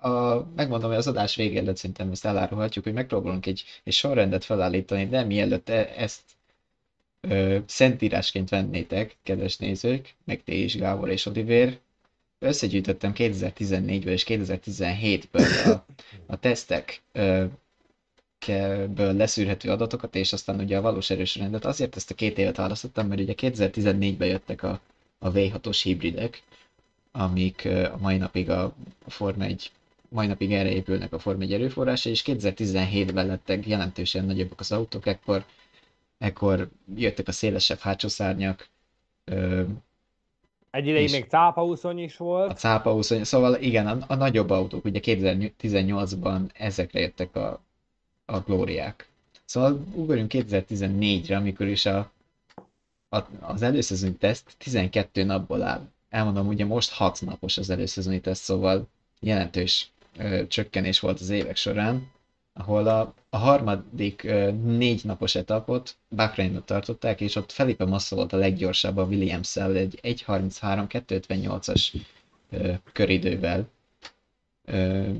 a, 0.00 0.46
megmondom, 0.56 0.88
hogy 0.88 0.98
az 0.98 1.06
adás 1.06 1.36
végén 1.36 1.74
szerintem 1.74 2.10
ezt 2.10 2.24
elárulhatjuk, 2.24 2.84
hogy 2.84 2.92
megpróbálunk 2.92 3.46
egy, 3.46 3.64
egy 3.84 3.92
sorrendet 3.92 4.44
felállítani, 4.44 5.06
de 5.06 5.24
mielőtt 5.24 5.68
e, 5.68 5.92
ezt 5.96 6.20
ö, 7.20 7.58
szentírásként 7.66 8.48
vennétek, 8.48 9.16
kedves 9.22 9.56
nézők, 9.56 10.14
meg 10.24 10.42
ti 10.42 10.62
is, 10.62 10.76
Gábor 10.76 11.08
és 11.08 11.26
Oliver, 11.26 11.78
összegyűjtöttem 12.38 13.12
2014-ből 13.14 14.06
és 14.06 14.24
2017-ből 14.28 15.64
a, 15.64 15.92
a 16.26 16.38
tesztek 16.38 17.00
ö, 17.12 17.44
ből 18.94 19.12
leszűrhető 19.12 19.70
adatokat, 19.70 20.14
és 20.14 20.32
aztán 20.32 20.60
ugye 20.60 20.76
a 20.76 20.80
valós 20.80 21.10
erős 21.10 21.36
rendet. 21.36 21.64
Azért 21.64 21.96
ezt 21.96 22.10
a 22.10 22.14
két 22.14 22.38
évet 22.38 22.56
választottam, 22.56 23.06
mert 23.06 23.20
ugye 23.20 23.34
2014-ben 23.36 24.28
jöttek 24.28 24.62
a, 24.62 24.80
a 25.18 25.30
V6-os 25.30 25.80
hibridek, 25.82 26.42
amik 27.12 27.68
a 27.92 27.96
mai 28.00 28.16
napig 28.16 28.50
a, 28.50 28.62
a 29.04 29.10
Forma 29.10 29.44
1 29.44 29.70
mai 30.14 30.26
napig 30.26 30.52
erre 30.52 30.70
épülnek 30.70 31.12
a 31.12 31.18
Form 31.18 31.40
1 31.40 31.52
erőforrása, 31.52 32.10
és 32.10 32.22
2017-ben 32.26 33.26
lettek 33.26 33.66
jelentősen 33.66 34.24
nagyobbak 34.24 34.60
az 34.60 34.72
autók, 34.72 35.06
ekkor, 35.06 35.44
ekkor 36.18 36.68
jöttek 36.96 37.28
a 37.28 37.32
szélesebb 37.32 37.78
hátsó 37.78 38.08
szárnyak. 38.08 38.68
Ö, 39.24 39.62
egy 40.70 40.86
ideig 40.86 41.10
még 41.10 41.24
cápauszony 41.28 41.98
is 41.98 42.16
volt. 42.16 42.50
A 42.50 42.54
cápauszony, 42.54 43.24
szóval 43.24 43.54
igen, 43.54 43.86
a, 43.86 44.04
a 44.06 44.14
nagyobb 44.14 44.50
autók, 44.50 44.84
ugye 44.84 45.00
2018-ban 45.02 46.40
ezekre 46.52 47.00
jöttek 47.00 47.36
a, 47.36 47.62
a 48.26 48.40
glóriák. 48.40 49.08
Szóval 49.44 49.84
ugorjunk 49.94 50.30
2014-re, 50.34 51.36
amikor 51.36 51.66
is 51.66 51.86
a, 51.86 52.12
a, 53.08 53.18
az 53.40 53.62
előszezoni 53.62 54.14
teszt 54.14 54.54
12 54.58 55.24
napból 55.24 55.62
áll. 55.62 55.88
Elmondom, 56.08 56.46
ugye 56.46 56.64
most 56.64 56.90
6 56.90 57.20
napos 57.20 57.58
az 57.58 57.70
előszezoni 57.70 58.20
teszt, 58.20 58.42
szóval 58.42 58.88
jelentős 59.20 59.90
ö, 60.16 60.46
csökkenés 60.46 61.00
volt 61.00 61.20
az 61.20 61.30
évek 61.30 61.56
során, 61.56 62.10
ahol 62.52 62.86
a, 62.88 63.14
a 63.30 63.36
harmadik 63.36 64.22
ö, 64.24 64.50
négy 64.50 65.04
napos 65.04 65.34
etapot 65.34 65.96
Bahreinot 66.10 66.66
tartották, 66.66 67.20
és 67.20 67.36
ott 67.36 67.52
Felipe 67.52 67.84
Massa 67.84 68.16
volt 68.16 68.32
a 68.32 68.36
leggyorsabb 68.36 68.96
a 68.96 69.04
Williams-szel 69.04 69.76
egy 69.76 70.00
1.33-258-as 70.02 71.92
köridővel. 72.92 73.68
Ö, 74.64 75.10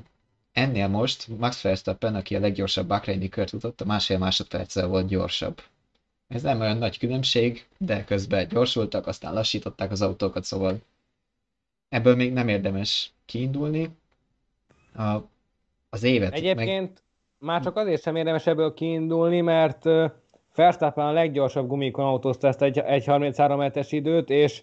ennél 0.54 0.88
most 0.88 1.28
Max 1.38 1.62
Verstappen, 1.62 2.14
aki 2.14 2.36
a 2.36 2.40
leggyorsabb 2.40 2.86
Bahreini 2.86 3.28
kört 3.28 3.50
futott, 3.50 3.84
másfél 3.84 4.18
másodperccel 4.18 4.86
volt 4.86 5.06
gyorsabb. 5.06 5.60
Ez 6.28 6.42
nem 6.42 6.60
olyan 6.60 6.76
nagy 6.76 6.98
különbség, 6.98 7.66
de 7.78 8.04
közben 8.04 8.48
gyorsultak, 8.48 9.06
aztán 9.06 9.34
lassították 9.34 9.90
az 9.90 10.02
autókat, 10.02 10.44
szóval 10.44 10.78
ebből 11.88 12.16
még 12.16 12.32
nem 12.32 12.48
érdemes 12.48 13.12
kiindulni 13.26 13.90
a, 14.96 15.16
az 15.90 16.02
évet. 16.02 16.32
Egyébként 16.32 16.90
meg... 16.90 17.00
már 17.38 17.62
csak 17.62 17.76
azért 17.76 18.02
sem 18.02 18.16
érdemes 18.16 18.46
ebből 18.46 18.74
kiindulni, 18.74 19.40
mert 19.40 19.84
Verstappen 20.54 21.06
a 21.06 21.12
leggyorsabb 21.12 21.68
gumikon 21.68 22.04
autózta 22.04 22.48
ezt 22.48 22.62
egy 22.62 22.80
1.33 22.80 23.76
es 23.76 23.92
időt, 23.92 24.30
és 24.30 24.62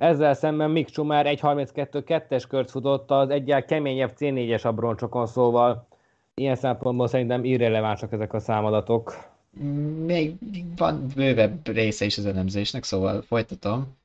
ezzel 0.00 0.34
szemben 0.34 0.70
Mick 0.70 0.88
Schumacher 0.88 1.34
1.32-2-es 1.38 2.44
kört 2.48 2.70
futott 2.70 3.10
az 3.10 3.30
egyel 3.30 3.64
keményebb 3.64 4.12
C4-es 4.18 4.62
abroncsokon, 4.64 5.26
szóval 5.26 5.86
ilyen 6.34 6.56
szempontból 6.56 7.08
szerintem 7.08 7.44
irrelevánsak 7.44 8.12
ezek 8.12 8.32
a 8.32 8.38
számadatok. 8.40 9.14
Még 10.06 10.34
van 10.76 11.06
bővebb 11.14 11.68
része 11.68 12.04
is 12.04 12.18
az 12.18 12.26
elemzésnek, 12.26 12.84
szóval 12.84 13.22
folytatom. 13.22 13.96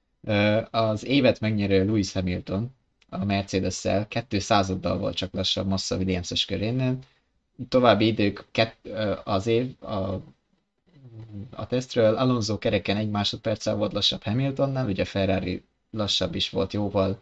Az 0.71 1.05
évet 1.05 1.39
megnyerő 1.39 1.85
Lewis 1.85 2.13
Hamilton 2.13 2.71
a 3.09 3.25
Mercedes-szel, 3.25 4.07
kettő 4.07 4.39
századdal 4.39 4.97
volt 4.97 5.15
csak 5.15 5.33
lassabb 5.33 5.67
Massa 5.67 5.95
Williams-es 5.95 6.45
körénél. 6.45 6.97
További 7.69 8.05
idők 8.05 8.45
kett, 8.51 8.87
az 9.23 9.47
év 9.47 9.75
a, 9.79 10.13
a 11.55 11.67
tesztről 11.67 12.15
Alonso 12.15 12.57
kereken 12.57 12.97
egy 12.97 13.09
másodperccel 13.09 13.75
volt 13.75 13.93
lassabb 13.93 14.23
Hamiltonnál, 14.23 14.87
ugye 14.87 15.05
Ferrari 15.05 15.63
lassabb 15.95 16.35
is 16.35 16.49
volt 16.49 16.73
jóval 16.73 17.21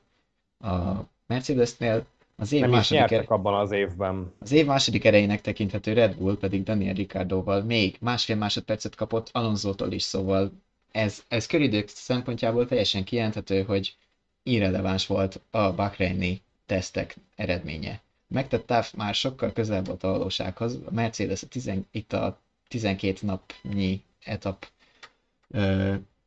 a 0.59 0.91
Mercedesnél. 1.27 2.05
Az 2.35 2.51
év 2.51 2.61
Nem 2.61 2.69
második 2.69 3.11
is 3.11 3.17
er... 3.17 3.25
abban 3.27 3.53
az 3.53 3.71
évben. 3.71 4.33
Az 4.39 4.51
év 4.51 4.65
második 4.65 5.05
erejének 5.05 5.41
tekinthető 5.41 5.93
Red 5.93 6.15
Bull 6.15 6.37
pedig 6.37 6.63
Daniel 6.63 6.93
Ricciardoval 6.93 7.61
még 7.61 7.97
másfél 7.99 8.35
másodpercet 8.35 8.95
kapott 8.95 9.29
Alonso-tól 9.31 9.91
is, 9.91 10.03
szóval 10.03 10.51
ez, 10.91 11.23
ez 11.27 11.45
köridők 11.45 11.87
szempontjából 11.87 12.67
teljesen 12.67 13.03
kijelenthető, 13.03 13.63
hogy 13.63 13.95
irreleváns 14.43 15.07
volt 15.07 15.41
a 15.51 15.71
Bahreini 15.71 16.41
tesztek 16.65 17.15
eredménye. 17.35 18.01
Megtett 18.27 18.65
táv 18.65 18.91
már 18.95 19.15
sokkal 19.15 19.51
közelebb 19.51 19.85
volt 19.87 20.03
a 20.03 20.07
valósághoz. 20.11 20.79
A 20.85 20.91
Mercedes 20.93 21.43
a 21.43 21.47
tizen, 21.47 21.87
itt 21.91 22.13
a 22.13 22.39
12 22.67 23.17
napnyi 23.21 24.03
etap 24.23 24.67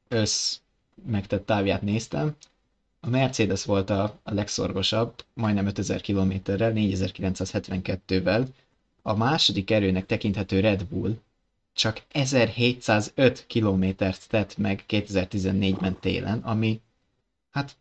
össz 0.08 0.58
megtett 1.04 1.46
távját 1.46 1.82
néztem. 1.82 2.36
A 3.00 3.08
Mercedes 3.08 3.64
volt 3.64 3.90
a, 3.90 4.18
a 4.22 4.34
legszorgosabb, 4.34 5.24
majdnem 5.34 5.66
5000 5.66 6.00
kilométerrel, 6.00 6.72
4972-vel, 6.74 8.46
a 9.02 9.16
második 9.16 9.70
erőnek 9.70 10.06
tekinthető 10.06 10.60
Red 10.60 10.84
Bull 10.84 11.16
csak 11.76 12.02
1705 12.12 13.44
kilométert 13.46 14.28
tett 14.28 14.56
meg 14.56 14.84
2014-ben 14.88 15.96
télen, 16.00 16.38
ami 16.38 16.80
hát 17.50 17.76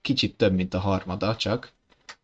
kicsit 0.00 0.36
több, 0.36 0.54
mint 0.54 0.74
a 0.74 0.78
harmada 0.78 1.36
csak. 1.36 1.72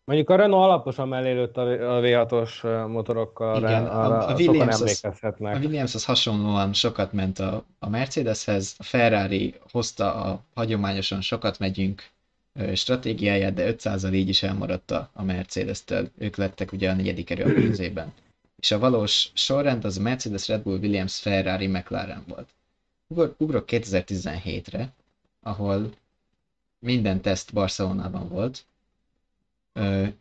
Mondjuk 0.07 0.31
a 0.31 0.37
Renault 0.37 0.65
alaposan 0.65 1.09
mellélőtt 1.09 1.57
a 1.57 1.65
V6-os 2.01 2.63
motorokkal, 2.89 3.57
Igen, 3.57 3.87
a, 3.87 4.29
a, 4.29 4.35
Williams 4.35 4.81
emlékezhetnek. 4.81 5.55
Az, 5.55 5.61
a 5.61 5.65
Williams 5.65 5.95
az 5.95 6.05
hasonlóan 6.05 6.73
sokat 6.73 7.13
ment 7.13 7.39
a, 7.39 7.65
a 7.79 7.89
Mercedeshez, 7.89 8.75
a 8.79 8.83
Ferrari 8.83 9.55
hozta 9.71 10.15
a 10.15 10.41
hagyományosan 10.55 11.21
sokat 11.21 11.59
megyünk 11.59 12.11
stratégiáját, 12.75 13.55
de 13.55 13.75
500-al 13.75 14.15
így 14.15 14.29
is 14.29 14.43
elmaradt 14.43 14.91
a, 14.91 15.11
a 15.13 15.23
Mercedes-től. 15.23 16.11
Ők 16.19 16.37
lettek 16.37 16.73
ugye 16.73 16.91
a 16.91 16.95
negyedik 16.95 17.31
erő 17.31 17.45
a 17.45 17.55
közében. 17.55 18.13
És 18.61 18.71
a 18.71 18.79
valós 18.79 19.31
sorrend 19.35 19.85
az 19.85 19.99
a 19.99 20.03
Mercedes, 20.03 20.49
Red 20.49 20.63
Bull, 20.63 20.79
Williams, 20.79 21.21
Ferrari, 21.21 21.67
McLaren 21.67 22.25
volt. 22.29 22.49
Ugrok 23.37 23.65
2017-re, 23.67 24.93
ahol 25.43 25.91
minden 26.79 27.21
teszt 27.21 27.53
Barcelonában 27.53 28.29
volt, 28.29 28.65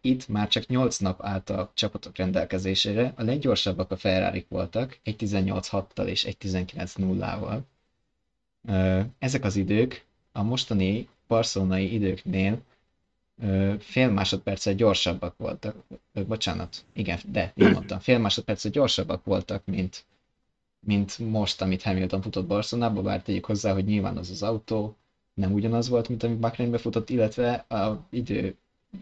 itt 0.01 0.27
már 0.27 0.47
csak 0.47 0.65
8 0.65 0.97
nap 0.97 1.23
állt 1.23 1.49
a 1.49 1.71
csapatok 1.73 2.17
rendelkezésére, 2.17 3.13
a 3.15 3.23
leggyorsabbak 3.23 3.91
a 3.91 3.97
ferrari 3.97 4.45
voltak, 4.49 4.99
egy 5.03 5.15
18-6-tal 5.19 6.05
és 6.05 6.25
egy 6.25 6.37
19-0-val. 6.39 7.59
Ezek 9.19 9.43
az 9.43 9.55
idők 9.55 10.05
a 10.31 10.43
mostani 10.43 11.07
barcelonai 11.27 11.93
időknél 11.93 12.61
fél 13.79 14.09
másodperccel 14.09 14.73
gyorsabbak 14.73 15.37
voltak, 15.37 15.75
bocsánat, 16.27 16.85
igen, 16.93 17.19
de 17.31 17.53
így 17.55 17.71
mondtam, 17.71 17.99
fél 17.99 18.19
másodperccel 18.19 18.71
gyorsabbak 18.71 19.23
voltak, 19.23 19.65
mint, 19.65 20.05
mint 20.79 21.17
most, 21.19 21.61
amit 21.61 21.81
Hamilton 21.81 22.21
futott 22.21 22.45
Barcelonába, 22.45 23.01
bár 23.01 23.21
tegyük 23.21 23.45
hozzá, 23.45 23.73
hogy 23.73 23.85
nyilván 23.85 24.17
az 24.17 24.29
az 24.29 24.43
autó 24.43 24.95
nem 25.33 25.53
ugyanaz 25.53 25.89
volt, 25.89 26.09
mint 26.09 26.23
amit 26.23 26.39
Bakrénybe 26.39 26.77
futott, 26.77 27.09
illetve 27.09 27.53
a 27.53 28.07
idő 28.09 28.55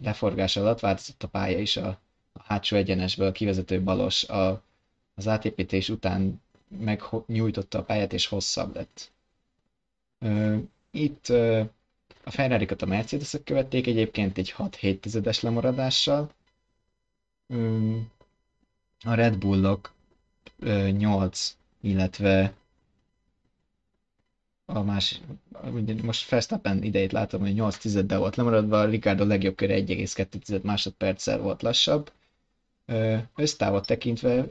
leforgás 0.04 0.58
alatt 0.58 0.80
változott 0.80 1.24
a 1.24 1.28
pálya 1.28 1.60
is, 1.60 1.78
a, 1.78 1.88
a 2.34 2.44
hátsó 2.44 2.76
egyenesből 2.76 3.28
a 3.28 3.32
kivezető 3.32 3.82
balos 3.84 4.24
a, 4.24 4.64
az 5.16 5.28
átépítés 5.28 5.89
után 5.89 6.41
megnyújtotta 6.80 7.78
a 7.78 7.84
pályát 7.84 8.14
és 8.14 8.26
hosszabb 8.26 8.76
lett. 8.76 9.12
Itt 10.91 11.28
a 12.24 12.32
ferrari 12.32 12.68
a 12.80 12.86
mercedes 12.86 13.36
követték 13.44 13.88
egyébként 13.88 14.38
egy 14.38 14.54
6-7 14.58 15.00
tizedes 15.00 15.39
lemaradással. 15.41 16.32
A 19.06 19.14
Red 19.14 19.38
Bullok 19.38 19.94
8, 20.98 21.58
illetve 21.82 22.54
a 24.66 24.84
más, 24.84 25.22
most 26.03 26.30
Verstappen 26.30 26.84
idejét 26.84 27.11
látom, 27.11 27.41
hogy 27.41 27.53
8 27.53 27.78
tizeddel 27.78 28.20
volt 28.20 28.36
lemaradva, 28.36 28.86
Ricardo 28.86 29.26
legjobb 29.26 29.55
köre 29.55 29.76
1,2 29.76 30.61
másodperccel 30.61 31.39
volt 31.39 31.61
lassabb. 31.61 32.11
Össztávot 33.36 33.86
tekintve 33.86 34.45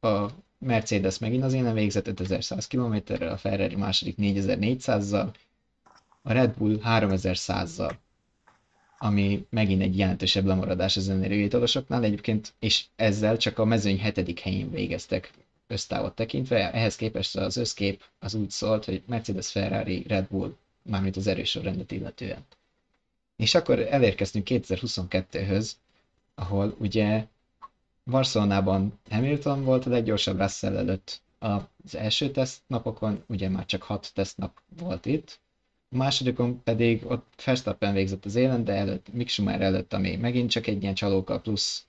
a 0.00 0.26
Mercedes 0.58 1.18
megint 1.18 1.44
az 1.44 1.52
élen 1.52 1.74
végzett 1.74 2.06
5100 2.08 2.66
km-rel, 2.66 3.32
a 3.32 3.36
Ferrari 3.36 3.76
második 3.76 4.14
4400-zal, 4.18 5.34
a 6.22 6.32
Red 6.32 6.54
Bull 6.56 6.80
3100-zal, 6.84 7.92
ami 8.98 9.46
megint 9.50 9.82
egy 9.82 9.98
jelentősebb 9.98 10.44
lemaradás 10.44 10.96
az 10.96 11.08
energiaitolosoknál 11.08 12.04
egyébként, 12.04 12.54
és 12.58 12.84
ezzel 12.96 13.36
csak 13.36 13.58
a 13.58 13.64
mezőny 13.64 13.98
hetedik 14.00 14.40
helyén 14.40 14.70
végeztek 14.70 15.30
össztávot 15.68 16.14
tekintve, 16.14 16.72
ehhez 16.72 16.96
képest 16.96 17.36
az 17.36 17.56
összkép 17.56 18.04
az 18.18 18.34
úgy 18.34 18.50
szólt, 18.50 18.84
hogy 18.84 19.02
Mercedes, 19.06 19.50
Ferrari, 19.50 20.04
Red 20.08 20.26
Bull, 20.28 20.56
mármint 20.82 21.16
az 21.16 21.26
erős 21.26 21.50
sorrendet 21.50 21.90
illetően. 21.90 22.44
És 23.36 23.54
akkor 23.54 23.78
elérkeztünk 23.78 24.46
2022-höz, 24.50 25.70
ahol 26.34 26.76
ugye 26.78 27.26
Barcelonában 28.04 28.98
Hamilton 29.10 29.64
volt 29.64 29.86
a 29.86 29.90
leggyorsabb 29.90 30.38
Russell 30.38 30.76
előtt 30.76 31.20
az 31.38 31.94
első 31.94 32.30
tesztnapokon, 32.30 33.24
ugye 33.26 33.48
már 33.48 33.66
csak 33.66 33.82
hat 33.82 34.10
tesztnap 34.14 34.60
volt 34.78 35.06
itt, 35.06 35.40
a 35.90 35.96
másodikon 35.96 36.62
pedig 36.62 37.06
ott 37.06 37.42
Verstappen 37.44 37.92
végzett 37.94 38.24
az 38.24 38.34
élen, 38.34 38.64
de 38.64 38.72
előtt, 38.72 39.12
Mick 39.12 39.28
Schumacher 39.28 39.60
előtt, 39.60 39.92
ami 39.92 40.16
megint 40.16 40.50
csak 40.50 40.66
egy 40.66 40.82
ilyen 40.82 40.94
csalóka 40.94 41.40
plusz 41.40 41.86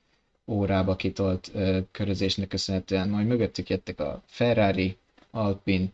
órába 0.50 0.95
kitolt 0.95 1.52
ö, 1.54 1.80
körözésnek 1.91 2.47
köszönhetően, 2.47 3.10
majd 3.10 3.28
mögöttük 3.28 3.70
jöttek 3.70 4.00
a 4.00 4.22
Ferrari, 4.26 4.97
Alpine, 5.32 5.88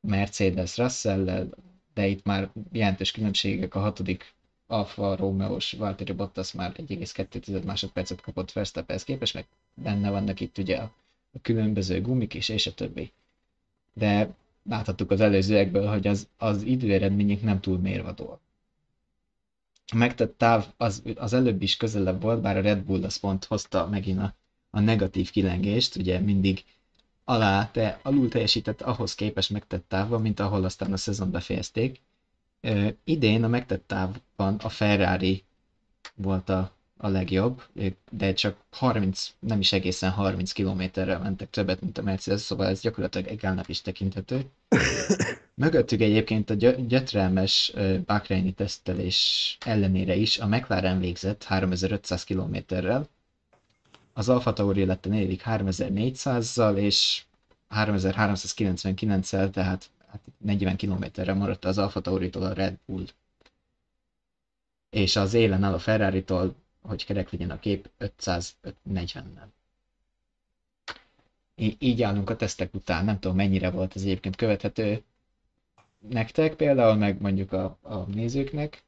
Mercedes 0.00 0.76
russell 0.76 1.46
de 1.94 2.06
itt 2.06 2.24
már 2.24 2.50
jelentős 2.72 3.10
különbségek. 3.10 3.74
A 3.74 3.80
hatodik 3.80 4.32
Alfa 4.66 5.16
Romeo-s 5.16 5.72
Valtteri 5.72 6.12
Bottas 6.12 6.52
már 6.52 6.72
1,2 6.76 7.64
másodpercet 7.64 8.20
kapott 8.20 8.52
Verstappenhez 8.52 9.04
képest, 9.04 9.34
meg 9.34 9.46
benne 9.74 10.10
vannak 10.10 10.40
itt 10.40 10.58
ugye 10.58 10.76
a, 10.76 10.92
a 11.32 11.38
különböző 11.42 12.00
gumik 12.00 12.34
is, 12.34 12.48
és 12.48 12.66
a 12.66 12.74
többi. 12.74 13.12
De 13.92 14.34
láthattuk 14.68 15.10
az 15.10 15.20
előzőekből, 15.20 15.86
hogy 15.88 16.06
az, 16.06 16.28
az 16.38 16.62
időeredmények 16.62 17.42
nem 17.42 17.60
túl 17.60 17.78
mérvadóak 17.78 18.40
megtett 19.92 20.38
táv 20.38 20.66
az, 20.76 21.02
az 21.14 21.32
előbb 21.32 21.62
is 21.62 21.76
közelebb 21.76 22.22
volt, 22.22 22.40
bár 22.40 22.56
a 22.56 22.60
Red 22.60 22.78
Bull 22.78 23.04
az 23.04 23.16
pont 23.16 23.44
hozta 23.44 23.88
megint 23.88 24.18
a, 24.18 24.34
a 24.70 24.80
negatív 24.80 25.30
kilengést, 25.30 25.96
ugye 25.96 26.18
mindig 26.18 26.64
alá, 27.24 27.70
te 27.70 28.00
alul 28.02 28.28
teljesített 28.28 28.80
ahhoz 28.80 29.14
képest 29.14 29.50
megtett 29.50 29.84
távban, 29.88 30.20
mint 30.20 30.40
ahol 30.40 30.64
aztán 30.64 30.92
a 30.92 30.96
szezon 30.96 31.30
befejezték. 31.30 32.00
Ö, 32.60 32.88
idén 33.04 33.44
a 33.44 33.48
megtett 33.48 33.86
távban 33.86 34.54
a 34.62 34.68
Ferrari 34.68 35.44
volt 36.14 36.48
a, 36.48 36.72
a 37.02 37.08
legjobb, 37.08 37.62
de 38.10 38.32
csak 38.32 38.56
30, 38.70 39.32
nem 39.38 39.60
is 39.60 39.72
egészen 39.72 40.10
30 40.10 40.52
kilométerrel 40.52 41.18
mentek 41.18 41.50
többet, 41.50 41.80
mint 41.80 41.98
a 41.98 42.02
Mercedes, 42.02 42.40
szóval 42.40 42.66
ez 42.66 42.80
gyakorlatilag 42.80 43.26
egálnak 43.26 43.68
is 43.68 43.80
tekinthető. 43.80 44.44
Mögöttük 45.54 46.00
egyébként 46.00 46.50
a 46.50 46.54
gyötrelmes 46.86 47.72
Bahreini 48.06 48.52
tesztelés 48.52 49.56
ellenére 49.60 50.14
is 50.14 50.38
a 50.38 50.46
McLaren 50.46 50.98
végzett 51.00 51.44
3500 51.44 52.24
kilométerrel, 52.24 53.08
az 54.12 54.28
Alfa 54.28 54.52
Tauri 54.52 54.84
lett 54.84 55.06
a 55.06 55.08
negyedik 55.08 55.42
3400-zal, 55.44 56.76
és 56.76 57.22
3399-el, 57.70 59.50
tehát 59.50 59.90
40 60.38 60.76
kilométerre 60.76 61.34
maradt 61.34 61.64
az 61.64 61.78
Alfa 61.78 62.00
Tauri-tól 62.00 62.42
a 62.42 62.52
Red 62.52 62.78
Bull. 62.86 63.04
És 64.90 65.16
az 65.16 65.34
élen 65.34 65.64
áll 65.64 65.72
a 65.72 65.78
Ferrari-tól, 65.78 66.54
hogy 66.82 67.04
kerek 67.04 67.30
legyen 67.30 67.50
a 67.50 67.58
kép, 67.58 67.88
540-nel. 68.00 69.46
Így 71.78 72.02
állunk 72.02 72.30
a 72.30 72.36
tesztek 72.36 72.74
után, 72.74 73.04
nem 73.04 73.18
tudom 73.18 73.36
mennyire 73.36 73.70
volt 73.70 73.96
ez 73.96 74.02
egyébként 74.02 74.36
követhető 74.36 75.02
nektek 76.08 76.54
például, 76.54 76.94
meg 76.96 77.20
mondjuk 77.20 77.52
a, 77.52 77.78
a 77.82 77.96
nézőknek? 78.14 78.82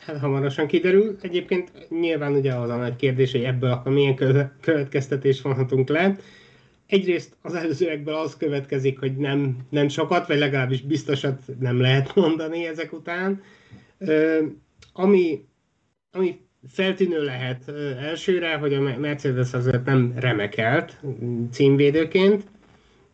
Hát 0.00 0.18
hamarosan 0.18 0.66
kiderül. 0.66 1.16
Egyébként 1.20 1.88
nyilván 1.88 2.32
ugye 2.32 2.54
az 2.54 2.70
a 2.70 2.76
nagy 2.76 2.96
kérdés, 2.96 3.32
hogy 3.32 3.44
ebből 3.44 3.70
akkor 3.70 3.92
milyen 3.92 4.50
következtetés 4.60 5.42
vonhatunk 5.42 5.88
le. 5.88 6.16
Egyrészt 6.86 7.36
az 7.42 7.54
előzőekből 7.54 8.14
az 8.14 8.36
következik, 8.36 8.98
hogy 8.98 9.16
nem, 9.16 9.56
nem 9.70 9.88
sokat, 9.88 10.26
vagy 10.26 10.38
legalábbis 10.38 10.82
biztosat 10.82 11.42
nem 11.58 11.80
lehet 11.80 12.14
mondani 12.14 12.66
ezek 12.66 12.92
után. 12.92 13.42
Ö, 13.98 14.44
ami, 14.92 15.44
ami 16.12 16.40
feltűnő 16.68 17.24
lehet 17.24 17.68
elsőre, 18.00 18.56
hogy 18.56 18.74
a 18.74 18.80
Mercedes 18.80 19.52
azért 19.52 19.84
nem 19.84 20.12
remekelt 20.16 21.00
címvédőként, 21.50 22.44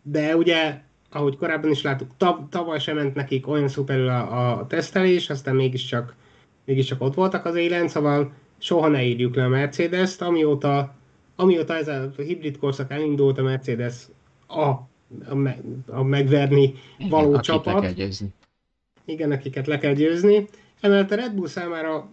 de 0.02 0.36
ugye 0.36 0.80
ahogy 1.10 1.36
korábban 1.36 1.70
is 1.70 1.82
láttuk, 1.82 2.10
tav- 2.16 2.50
tavaly 2.50 2.78
sem 2.78 2.96
ment 2.96 3.14
nekik 3.14 3.48
olyan 3.48 3.68
szuperül 3.68 4.08
a, 4.08 4.58
a 4.58 4.66
tesztelés, 4.66 5.30
aztán 5.30 5.54
mégiscsak, 5.54 6.14
mégiscsak 6.64 7.02
ott 7.02 7.14
voltak 7.14 7.44
az 7.44 7.54
élen, 7.54 7.88
szóval 7.88 8.32
soha 8.58 8.88
ne 8.88 9.04
írjuk 9.04 9.34
le 9.34 9.44
a 9.44 9.48
Mercedes-t, 9.48 10.20
amióta, 10.20 10.94
amióta 11.36 11.74
ez 11.74 11.88
a 11.88 12.10
hibrid 12.16 12.58
korszak 12.58 12.90
elindult, 12.90 13.38
a 13.38 13.42
Mercedes 13.42 13.94
a, 14.46 14.68
a, 15.28 15.34
me, 15.34 15.58
a 15.86 16.02
megverni 16.02 16.74
való 17.08 17.28
Igen, 17.28 17.40
csapat. 17.40 17.94
Igen, 19.04 19.32
akiket 19.32 19.66
le 19.66 19.78
kell 19.78 19.92
győzni. 19.92 20.48
Emellett 20.80 21.10
a 21.10 21.14
Red 21.14 21.32
Bull 21.32 21.46
számára 21.46 22.10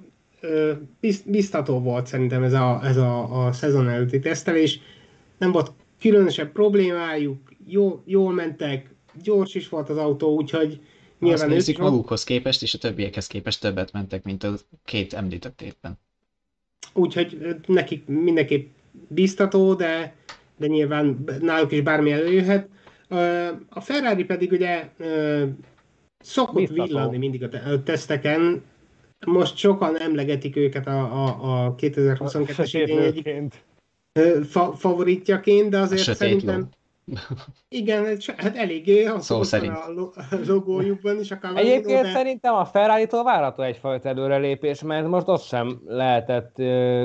biztató 1.26 1.80
volt 1.80 2.08
szerintem 2.08 2.44
ez 2.44 2.54
a, 2.54 2.80
ez 2.84 2.98
a, 2.98 3.46
a 3.46 3.52
szezon 3.52 3.90
előtti 3.90 4.20
tesztelés. 4.20 4.80
Nem 5.38 5.52
volt 5.52 5.72
különösebb 6.00 6.52
problémájuk, 6.52 7.52
jó, 7.66 8.02
jól 8.06 8.34
mentek, 8.34 8.96
gyors 9.24 9.56
is 9.56 9.70
volt 9.70 9.90
az 9.90 9.98
autó, 9.98 10.36
úgyhogy 10.36 10.82
nyilván... 11.20 11.42
Azt 11.42 11.50
nézzük 11.50 11.78
magukhoz 11.78 12.24
képest, 12.24 12.62
és 12.62 12.74
a 12.74 12.78
többiekhez 12.78 13.28
képest 13.28 13.62
többet 13.62 13.92
mentek, 13.92 14.24
mint 14.24 14.44
a 14.44 14.54
két 14.86 15.14
említett 15.14 15.62
évben. 15.62 16.00
Úgyhogy 16.94 17.56
nekik 17.68 18.06
mindenképp 18.06 18.70
biztató, 19.08 19.74
de, 19.74 20.16
de 20.58 20.68
nyilván 20.68 21.24
náluk 21.42 21.72
is 21.72 21.82
bármi 21.82 22.12
előjöhet. 22.12 22.70
A 23.70 23.82
Ferrari 23.82 24.24
pedig 24.24 24.52
ugye 24.52 24.90
szokott 26.20 26.56
biztató. 26.56 26.84
villanni 26.84 27.18
mindig 27.18 27.44
a 27.44 27.84
teszteken, 27.84 28.64
most 29.26 29.58
sokan 29.58 29.98
emlegetik 29.98 30.56
őket 30.56 30.88
a, 30.88 31.00
a, 31.00 31.66
a 31.66 31.76
2022-es 31.76 32.70
idén 32.74 33.00
egyik 33.00 33.54
fa, 34.44 34.74
favoritjaként, 34.74 35.70
de 35.70 35.80
azért 35.80 36.16
szerintem 36.16 36.70
igen, 37.70 38.18
hát 38.38 38.56
eléggé 38.56 39.10
szó 39.20 39.44
szerint. 39.44 39.74
a 39.76 40.12
logójukban 40.48 41.20
is. 41.20 41.32
A 41.32 41.38
Egyébként 41.56 42.02
de... 42.02 42.12
szerintem 42.12 42.54
a 42.54 42.66
Ferrari-tól 42.66 43.24
várható 43.24 43.64
egyfajta 43.64 44.10
előrelépés, 44.10 44.82
mert 44.82 45.08
most 45.08 45.28
ott 45.28 45.42
sem 45.42 45.82
lehetett 45.86 46.54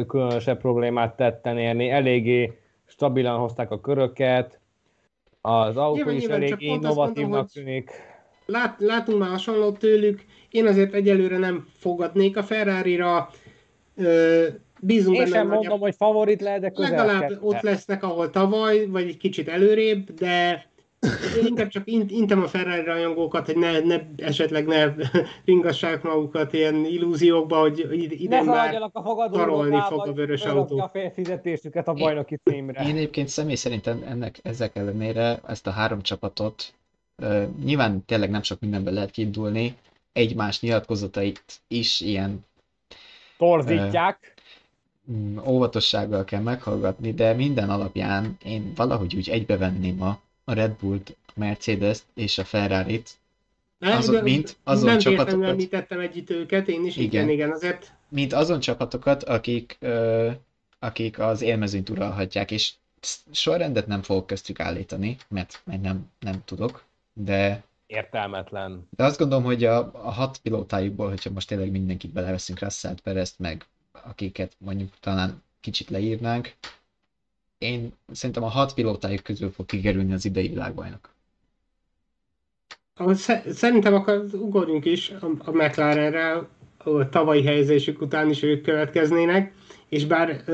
különösebb 0.07 0.61
problémát 0.61 1.17
tetten 1.17 1.59
érni. 1.59 1.91
Eléggé 1.91 2.59
stabilan 2.87 3.39
hozták 3.39 3.71
a 3.71 3.81
köröket, 3.81 4.61
az 5.41 5.77
autó 5.77 5.95
nyilván, 5.95 6.15
is 6.15 6.21
nyilván, 6.21 6.43
elég 6.43 6.61
innovatívnak 6.61 7.51
tűnik. 7.51 7.91
Lát, 8.47 8.77
látunk 8.79 9.19
már 9.19 9.29
hasonlót 9.29 9.79
tőlük, 9.79 10.25
én 10.51 10.67
azért 10.67 10.95
egyelőre 10.95 11.39
nem 11.39 11.67
fogadnék 11.79 12.37
a 12.37 12.43
Ferrari-ra, 12.43 13.31
Bízunk 14.81 15.17
Én 15.17 15.23
benne, 15.23 15.37
sem 15.37 15.49
mondom, 15.49 15.81
hogy 15.81 15.95
favorit 15.97 16.41
lehet, 16.41 16.61
de 16.61 16.71
közel 16.71 16.91
Legalább 16.91 17.29
kell. 17.29 17.39
ott 17.41 17.61
lesznek, 17.61 18.03
ahol 18.03 18.31
tavaly, 18.31 18.87
vagy 18.87 19.09
egy 19.09 19.17
kicsit 19.17 19.49
előrébb, 19.49 20.11
de 20.11 20.67
én 21.39 21.47
inkább 21.47 21.69
csak 21.69 21.83
intem 22.07 22.43
a 22.43 22.47
Ferrari 22.47 22.85
rajongókat, 22.85 23.47
hogy 23.47 23.57
ne, 23.57 23.81
ne 23.81 24.01
esetleg 24.17 24.67
ne 24.67 24.93
ringassák 25.45 26.03
magukat 26.03 26.53
ilyen 26.53 26.75
illúziókba, 26.75 27.59
hogy 27.59 28.07
ide 28.11 28.43
már 28.43 28.91
a 28.93 29.29
tarolni 29.33 29.81
fog 29.89 30.09
a 30.09 30.13
vörös 30.13 30.45
autó. 30.45 30.79
a 30.79 30.91
fizetésüket 31.15 31.89
a 31.89 31.93
bajnoki 31.93 32.39
címre. 32.45 32.83
Én, 32.83 32.89
én 32.89 32.97
egyébként 32.97 33.29
személy 33.29 33.55
szerint 33.55 33.87
ennek, 33.87 34.39
ezek 34.43 34.77
ellenére 34.77 35.41
ezt 35.47 35.67
a 35.67 35.71
három 35.71 36.03
csapatot 36.03 36.75
nyilván 37.65 38.05
tényleg 38.05 38.31
nem 38.31 38.43
sok 38.43 38.61
mindenben 38.61 38.95
lehet 38.95 39.11
kiindulni, 39.11 39.77
egymás 40.13 40.61
nyilatkozatait 40.61 41.61
is 41.69 42.01
ilyen 42.01 42.45
torzítják. 43.39 44.35
Mm, 45.11 45.39
óvatossággal 45.39 46.25
kell 46.25 46.43
meghallgatni, 46.43 47.13
de 47.13 47.33
minden 47.33 47.71
alapján 47.71 48.37
én 48.45 48.73
valahogy 48.75 49.17
úgy 49.17 49.29
egybevenném 49.29 50.03
a, 50.03 50.21
a 50.45 50.53
Red 50.53 50.73
Bullt, 50.73 51.17
a 51.27 51.33
Mercedes-t 51.35 52.05
és 52.15 52.39
a 52.39 52.45
Ferrari-t, 52.45 53.11
azon, 53.81 54.23
mint 54.23 54.57
azon 54.65 54.89
nem 54.89 54.99
csapatokat... 54.99 55.41
Nem 55.41 55.51
említettem 55.51 56.01
együtt 56.01 56.31
őket, 56.31 56.69
én 56.69 56.85
is 56.85 56.97
igen, 56.97 57.09
igen, 57.09 57.29
igen 57.29 57.51
azért. 57.51 57.93
Mint 58.09 58.33
azon 58.33 58.61
csapatokat, 58.61 59.23
akik, 59.23 59.77
ö, 59.81 60.31
akik 60.79 61.19
az 61.19 61.43
élmezőnyt 61.43 61.91
uralhatják, 61.91 62.51
és 62.51 62.73
sorrendet 63.31 63.87
nem 63.87 64.03
fogok 64.03 64.27
köztük 64.27 64.61
állítani, 64.61 65.17
mert, 65.29 65.63
mert 65.65 65.83
nem, 65.83 66.11
nem 66.21 66.43
tudok, 66.45 66.85
de 67.19 67.63
értelmetlen. 67.87 68.89
De 68.91 69.05
azt 69.05 69.19
gondolom, 69.19 69.45
hogy 69.45 69.65
a, 69.65 69.79
a 69.79 70.11
hat 70.11 70.39
pilótájukból, 70.39 71.09
hogyha 71.09 71.31
most 71.31 71.49
tényleg 71.49 71.71
mindenkit 71.71 72.13
beleveszünk, 72.13 72.59
Russell 72.59 72.95
Perezt, 73.03 73.39
meg 73.39 73.67
akiket 73.93 74.53
mondjuk 74.59 74.91
talán 75.01 75.43
kicsit 75.61 75.91
leírnánk, 75.91 76.55
én 77.59 77.93
szerintem 78.13 78.43
a 78.43 78.49
hat 78.49 78.75
pilótájuk 78.75 79.23
közül 79.23 79.51
fog 79.51 79.67
kikerülni 79.67 80.13
az 80.13 80.25
idei 80.25 80.49
világbajnok. 80.49 81.15
Szerintem 83.51 83.95
akkor 83.95 84.25
ugorjunk 84.33 84.85
is 84.85 85.13
a 85.45 85.51
McLarenre, 85.51 86.49
a 86.79 87.09
tavalyi 87.09 87.45
helyezésük 87.45 88.01
után 88.01 88.31
is 88.31 88.43
ők 88.43 88.63
következnének, 88.63 89.55
és 89.89 90.07
bár 90.07 90.45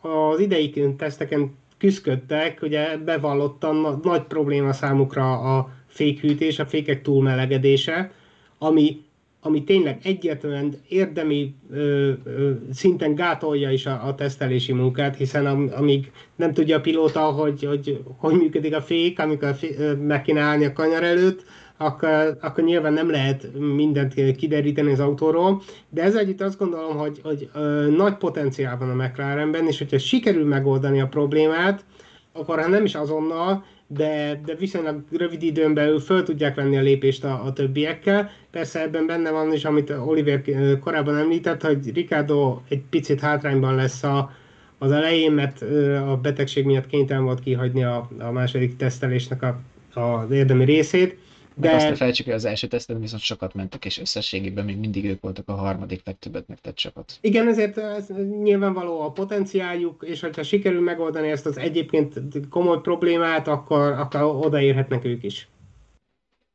az 0.00 0.40
idei 0.40 0.94
teszteken 0.96 1.56
küzdöttek, 1.78 2.62
ugye 2.62 2.96
bevallottan 2.96 4.00
nagy 4.02 4.22
probléma 4.22 4.72
számukra 4.72 5.56
a 5.56 5.75
fékhűtés, 5.96 6.58
a 6.58 6.66
fékek 6.66 7.02
túlmelegedése, 7.02 8.12
ami 8.58 9.04
ami 9.46 9.64
tényleg 9.64 9.98
egyértelműen 10.02 10.74
érdemi 10.88 11.54
ö, 11.70 12.12
ö, 12.24 12.50
szinten 12.72 13.14
gátolja 13.14 13.70
is 13.70 13.86
a, 13.86 14.06
a 14.06 14.14
tesztelési 14.14 14.72
munkát, 14.72 15.16
hiszen 15.16 15.46
am, 15.46 15.70
amíg 15.76 16.10
nem 16.36 16.52
tudja 16.52 16.76
a 16.76 16.80
pilóta, 16.80 17.20
hogy 17.20 17.64
hogy, 17.64 18.02
hogy 18.16 18.34
működik 18.34 18.74
a 18.74 18.80
fék, 18.80 19.18
amikor 19.18 19.56
ö, 19.78 19.94
meg 19.94 20.22
kéne 20.22 20.40
állni 20.40 20.64
a 20.64 20.72
kanyar 20.72 21.02
előtt, 21.02 21.44
akkor, 21.76 22.36
akkor 22.40 22.64
nyilván 22.64 22.92
nem 22.92 23.10
lehet 23.10 23.48
mindent 23.74 24.36
kideríteni 24.36 24.92
az 24.92 25.00
autóról, 25.00 25.62
de 25.88 26.02
ez 26.02 26.14
együtt 26.14 26.40
azt 26.40 26.58
gondolom, 26.58 26.96
hogy, 26.96 27.20
hogy 27.22 27.48
ö, 27.54 27.86
nagy 27.96 28.16
potenciál 28.16 28.78
van 28.78 28.90
a 28.90 29.04
McLarenben, 29.04 29.66
és 29.66 29.78
hogyha 29.78 29.98
sikerül 29.98 30.44
megoldani 30.44 31.00
a 31.00 31.06
problémát, 31.06 31.84
akkor 32.32 32.60
ha 32.60 32.68
nem 32.68 32.84
is 32.84 32.94
azonnal, 32.94 33.64
de, 33.86 34.40
de 34.44 34.54
viszonylag 34.54 35.04
rövid 35.12 35.42
időn 35.42 35.74
belül 35.74 36.00
föl 36.00 36.22
tudják 36.22 36.54
venni 36.54 36.76
a 36.76 36.80
lépést 36.80 37.24
a, 37.24 37.44
a 37.44 37.52
többiekkel. 37.52 38.30
Persze 38.50 38.80
ebben 38.80 39.06
benne 39.06 39.30
van 39.30 39.52
is, 39.52 39.64
amit 39.64 39.90
Oliver 39.90 40.42
korábban 40.80 41.16
említett, 41.16 41.62
hogy 41.62 41.92
Ricardo 41.94 42.60
egy 42.68 42.82
picit 42.90 43.20
hátrányban 43.20 43.74
lesz 43.74 44.02
a, 44.02 44.30
az 44.78 44.90
elején, 44.92 45.32
mert 45.32 45.62
a 46.06 46.18
betegség 46.22 46.64
miatt 46.64 46.86
kénytelen 46.86 47.24
volt 47.24 47.40
kihagyni 47.40 47.84
a, 47.84 48.08
a 48.18 48.30
második 48.30 48.76
tesztelésnek 48.76 49.42
a, 49.42 49.60
a 50.00 50.26
érdemi 50.30 50.64
részét. 50.64 51.18
De 51.58 51.74
azt 51.74 51.88
ne 51.88 51.94
felejtsük, 51.94 52.24
hogy 52.26 52.34
az 52.34 52.44
első 52.44 52.66
teszten 52.66 53.00
viszont 53.00 53.22
sokat 53.22 53.54
mentek, 53.54 53.84
és 53.84 53.98
összességében 53.98 54.64
még 54.64 54.76
mindig 54.76 55.04
ők 55.04 55.20
voltak 55.20 55.48
a 55.48 55.54
harmadik 55.54 56.00
legtöbbet 56.04 56.48
megtett 56.48 56.74
csapat. 56.74 57.18
Igen, 57.20 57.48
ezért 57.48 57.78
ez 57.78 58.08
nyilvánvaló 58.42 59.00
a 59.00 59.10
potenciáljuk, 59.12 60.04
és 60.06 60.20
hogyha 60.20 60.42
sikerül 60.42 60.80
megoldani 60.80 61.30
ezt 61.30 61.46
az 61.46 61.58
egyébként 61.58 62.20
komoly 62.48 62.80
problémát, 62.80 63.48
akkor, 63.48 63.92
akkor 63.92 64.20
odaérhetnek 64.22 65.04
ők 65.04 65.22
is. 65.22 65.48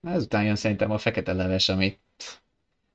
Ezután 0.07 0.43
jön 0.43 0.55
szerintem 0.55 0.91
a 0.91 0.97
fekete 0.97 1.33
leves, 1.33 1.69
amit, 1.69 1.99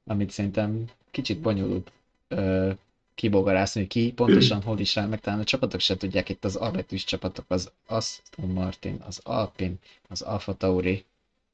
amit 0.04 0.30
szerintem 0.30 0.84
kicsit 1.10 1.40
bonyolult 1.40 1.92
ö, 2.28 2.70
kibogarászni, 3.14 3.80
hogy 3.80 3.90
ki 3.90 4.12
pontosan 4.12 4.62
hol 4.62 4.78
is 4.78 4.96
áll, 4.96 5.06
meg 5.06 5.20
talán 5.20 5.40
a 5.40 5.44
csapatok 5.44 5.80
se 5.80 5.96
tudják, 5.96 6.28
itt 6.28 6.44
az 6.44 6.56
abetűs 6.56 7.04
csapatok, 7.04 7.44
az 7.48 7.70
Aston 7.86 8.50
Martin, 8.50 9.02
az 9.06 9.20
Alpine, 9.24 9.74
az 10.08 10.20
Alfa 10.22 10.54
Tauri, 10.54 11.04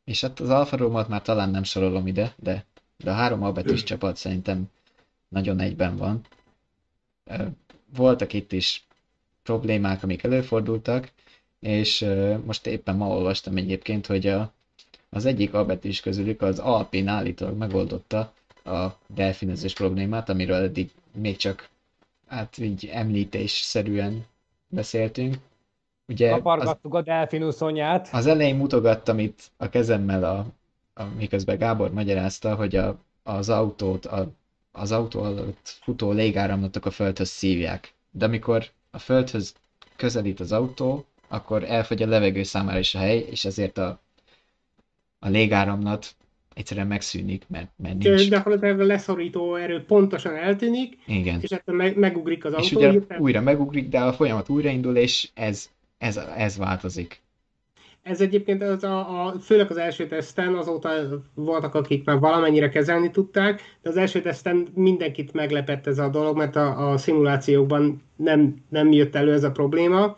és 0.05 0.21
hát 0.21 0.41
az 0.41 0.49
Alfa 0.49 0.77
Romeo-t 0.77 1.09
már 1.09 1.23
talán 1.23 1.51
nem 1.51 1.63
sorolom 1.63 2.07
ide, 2.07 2.35
de, 2.37 2.65
de 2.97 3.11
a 3.11 3.15
három 3.15 3.43
albetűs 3.43 3.83
csapat 3.83 4.17
szerintem 4.17 4.71
nagyon 5.29 5.61
egyben 5.61 5.97
van. 5.97 6.27
Voltak 7.95 8.33
itt 8.33 8.53
is 8.53 8.87
problémák, 9.43 10.03
amik 10.03 10.23
előfordultak, 10.23 11.13
és 11.61 12.07
most 12.45 12.67
éppen 12.67 12.97
ma 12.97 13.09
olvastam 13.09 13.57
egyébként, 13.57 14.07
hogy 14.07 14.27
a, 14.27 14.53
az 15.11 15.25
egyik 15.25 15.55
albetűs 15.55 16.01
közülük 16.01 16.43
az 16.43 16.59
Alpin 16.59 17.09
állítólag 17.09 17.57
megoldotta 17.57 18.33
a 18.65 18.87
delfinezés 19.07 19.73
problémát, 19.73 20.29
amiről 20.29 20.63
eddig 20.63 20.91
még 21.13 21.37
csak 21.37 21.69
hát 22.27 22.59
így 22.59 22.87
említésszerűen 22.93 24.27
beszéltünk, 24.69 25.37
Ugye 26.13 26.31
Kapargattuk 26.31 26.95
az, 26.95 27.01
a 27.01 27.05
delfinuszonyát. 27.05 28.09
Az 28.13 28.27
elején 28.27 28.57
mutogattam 28.57 29.19
itt 29.19 29.51
a 29.57 29.69
kezemmel, 29.69 30.25
a, 30.25 30.47
a, 31.03 31.05
miközben 31.17 31.59
Gábor 31.59 31.93
magyarázta, 31.93 32.55
hogy 32.55 32.77
a, 32.77 32.99
az 33.23 33.49
autót, 33.49 34.07
a, 34.07 34.33
az 34.73 34.93
autó 34.93 35.23
alatt 35.23 35.79
futó 35.83 36.13
légáramlatok 36.13 36.87
a 36.87 36.91
földhöz 36.91 37.29
szívják. 37.29 37.95
De 38.11 38.25
amikor 38.25 38.65
a 38.91 38.99
földhöz 38.99 39.55
közelít 39.97 40.41
az 40.41 40.53
autó, 40.53 41.05
akkor 41.29 41.65
elfogy 41.65 42.03
a 42.03 42.07
levegő 42.07 42.43
számára 42.43 42.79
is 42.79 42.95
a 42.95 42.99
hely, 42.99 43.19
és 43.31 43.45
ezért 43.45 43.79
a, 43.79 44.01
a 45.19 45.29
légáramlat 45.29 46.15
egyszerűen 46.55 46.87
megszűnik, 46.87 47.45
mert, 47.49 47.71
mert 47.77 47.99
nincs. 47.99 48.29
Gyakorlatilag 48.29 48.81
a 48.81 48.85
leszorító 48.85 49.55
erő 49.55 49.85
pontosan 49.85 50.37
eltűnik, 50.37 50.99
Igen. 51.07 51.41
és 51.41 51.51
ettől 51.51 51.77
meg, 51.77 51.97
megugrik 51.97 52.45
az 52.45 52.53
autó. 52.53 52.65
És 52.65 52.73
ugye 52.73 53.17
újra 53.19 53.41
megugrik, 53.41 53.89
de 53.89 54.01
a 54.01 54.13
folyamat 54.13 54.49
újraindul, 54.49 54.97
és 54.97 55.31
ez 55.35 55.71
ez, 56.03 56.21
ez 56.37 56.57
változik. 56.59 57.21
Ez 58.03 58.21
egyébként 58.21 58.63
az 58.63 58.85
a, 58.85 59.27
a, 59.27 59.33
főleg 59.41 59.71
az 59.71 59.77
első 59.77 60.07
teszten, 60.07 60.55
azóta 60.55 60.91
voltak, 61.35 61.75
akik 61.75 62.05
már 62.05 62.19
valamennyire 62.19 62.69
kezelni 62.69 63.11
tudták, 63.11 63.63
de 63.83 63.89
az 63.89 63.97
első 63.97 64.21
teszten 64.21 64.67
mindenkit 64.75 65.33
meglepett 65.33 65.87
ez 65.87 65.99
a 65.99 66.09
dolog, 66.09 66.37
mert 66.37 66.57
a, 66.57 66.91
a 66.91 66.97
szimulációkban 66.97 68.03
nem, 68.17 68.57
nem 68.69 68.93
jött 68.93 69.15
elő 69.15 69.33
ez 69.33 69.45
a 69.45 69.51
probléma. 69.51 70.17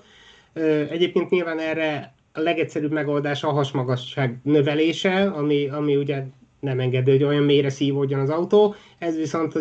Egyébként 0.90 1.30
nyilván 1.30 1.58
erre 1.58 2.14
a 2.32 2.40
legegyszerűbb 2.40 2.92
megoldás 2.92 3.42
a 3.42 3.50
hasmagasság 3.50 4.38
növelése, 4.42 5.22
ami, 5.22 5.68
ami 5.68 5.96
ugye 5.96 6.22
nem 6.60 6.80
engedő, 6.80 7.12
hogy 7.12 7.24
olyan 7.24 7.42
mélyre 7.42 7.70
szívódjon 7.70 8.20
az 8.20 8.30
autó, 8.30 8.74
ez 8.98 9.16
viszont 9.16 9.54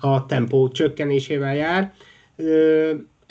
a 0.00 0.26
tempó 0.26 0.68
csökkenésével 0.68 1.54
jár 1.54 1.94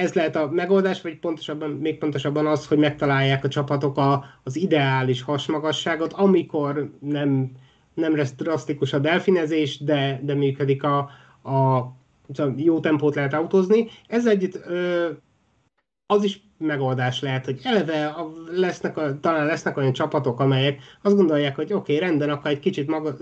ez 0.03 0.13
lehet 0.13 0.35
a 0.35 0.49
megoldás, 0.51 1.01
vagy 1.01 1.19
pontosabban, 1.19 1.69
még 1.69 1.97
pontosabban 1.97 2.45
az, 2.45 2.67
hogy 2.67 2.77
megtalálják 2.77 3.43
a 3.43 3.47
csapatok 3.47 3.97
a, 3.97 4.25
az 4.43 4.55
ideális 4.55 5.21
hasmagasságot, 5.21 6.13
amikor 6.13 6.91
nem, 6.99 7.51
nem 7.93 8.15
lesz 8.15 8.33
drasztikus 8.33 8.93
a 8.93 8.99
delfinezés, 8.99 9.79
de, 9.79 10.19
de 10.23 10.33
működik 10.33 10.83
a, 10.83 11.09
a, 11.41 11.77
a 12.35 12.53
jó 12.55 12.79
tempót 12.79 13.15
lehet 13.15 13.33
autózni. 13.33 13.87
Ez 14.07 14.27
együtt 14.27 14.65
ö, 14.65 15.09
az 16.05 16.23
is 16.23 16.41
megoldás 16.57 17.21
lehet, 17.21 17.45
hogy 17.45 17.59
eleve 17.63 18.15
lesznek, 18.51 19.19
talán 19.19 19.45
lesznek 19.45 19.77
olyan 19.77 19.93
csapatok, 19.93 20.39
amelyek 20.39 20.81
azt 21.01 21.15
gondolják, 21.15 21.55
hogy 21.55 21.73
oké, 21.73 21.95
okay, 21.95 22.07
rendben, 22.07 22.29
akkor 22.29 22.51
egy 22.51 22.59
kicsit 22.59 22.87
maga, 22.87 23.15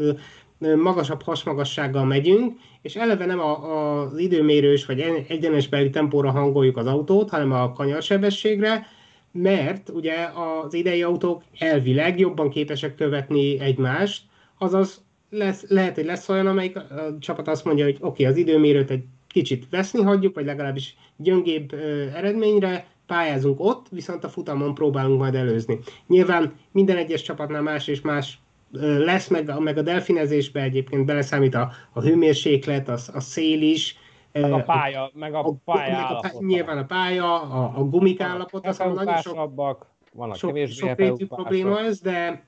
magasabb 0.75 1.21
hasmagassággal 1.21 2.05
megyünk, 2.05 2.59
és 2.81 2.95
eleve 2.95 3.25
nem 3.25 3.39
a, 3.39 4.01
az 4.01 4.17
időmérős 4.17 4.85
vagy 4.85 4.99
egyenesbeli 5.27 5.89
tempóra 5.89 6.31
hangoljuk 6.31 6.77
az 6.77 6.85
autót, 6.85 7.29
hanem 7.29 7.51
a 7.51 7.73
kanyarsebességre, 7.73 8.87
mert 9.31 9.89
ugye 9.89 10.15
az 10.63 10.73
idei 10.73 11.03
autók 11.03 11.43
elvileg 11.59 12.19
jobban 12.19 12.49
képesek 12.49 12.95
követni 12.95 13.59
egymást, 13.59 14.23
azaz 14.57 15.03
lesz, 15.29 15.65
lehet, 15.67 15.95
hogy 15.95 16.05
lesz 16.05 16.29
olyan, 16.29 16.47
amelyik 16.47 16.75
a 16.75 17.17
csapat 17.19 17.47
azt 17.47 17.65
mondja, 17.65 17.85
hogy 17.85 17.97
oké, 17.99 18.05
okay, 18.07 18.25
az 18.25 18.37
időmérőt 18.37 18.89
egy 18.89 19.03
kicsit 19.27 19.67
veszni 19.69 20.01
hagyjuk, 20.01 20.35
vagy 20.35 20.45
legalábbis 20.45 20.95
gyöngébb 21.17 21.73
ö, 21.73 22.05
eredményre, 22.13 22.85
pályázunk 23.07 23.59
ott, 23.59 23.85
viszont 23.89 24.23
a 24.23 24.29
futamon 24.29 24.73
próbálunk 24.73 25.19
majd 25.19 25.35
előzni. 25.35 25.79
Nyilván 26.07 26.53
minden 26.71 26.97
egyes 26.97 27.21
csapatnál 27.21 27.61
más 27.61 27.87
és 27.87 28.01
más 28.01 28.39
lesz, 28.79 29.27
meg, 29.27 29.59
meg 29.59 29.77
a 29.77 29.81
delfinezésbe 29.81 30.61
egyébként 30.61 31.05
beleszámít 31.05 31.55
a, 31.55 31.71
a 31.93 32.01
hőmérséklet, 32.01 32.89
a, 32.89 32.97
a 33.13 33.19
szél 33.19 33.61
is, 33.61 33.97
meg 34.31 34.51
a 34.51 34.63
pálya, 34.63 35.11
meg 35.13 35.33
a 35.33 35.55
pálya 35.65 36.19
meg 36.21 36.33
a, 36.33 36.43
Nyilván 36.43 36.77
a 36.77 36.85
pálya, 36.85 37.41
a, 37.41 37.71
a 37.75 37.83
gumik 37.83 38.21
állapot, 38.21 38.67
az 38.67 38.77
nagyon 38.77 39.17
sok, 39.17 39.87
vannak 40.13 40.35
sok, 40.35 40.57
sok 40.67 40.95
rétű 40.95 41.25
probléma 41.25 41.79
ez, 41.79 41.99
de, 41.99 42.47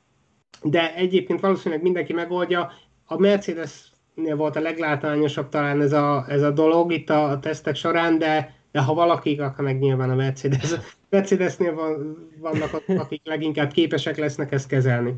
de 0.63 0.95
egyébként 0.95 1.39
valószínűleg 1.39 1.83
mindenki 1.83 2.13
megoldja. 2.13 2.71
A 3.05 3.17
Mercedes 3.17 3.91
volt 4.15 4.55
a 4.55 4.59
leglátványosabb 4.59 5.49
talán 5.49 5.81
ez 5.81 5.93
a, 5.93 6.25
ez 6.27 6.41
a 6.41 6.51
dolog 6.51 6.91
itt 6.91 7.09
a, 7.09 7.29
a 7.29 7.39
tesztek 7.39 7.75
során, 7.75 8.17
de, 8.17 8.55
de 8.71 8.81
ha 8.81 8.93
valaki, 8.93 9.39
akkor 9.39 9.63
meg 9.63 9.79
nyilván 9.79 10.09
a 10.09 10.15
Mercedes. 10.15 10.73
Mercedesnél 11.09 11.73
van, 11.73 12.17
vannak, 12.39 12.81
akik 12.87 13.21
leginkább 13.23 13.71
képesek 13.71 14.17
lesznek 14.17 14.51
ezt 14.51 14.67
kezelni. 14.67 15.13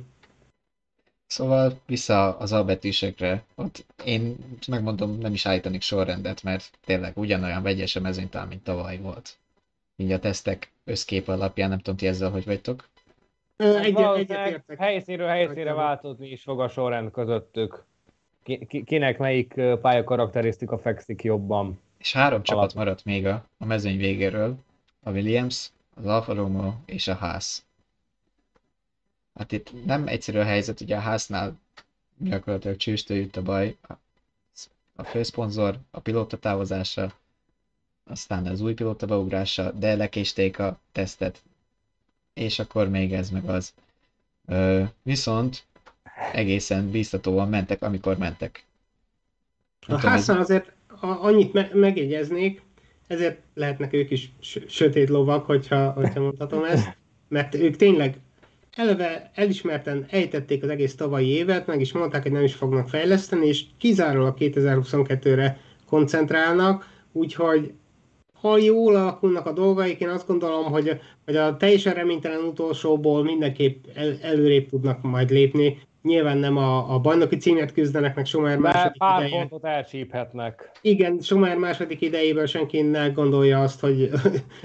Szóval 1.27 1.79
vissza 1.85 2.37
az 2.37 2.51
albetűsekre, 2.51 3.43
ott 3.55 3.85
én 4.05 4.35
megmondom, 4.67 5.17
nem 5.17 5.33
is 5.33 5.45
állítanék 5.45 5.81
sorrendet, 5.81 6.43
mert 6.43 6.71
tényleg 6.85 7.17
ugyanolyan 7.17 7.63
vegyes 7.63 7.95
a 7.95 7.99
mezőnytál, 7.99 8.45
mint 8.45 8.63
tavaly 8.63 8.97
volt. 8.97 9.37
Így 9.95 10.11
a 10.11 10.19
tesztek 10.19 10.71
összkép 10.83 11.27
alapján, 11.27 11.69
nem 11.69 11.77
tudom, 11.77 11.95
ti 11.95 12.07
ezzel 12.07 12.29
hogy 12.29 12.45
vagytok? 12.45 12.89
Egyet, 13.57 14.15
egyet 14.15 14.63
helyszínről 14.77 15.27
helyszínre 15.27 15.73
változni 15.73 16.27
is 16.27 16.41
fog 16.41 16.59
a 16.59 16.67
sorrend 16.67 17.11
közöttük. 17.11 17.83
kinek 18.85 19.17
melyik 19.17 19.53
pályakarakterisztika 19.81 20.77
fekszik 20.77 21.23
jobban. 21.23 21.79
És 21.97 22.13
három 22.13 22.31
Alap. 22.31 22.45
csapat 22.45 22.73
maradt 22.73 23.05
még 23.05 23.25
a, 23.25 23.45
a 23.57 23.65
mezőny 23.65 23.97
végéről. 23.97 24.55
A 25.03 25.11
Williams, 25.11 25.69
az 25.95 26.05
Alfa 26.05 26.33
Romeo 26.33 26.73
és 26.85 27.07
a 27.07 27.15
Haas. 27.15 27.61
Hát 29.35 29.51
itt 29.51 29.85
nem 29.85 30.07
egyszerű 30.07 30.37
a 30.37 30.43
helyzet, 30.43 30.81
ugye 30.81 30.95
a 30.95 30.99
háznál 30.99 31.59
gyakorlatilag 32.17 32.77
csőstől 32.77 33.17
jött 33.17 33.35
a 33.35 33.41
baj, 33.41 33.75
a 34.95 35.03
főszponzor, 35.03 35.77
a 35.91 35.99
pilóta 35.99 36.37
távozása, 36.37 37.13
aztán 38.03 38.45
az 38.45 38.61
új 38.61 38.73
pilóta 38.73 39.05
beugrása, 39.05 39.71
de 39.71 39.95
lekésték 39.95 40.59
a 40.59 40.79
tesztet, 40.91 41.41
és 42.33 42.59
akkor 42.59 42.89
még 42.89 43.13
ez 43.13 43.29
meg 43.29 43.45
az. 43.49 43.73
Ö, 44.45 44.83
viszont 45.01 45.63
egészen 46.33 46.91
biztatóan 46.91 47.49
mentek, 47.49 47.81
amikor 47.81 48.17
mentek. 48.17 48.65
Nem 49.87 49.97
a 49.97 49.99
házszal 49.99 50.35
ez... 50.35 50.41
azért 50.41 50.71
annyit 51.01 51.53
me- 51.53 51.73
megjegyeznék, 51.73 52.61
ezért 53.07 53.41
lehetnek 53.53 53.93
ők 53.93 54.11
is 54.11 54.31
sötét 54.67 55.09
lovak, 55.09 55.45
hogyha, 55.45 55.91
hogyha 55.91 56.19
mondhatom 56.19 56.63
ezt, 56.63 56.97
mert 57.27 57.55
ők 57.55 57.75
tényleg 57.75 58.19
eleve 58.75 59.31
elismerten 59.33 60.05
ejtették 60.09 60.63
az 60.63 60.69
egész 60.69 60.95
tavalyi 60.95 61.27
évet, 61.27 61.67
meg 61.67 61.81
is 61.81 61.93
mondták, 61.93 62.21
hogy 62.21 62.31
nem 62.31 62.43
is 62.43 62.55
fognak 62.55 62.89
fejleszteni, 62.89 63.47
és 63.47 63.63
kizárólag 63.77 64.35
2022-re 64.39 65.59
koncentrálnak, 65.85 66.89
úgyhogy 67.11 67.73
ha 68.41 68.57
jól 68.57 68.95
alakulnak 68.95 69.45
a 69.45 69.51
dolgaik, 69.51 69.99
én 69.99 70.09
azt 70.09 70.27
gondolom, 70.27 70.63
hogy, 70.65 70.99
hogy 71.25 71.35
a 71.35 71.57
teljesen 71.57 71.93
reménytelen 71.93 72.43
utolsóból 72.43 73.23
mindenképp 73.23 73.85
el, 73.93 74.17
előrébb 74.21 74.69
tudnak 74.69 75.01
majd 75.01 75.29
lépni, 75.29 75.77
Nyilván 76.05 76.37
nem 76.37 76.57
a, 76.57 76.93
a 76.93 76.99
bajnoki 76.99 77.37
címet 77.37 77.73
küzdenek, 77.73 78.15
meg 78.15 78.25
Schumer 78.25 78.57
második 78.57 78.97
pár 78.97 79.25
ideje. 79.25 79.39
pontot 79.39 79.65
elcsíphetnek. 79.65 80.71
Igen, 80.81 81.19
Schumer 81.19 81.57
második 81.57 82.01
idejében 82.01 82.47
senki 82.47 82.81
ne 82.81 83.07
gondolja 83.07 83.61
azt, 83.61 83.79
hogy, 83.79 84.09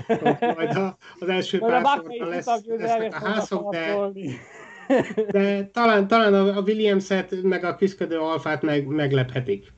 majd 0.57 0.77
a, 0.77 0.97
az 1.19 1.29
első 1.29 1.59
pár 1.59 1.83
sorban 1.87 2.29
lesz, 2.29 2.65
lesznek 2.67 3.15
a 3.15 3.27
házok, 3.27 3.71
de, 3.71 3.97
de 5.31 5.67
talán, 5.73 6.09
talán 6.09 6.35
a 6.35 6.61
Williams-et, 6.61 7.43
meg 7.43 7.65
a 7.65 7.77
küzdködő 7.77 8.19
alfát 8.19 8.63
meg, 8.63 8.87
meglephetik. 8.87 9.73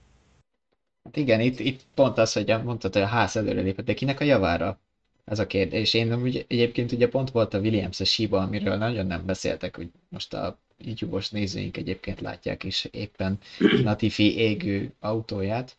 Hát 1.05 1.17
igen, 1.17 1.41
itt, 1.41 1.59
itt 1.59 1.81
pont 1.95 2.19
az, 2.19 2.33
hogy 2.33 2.55
mondtad, 2.65 2.93
hogy 2.93 3.03
a 3.03 3.07
ház 3.07 3.37
előrelépett, 3.37 3.85
de 3.85 3.95
kinek 3.95 4.21
a 4.21 4.25
javára? 4.25 4.81
Ez 5.25 5.39
a 5.39 5.47
kérdés. 5.47 5.95
Én 5.95 6.13
ugye, 6.13 6.43
egyébként 6.49 6.93
ugye 6.93 7.09
pont 7.09 7.31
volt 7.31 7.55
a 7.55 7.59
Williams-es 7.59 8.17
hiba, 8.17 8.39
amiről 8.41 8.77
nagyon 8.77 9.07
nem 9.07 9.27
beszéltek, 9.27 9.77
hogy 9.77 9.91
most 10.09 10.35
a 10.35 10.61
YouTube-os 10.85 11.31
nézőink 11.31 11.77
egyébként 11.77 12.21
látják 12.21 12.65
is 12.65 12.89
éppen 12.91 13.39
Latifi 13.85 14.39
égő 14.39 14.93
autóját, 15.01 15.77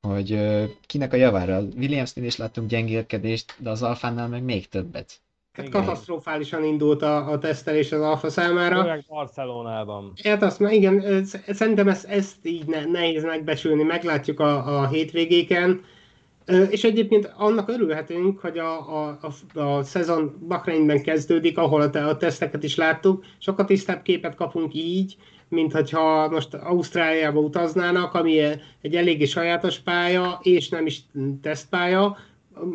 hogy 0.00 0.38
kinek 0.86 1.12
a 1.12 1.16
javára. 1.16 1.60
Williamsnél 1.76 2.24
is 2.24 2.36
láttunk 2.36 2.68
gyengélkedést, 2.68 3.54
de 3.58 3.70
az 3.70 3.82
Alfánál 3.82 4.28
meg 4.28 4.42
még 4.42 4.68
többet. 4.68 5.20
Hát 5.52 5.68
katasztrofálisan 5.68 6.64
indult 6.64 7.02
a, 7.02 7.30
a 7.30 7.38
tesztelés 7.38 7.92
az 7.92 8.00
Alfa 8.00 8.30
számára. 8.30 8.80
Főleg 8.80 9.04
Barcelonában. 9.08 10.12
Hát 10.22 10.42
azt 10.42 10.58
már 10.58 10.72
igen, 10.72 11.24
szerintem 11.48 11.88
ezt, 11.88 12.04
ezt 12.04 12.36
így 12.42 12.66
ne, 12.66 12.84
nehéz 12.84 13.24
megbecsülni, 13.24 13.82
meglátjuk 13.82 14.40
a, 14.40 14.80
a 14.80 14.88
hétvégéken. 14.88 15.84
És 16.46 16.84
egyébként 16.84 17.32
annak 17.36 17.68
örülhetünk, 17.68 18.38
hogy 18.38 18.58
a, 18.58 19.04
a, 19.04 19.18
a, 19.54 19.60
a 19.60 19.82
szezon 19.82 20.46
Bahreinben 20.48 21.02
kezdődik, 21.02 21.58
ahol 21.58 21.80
a, 21.80 22.08
a 22.08 22.16
teszteket 22.16 22.62
is 22.62 22.76
láttuk, 22.76 23.24
sokkal 23.38 23.64
tisztább 23.64 24.02
képet 24.02 24.34
kapunk 24.34 24.74
így, 24.74 25.16
mint 25.48 25.72
hogyha 25.72 26.28
most 26.28 26.54
Ausztráliába 26.54 27.40
utaznának, 27.40 28.14
ami 28.14 28.38
egy 28.80 28.96
eléggé 28.96 29.24
sajátos 29.24 29.78
pálya, 29.78 30.40
és 30.42 30.68
nem 30.68 30.86
is 30.86 31.00
tesztpálya. 31.42 32.16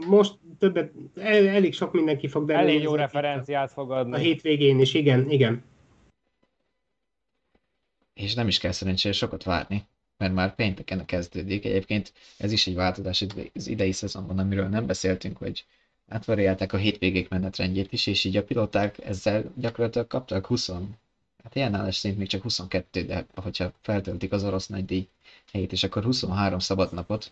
Most 0.07 0.33
többet, 0.59 0.91
el, 1.15 1.47
elég 1.47 1.73
sok 1.73 1.93
mindenki 1.93 2.27
fog 2.27 2.45
derülni. 2.45 2.69
Elég 2.69 2.83
jó 2.83 2.95
referenciát 2.95 3.71
fog 3.71 3.91
adni. 3.91 4.13
A 4.13 4.17
hétvégén 4.17 4.79
is, 4.79 4.93
igen, 4.93 5.29
igen. 5.29 5.63
És 8.13 8.33
nem 8.33 8.47
is 8.47 8.57
kell 8.57 8.71
szerencsére 8.71 9.13
sokat 9.13 9.43
várni 9.43 9.87
mert 10.17 10.33
már 10.33 10.55
pénteken 10.55 11.05
kezdődik. 11.05 11.65
Egyébként 11.65 12.13
ez 12.37 12.51
is 12.51 12.67
egy 12.67 12.75
változás 12.75 13.25
az 13.53 13.67
idei 13.67 13.91
szezonban, 13.91 14.39
amiről 14.39 14.67
nem 14.67 14.85
beszéltünk, 14.85 15.37
hogy 15.37 15.65
átvariálták 16.07 16.73
a 16.73 16.77
hétvégék 16.77 17.29
menetrendjét 17.29 17.91
is, 17.93 18.07
és 18.07 18.23
így 18.23 18.37
a 18.37 18.43
pilóták 18.43 18.97
ezzel 19.05 19.43
gyakorlatilag 19.55 20.07
kaptak 20.07 20.45
20, 20.45 20.69
hát 21.43 21.55
ilyen 21.55 21.73
állás 21.73 21.95
szerint 21.95 22.19
még 22.19 22.27
csak 22.27 22.41
22, 22.41 23.03
de 23.03 23.25
hogyha 23.35 23.71
feltöltik 23.81 24.31
az 24.31 24.43
orosz 24.43 24.67
nagydíj 24.67 25.07
helyét, 25.51 25.71
és 25.71 25.83
akkor 25.83 26.03
23 26.03 26.59
szabad 26.59 26.93
napot, 26.93 27.31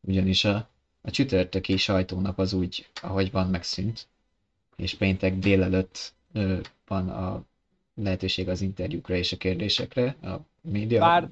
ugyanis 0.00 0.44
a, 0.44 0.68
a 1.02 1.10
csütörtöki 1.10 1.76
sajtónap 1.76 2.38
az 2.38 2.52
úgy, 2.52 2.86
ahogy 3.02 3.30
van, 3.30 3.48
megszűnt, 3.48 4.06
és 4.76 4.94
péntek 4.94 5.38
délelőtt 5.38 6.12
ö, 6.32 6.58
van 6.86 7.08
a 7.08 7.44
lehetőség 7.94 8.48
az 8.48 8.60
interjúkra 8.60 9.14
és 9.14 9.32
a 9.32 9.36
kérdésekre, 9.36 10.16
a 10.22 10.36
média. 10.60 11.00
Bár 11.00 11.28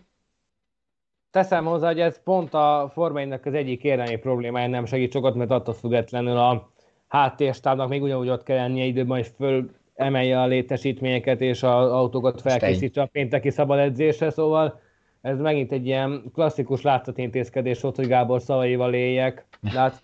teszem 1.30 1.64
hozzá, 1.64 1.86
hogy 1.86 2.00
ez 2.00 2.22
pont 2.22 2.54
a 2.54 2.90
formainak 2.92 3.46
az 3.46 3.54
egyik 3.54 3.84
érdemi 3.84 4.16
problémája 4.16 4.68
nem 4.68 4.84
segít 4.84 5.12
sokat, 5.12 5.34
mert 5.34 5.50
attól 5.50 5.74
függetlenül 5.74 6.36
a 6.36 6.70
háttérstábnak 7.08 7.88
még 7.88 8.02
ugyanúgy 8.02 8.28
ott 8.28 8.42
kell 8.42 8.56
lennie 8.56 8.84
időben, 8.84 9.16
hogy 9.16 9.32
föl 9.36 9.70
emelje 9.94 10.40
a 10.40 10.46
létesítményeket 10.46 11.40
és 11.40 11.62
az 11.62 11.90
autókat 11.90 12.40
felkészítse 12.40 13.00
a 13.00 13.06
pénteki 13.06 13.50
szabad 13.50 13.78
edzésre, 13.78 14.30
szóval 14.30 14.80
ez 15.20 15.38
megint 15.38 15.72
egy 15.72 15.86
ilyen 15.86 16.22
klasszikus 16.34 16.82
látszatintézkedés 16.82 17.80
volt, 17.80 17.96
hogy 17.96 18.06
Gábor 18.06 18.42
szavaival 18.42 18.94
éljek. 18.94 19.46
De 19.60 19.78
hát 19.78 20.02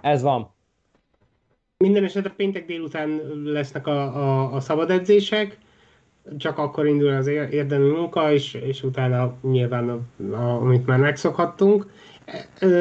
ez 0.00 0.22
van. 0.22 0.54
Minden 1.76 2.04
esetre 2.04 2.32
péntek 2.36 2.66
délután 2.66 3.20
lesznek 3.44 3.86
a, 3.86 4.00
a, 4.00 4.54
a 4.54 4.60
szabad 4.60 4.90
edzések 4.90 5.58
csak 6.38 6.58
akkor 6.58 6.86
indul 6.86 7.08
az 7.08 7.26
érdemi 7.26 7.88
munka, 7.88 8.32
és, 8.32 8.54
és 8.54 8.82
utána 8.82 9.34
nyilván, 9.42 9.88
a, 9.88 9.98
a, 10.34 10.60
amit 10.60 10.86
már 10.86 10.98
megszokhattunk. 10.98 11.86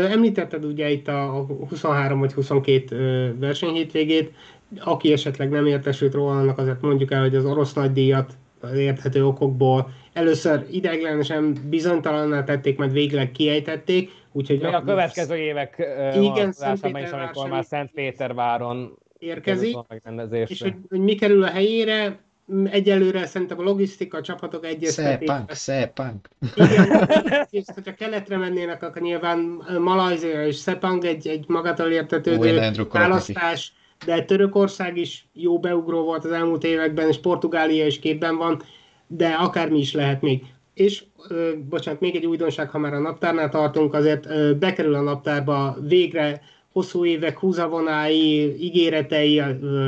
Említetted 0.09 0.65
ugye 0.65 0.89
itt 0.89 1.07
a 1.07 1.45
23 1.69 2.19
vagy 2.19 2.33
22 2.33 3.35
versenyhétvégét, 3.39 4.33
aki 4.79 5.11
esetleg 5.11 5.49
nem 5.49 5.65
értesült 5.65 6.13
róla, 6.13 6.37
annak 6.37 6.57
azért 6.57 6.81
mondjuk 6.81 7.11
el, 7.11 7.21
hogy 7.21 7.35
az 7.35 7.45
orosz 7.45 7.73
nagydíjat 7.73 8.33
az 8.61 8.73
érthető 8.73 9.25
okokból 9.25 9.89
először 10.13 10.65
ideiglenesen 10.71 11.57
bizonytalanná 11.69 12.43
tették, 12.43 12.77
majd 12.77 12.91
végleg 12.91 13.31
kiejtették, 13.31 14.11
Úgyhogy 14.31 14.63
a, 14.63 14.75
a 14.75 14.81
következő 14.81 15.35
évek 15.35 15.75
igen, 16.15 16.49
is, 16.49 16.81
amikor 16.81 17.49
már 17.49 17.63
Szentpéterváron 17.63 18.97
érkezik, 19.17 19.77
és 20.29 20.61
hogy, 20.61 20.73
hogy 20.89 20.99
mi 20.99 21.15
kerül 21.15 21.43
a 21.43 21.47
helyére, 21.47 22.19
egyelőre 22.65 23.25
szerintem 23.25 23.59
a 23.59 23.63
logisztika, 23.63 24.17
a 24.17 24.21
csapatok 24.21 24.65
egyeztetik. 24.65 25.27
Szepánk, 25.27 25.51
szepánk. 25.51 26.27
Igen, 26.55 27.07
és 27.49 27.63
hogyha 27.73 27.93
keletre 27.93 28.37
mennének, 28.37 28.83
akkor 28.83 29.01
nyilván 29.01 29.63
Malajzia 29.79 30.47
és 30.47 30.55
Szepang 30.55 31.05
egy, 31.05 31.27
egy 31.27 31.45
magától 31.47 31.87
értetődő 31.87 32.85
választás, 32.91 33.73
de 34.05 34.23
Törökország 34.23 34.97
is 34.97 35.27
jó 35.33 35.59
beugró 35.59 36.03
volt 36.03 36.25
az 36.25 36.31
elmúlt 36.31 36.63
években, 36.63 37.07
és 37.07 37.17
Portugália 37.17 37.85
is 37.85 37.99
képben 37.99 38.37
van, 38.37 38.61
de 39.07 39.27
akármi 39.27 39.79
is 39.79 39.93
lehet 39.93 40.21
még. 40.21 40.43
És, 40.73 41.03
ö, 41.27 41.51
bocsánat, 41.69 41.99
még 41.99 42.15
egy 42.15 42.25
újdonság, 42.25 42.69
ha 42.69 42.77
már 42.77 42.93
a 42.93 42.99
naptárnál 42.99 43.49
tartunk, 43.49 43.93
azért 43.93 44.25
ö, 44.25 44.53
bekerül 44.53 44.93
a 44.93 45.01
naptárba 45.01 45.77
végre 45.87 46.41
hosszú 46.79 47.05
évek 47.05 47.39
húzavonái, 47.39 48.55
ígéretei, 48.59 49.41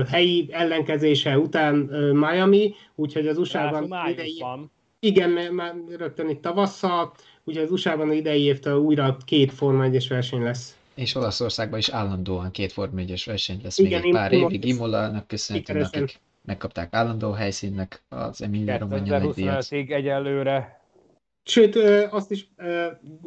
helyi 0.07 0.47
ellenkezése 0.51 1.37
után 1.37 1.75
Miami, 2.13 2.73
úgyhogy 2.95 3.27
az 3.27 3.37
USA-ban 3.37 4.09
idei... 4.09 4.43
Igen, 4.99 5.29
már 5.29 5.73
rögtön 5.97 6.29
itt 6.29 6.41
tavasszal, 6.41 7.13
úgyhogy 7.43 7.63
az 7.63 7.71
USA-ban 7.71 8.11
idei 8.11 8.41
évtől 8.41 8.77
újra 8.77 9.17
két 9.25 9.51
Forma 9.51 9.83
1 9.83 10.07
verseny 10.07 10.43
lesz. 10.43 10.75
És 10.95 11.15
Olaszországban 11.15 11.79
is 11.79 11.89
állandóan 11.89 12.51
két 12.51 12.71
Forma 12.71 12.99
1 12.99 13.23
verseny 13.25 13.59
lesz 13.63 13.77
Igen, 13.77 13.99
még 14.01 14.07
egy 14.07 14.13
pár 14.13 14.31
évig. 14.31 14.65
Imola-nak 14.65 15.27
köszönhetően, 15.27 15.85
akik 15.85 16.19
megkapták 16.45 16.93
állandó 16.93 17.31
helyszínnek 17.31 18.03
az 18.09 18.41
Emilia 18.41 18.77
Romagna 18.77 19.33
díjat. 19.33 19.71
egyelőre 19.71 20.80
Sőt, 21.43 21.75
azt 22.09 22.31
is 22.31 22.47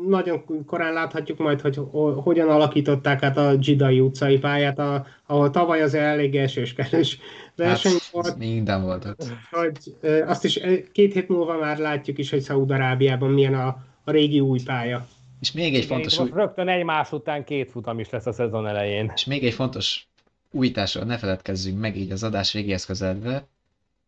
nagyon 0.07 0.65
korán 0.67 0.93
láthatjuk 0.93 1.39
majd, 1.39 1.61
hogy 1.61 1.81
hogyan 2.17 2.49
alakították 2.49 3.23
át 3.23 3.37
a 3.37 3.57
Gidai 3.57 4.01
utcai 4.01 4.39
pályát, 4.39 4.81
ahol 5.27 5.51
tavaly 5.51 5.83
az 5.83 5.95
elég 5.95 6.37
esőskelős 6.37 7.19
verseny 7.57 7.93
hát, 7.93 8.11
volt. 8.13 8.37
Minden 8.39 8.83
volt 8.83 9.05
ott. 9.05 9.25
Hogy, 9.51 9.97
azt 10.27 10.45
is 10.45 10.61
két 10.93 11.13
hét 11.13 11.29
múlva 11.29 11.59
már 11.59 11.79
látjuk 11.79 12.19
is, 12.19 12.31
hogy 12.31 12.41
Szaúd-Arábiában 12.41 13.31
milyen 13.31 13.55
a, 13.55 13.67
a 14.05 14.11
régi 14.11 14.41
új 14.41 14.61
pálya. 14.65 15.07
És 15.41 15.53
még 15.53 15.75
egy 15.75 15.85
fontos... 15.85 16.19
Új... 16.19 16.31
Rögtön 16.33 16.69
egymás 16.69 17.13
után 17.13 17.45
két 17.45 17.71
futam 17.71 17.99
is 17.99 18.11
lesz 18.11 18.27
a 18.27 18.33
szezon 18.33 18.67
elején. 18.67 19.13
És 19.15 19.25
még 19.25 19.45
egy 19.45 19.55
fontos 19.55 20.07
újításról 20.51 21.05
ne 21.05 21.19
feledkezzünk 21.19 21.79
meg 21.79 21.97
így 21.97 22.11
az 22.11 22.23
adás 22.23 22.53
végéhez 22.53 22.85
közeledve, 22.85 23.47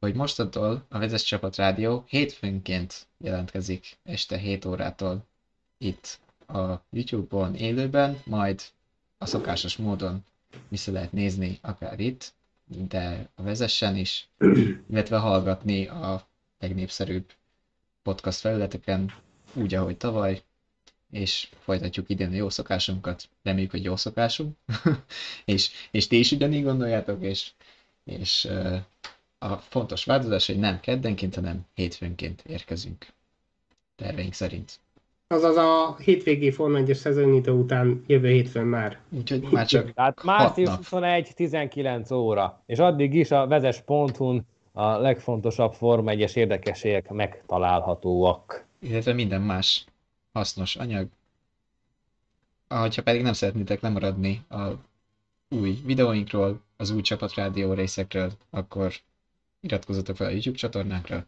hogy 0.01 0.15
mostantól 0.15 0.85
a 0.89 0.99
Vezes 0.99 1.23
Csapat 1.23 1.57
Rádió 1.57 2.05
hétfőnként 2.09 3.07
jelentkezik 3.19 3.97
este 4.03 4.37
7 4.37 4.65
órától 4.65 5.25
itt 5.79 6.19
a 6.47 6.75
YouTube-on 6.91 7.55
élőben, 7.55 8.21
majd 8.25 8.63
a 9.19 9.27
szokásos 9.27 9.77
módon 9.77 10.25
vissza 10.69 10.93
lehet 10.93 11.13
nézni 11.13 11.59
akár 11.61 12.01
itt, 12.01 12.35
de 12.89 13.29
a 13.35 13.43
vezessen 13.43 13.97
is, 13.97 14.29
illetve 14.91 15.17
hallgatni 15.17 15.87
a 15.87 16.27
legnépszerűbb 16.59 17.33
podcast 18.03 18.41
felületeken, 18.41 19.13
úgy, 19.53 19.75
ahogy 19.75 19.97
tavaly, 19.97 20.43
és 21.11 21.49
folytatjuk 21.59 22.11
idén 22.11 22.31
a 22.31 22.35
jó 22.35 22.51
szokásunkat, 22.51 23.29
reméljük, 23.43 23.71
hogy 23.71 23.85
jó 23.85 23.97
szokásunk, 23.97 24.57
és, 25.45 25.71
és 25.91 26.07
ti 26.07 26.19
is 26.19 26.33
ugyanígy 26.33 26.63
gondoljátok, 26.63 27.23
és, 27.23 27.51
és 28.05 28.49
a 29.53 29.57
fontos 29.69 30.05
változás, 30.05 30.47
hogy 30.47 30.59
nem 30.59 30.81
keddenként, 30.81 31.35
hanem 31.35 31.67
hétfőnként 31.75 32.43
érkezünk. 32.47 33.07
Terveink 33.97 34.33
szerint. 34.33 34.81
Azaz 35.29 35.57
a 35.57 35.97
hétvégi 35.99 36.51
Forma 36.51 36.79
1 36.79 36.95
szezonnyitó 36.95 37.53
után 37.53 38.05
jövő 38.07 38.29
hétfőn 38.29 38.67
már. 38.67 39.01
Úgyhogy 39.11 39.49
már 39.51 39.67
csak 39.67 39.93
Tehát 39.93 40.23
március 40.23 40.71
21-19 40.83 42.15
óra, 42.15 42.63
és 42.67 42.79
addig 42.79 43.15
is 43.15 43.31
a 43.31 43.47
vezes.hu 43.47 44.39
a 44.73 44.97
legfontosabb 44.99 45.73
Forma 45.73 46.13
1-es 46.15 46.37
érdekességek 46.37 47.11
megtalálhatóak. 47.11 48.67
Illetve 48.79 49.13
minden 49.13 49.43
más 49.43 49.85
hasznos 50.33 50.77
anyag. 50.77 51.09
Ha 52.69 52.89
pedig 53.05 53.23
nem 53.23 53.33
szeretnétek 53.33 53.81
lemaradni 53.81 54.45
a 54.49 54.63
új 55.49 55.79
videóinkról, 55.85 56.61
az 56.77 56.91
új 56.91 57.01
csapatrádió 57.01 57.73
részekről, 57.73 58.33
akkor 58.51 58.93
iratkozzatok 59.67 60.17
fel 60.17 60.27
a 60.27 60.31
YouTube 60.31 60.57
csatornánkra, 60.57 61.27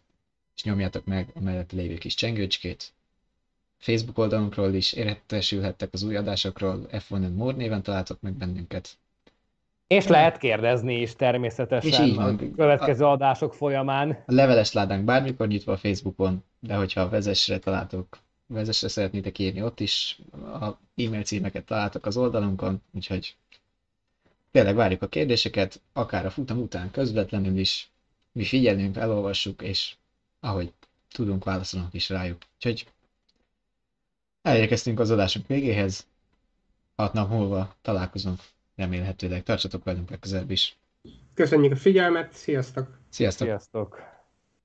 és 0.57 0.65
nyomjátok 0.65 1.05
meg 1.05 1.31
a 1.35 1.41
mellett 1.41 1.73
lévő 1.73 1.95
kis 1.95 2.15
csengőcskét. 2.15 2.93
Facebook 3.79 4.19
oldalunkról 4.19 4.75
is 4.75 4.93
értesülhettek 4.93 5.89
az 5.93 6.03
új 6.03 6.17
adásokról, 6.17 6.87
F1 6.93 7.35
More 7.35 7.57
néven 7.57 7.83
találtok 7.83 8.21
meg 8.21 8.33
bennünket. 8.33 8.99
És 9.87 10.07
lehet 10.07 10.39
kérdezni 10.39 11.01
is 11.01 11.15
természetesen 11.15 11.91
és 12.05 12.09
így 12.09 12.15
van. 12.15 12.35
a 12.35 12.55
következő 12.57 13.05
a, 13.05 13.11
adások 13.11 13.55
folyamán. 13.55 14.11
A 14.27 14.33
leveles 14.33 14.73
ládánk 14.73 15.05
bármikor 15.05 15.47
nyitva 15.47 15.73
a 15.73 15.77
Facebookon, 15.77 16.45
de 16.61 16.75
hogyha 16.75 17.01
a 17.01 17.09
vezesre 17.09 17.59
találtok, 17.59 18.19
vezesre 18.47 18.89
szeretnétek 18.89 19.39
írni, 19.39 19.63
ott 19.63 19.81
is 19.81 20.19
a 20.61 20.67
e-mail 20.97 21.23
címeket 21.23 21.65
találtok 21.65 22.07
az 22.07 22.17
oldalunkon, 22.17 22.83
úgyhogy 22.95 23.37
tényleg 24.51 24.75
várjuk 24.75 25.03
a 25.03 25.09
kérdéseket, 25.09 25.81
akár 25.93 26.27
a 26.27 26.31
futam 26.31 26.59
után 26.59 26.91
közvetlenül 26.91 27.59
is, 27.59 27.91
mi 28.39 28.45
figyelünk, 28.45 28.97
elolvassuk, 28.97 29.63
és 29.63 29.97
ahogy 30.41 30.73
tudunk, 31.13 31.45
válaszolunk 31.45 31.95
is 31.95 32.09
rájuk. 32.09 32.39
Úgyhogy 32.55 32.87
elérkeztünk 34.43 35.01
az 35.01 35.11
adásunk 35.11 35.47
végéhez. 35.47 36.07
Hat 36.97 37.13
nap 37.13 37.31
múlva 37.31 37.77
találkozunk, 37.83 38.41
remélhetőleg. 38.77 39.43
Tartsatok 39.43 39.85
velünk 39.85 40.11
legközelebb 40.11 40.51
is. 40.51 40.77
Köszönjük 41.35 41.73
a 41.73 41.77
figyelmet, 41.77 42.33
sziasztok! 42.33 42.99
Sziasztok! 43.09 43.47
Sziasztok! 43.47 44.18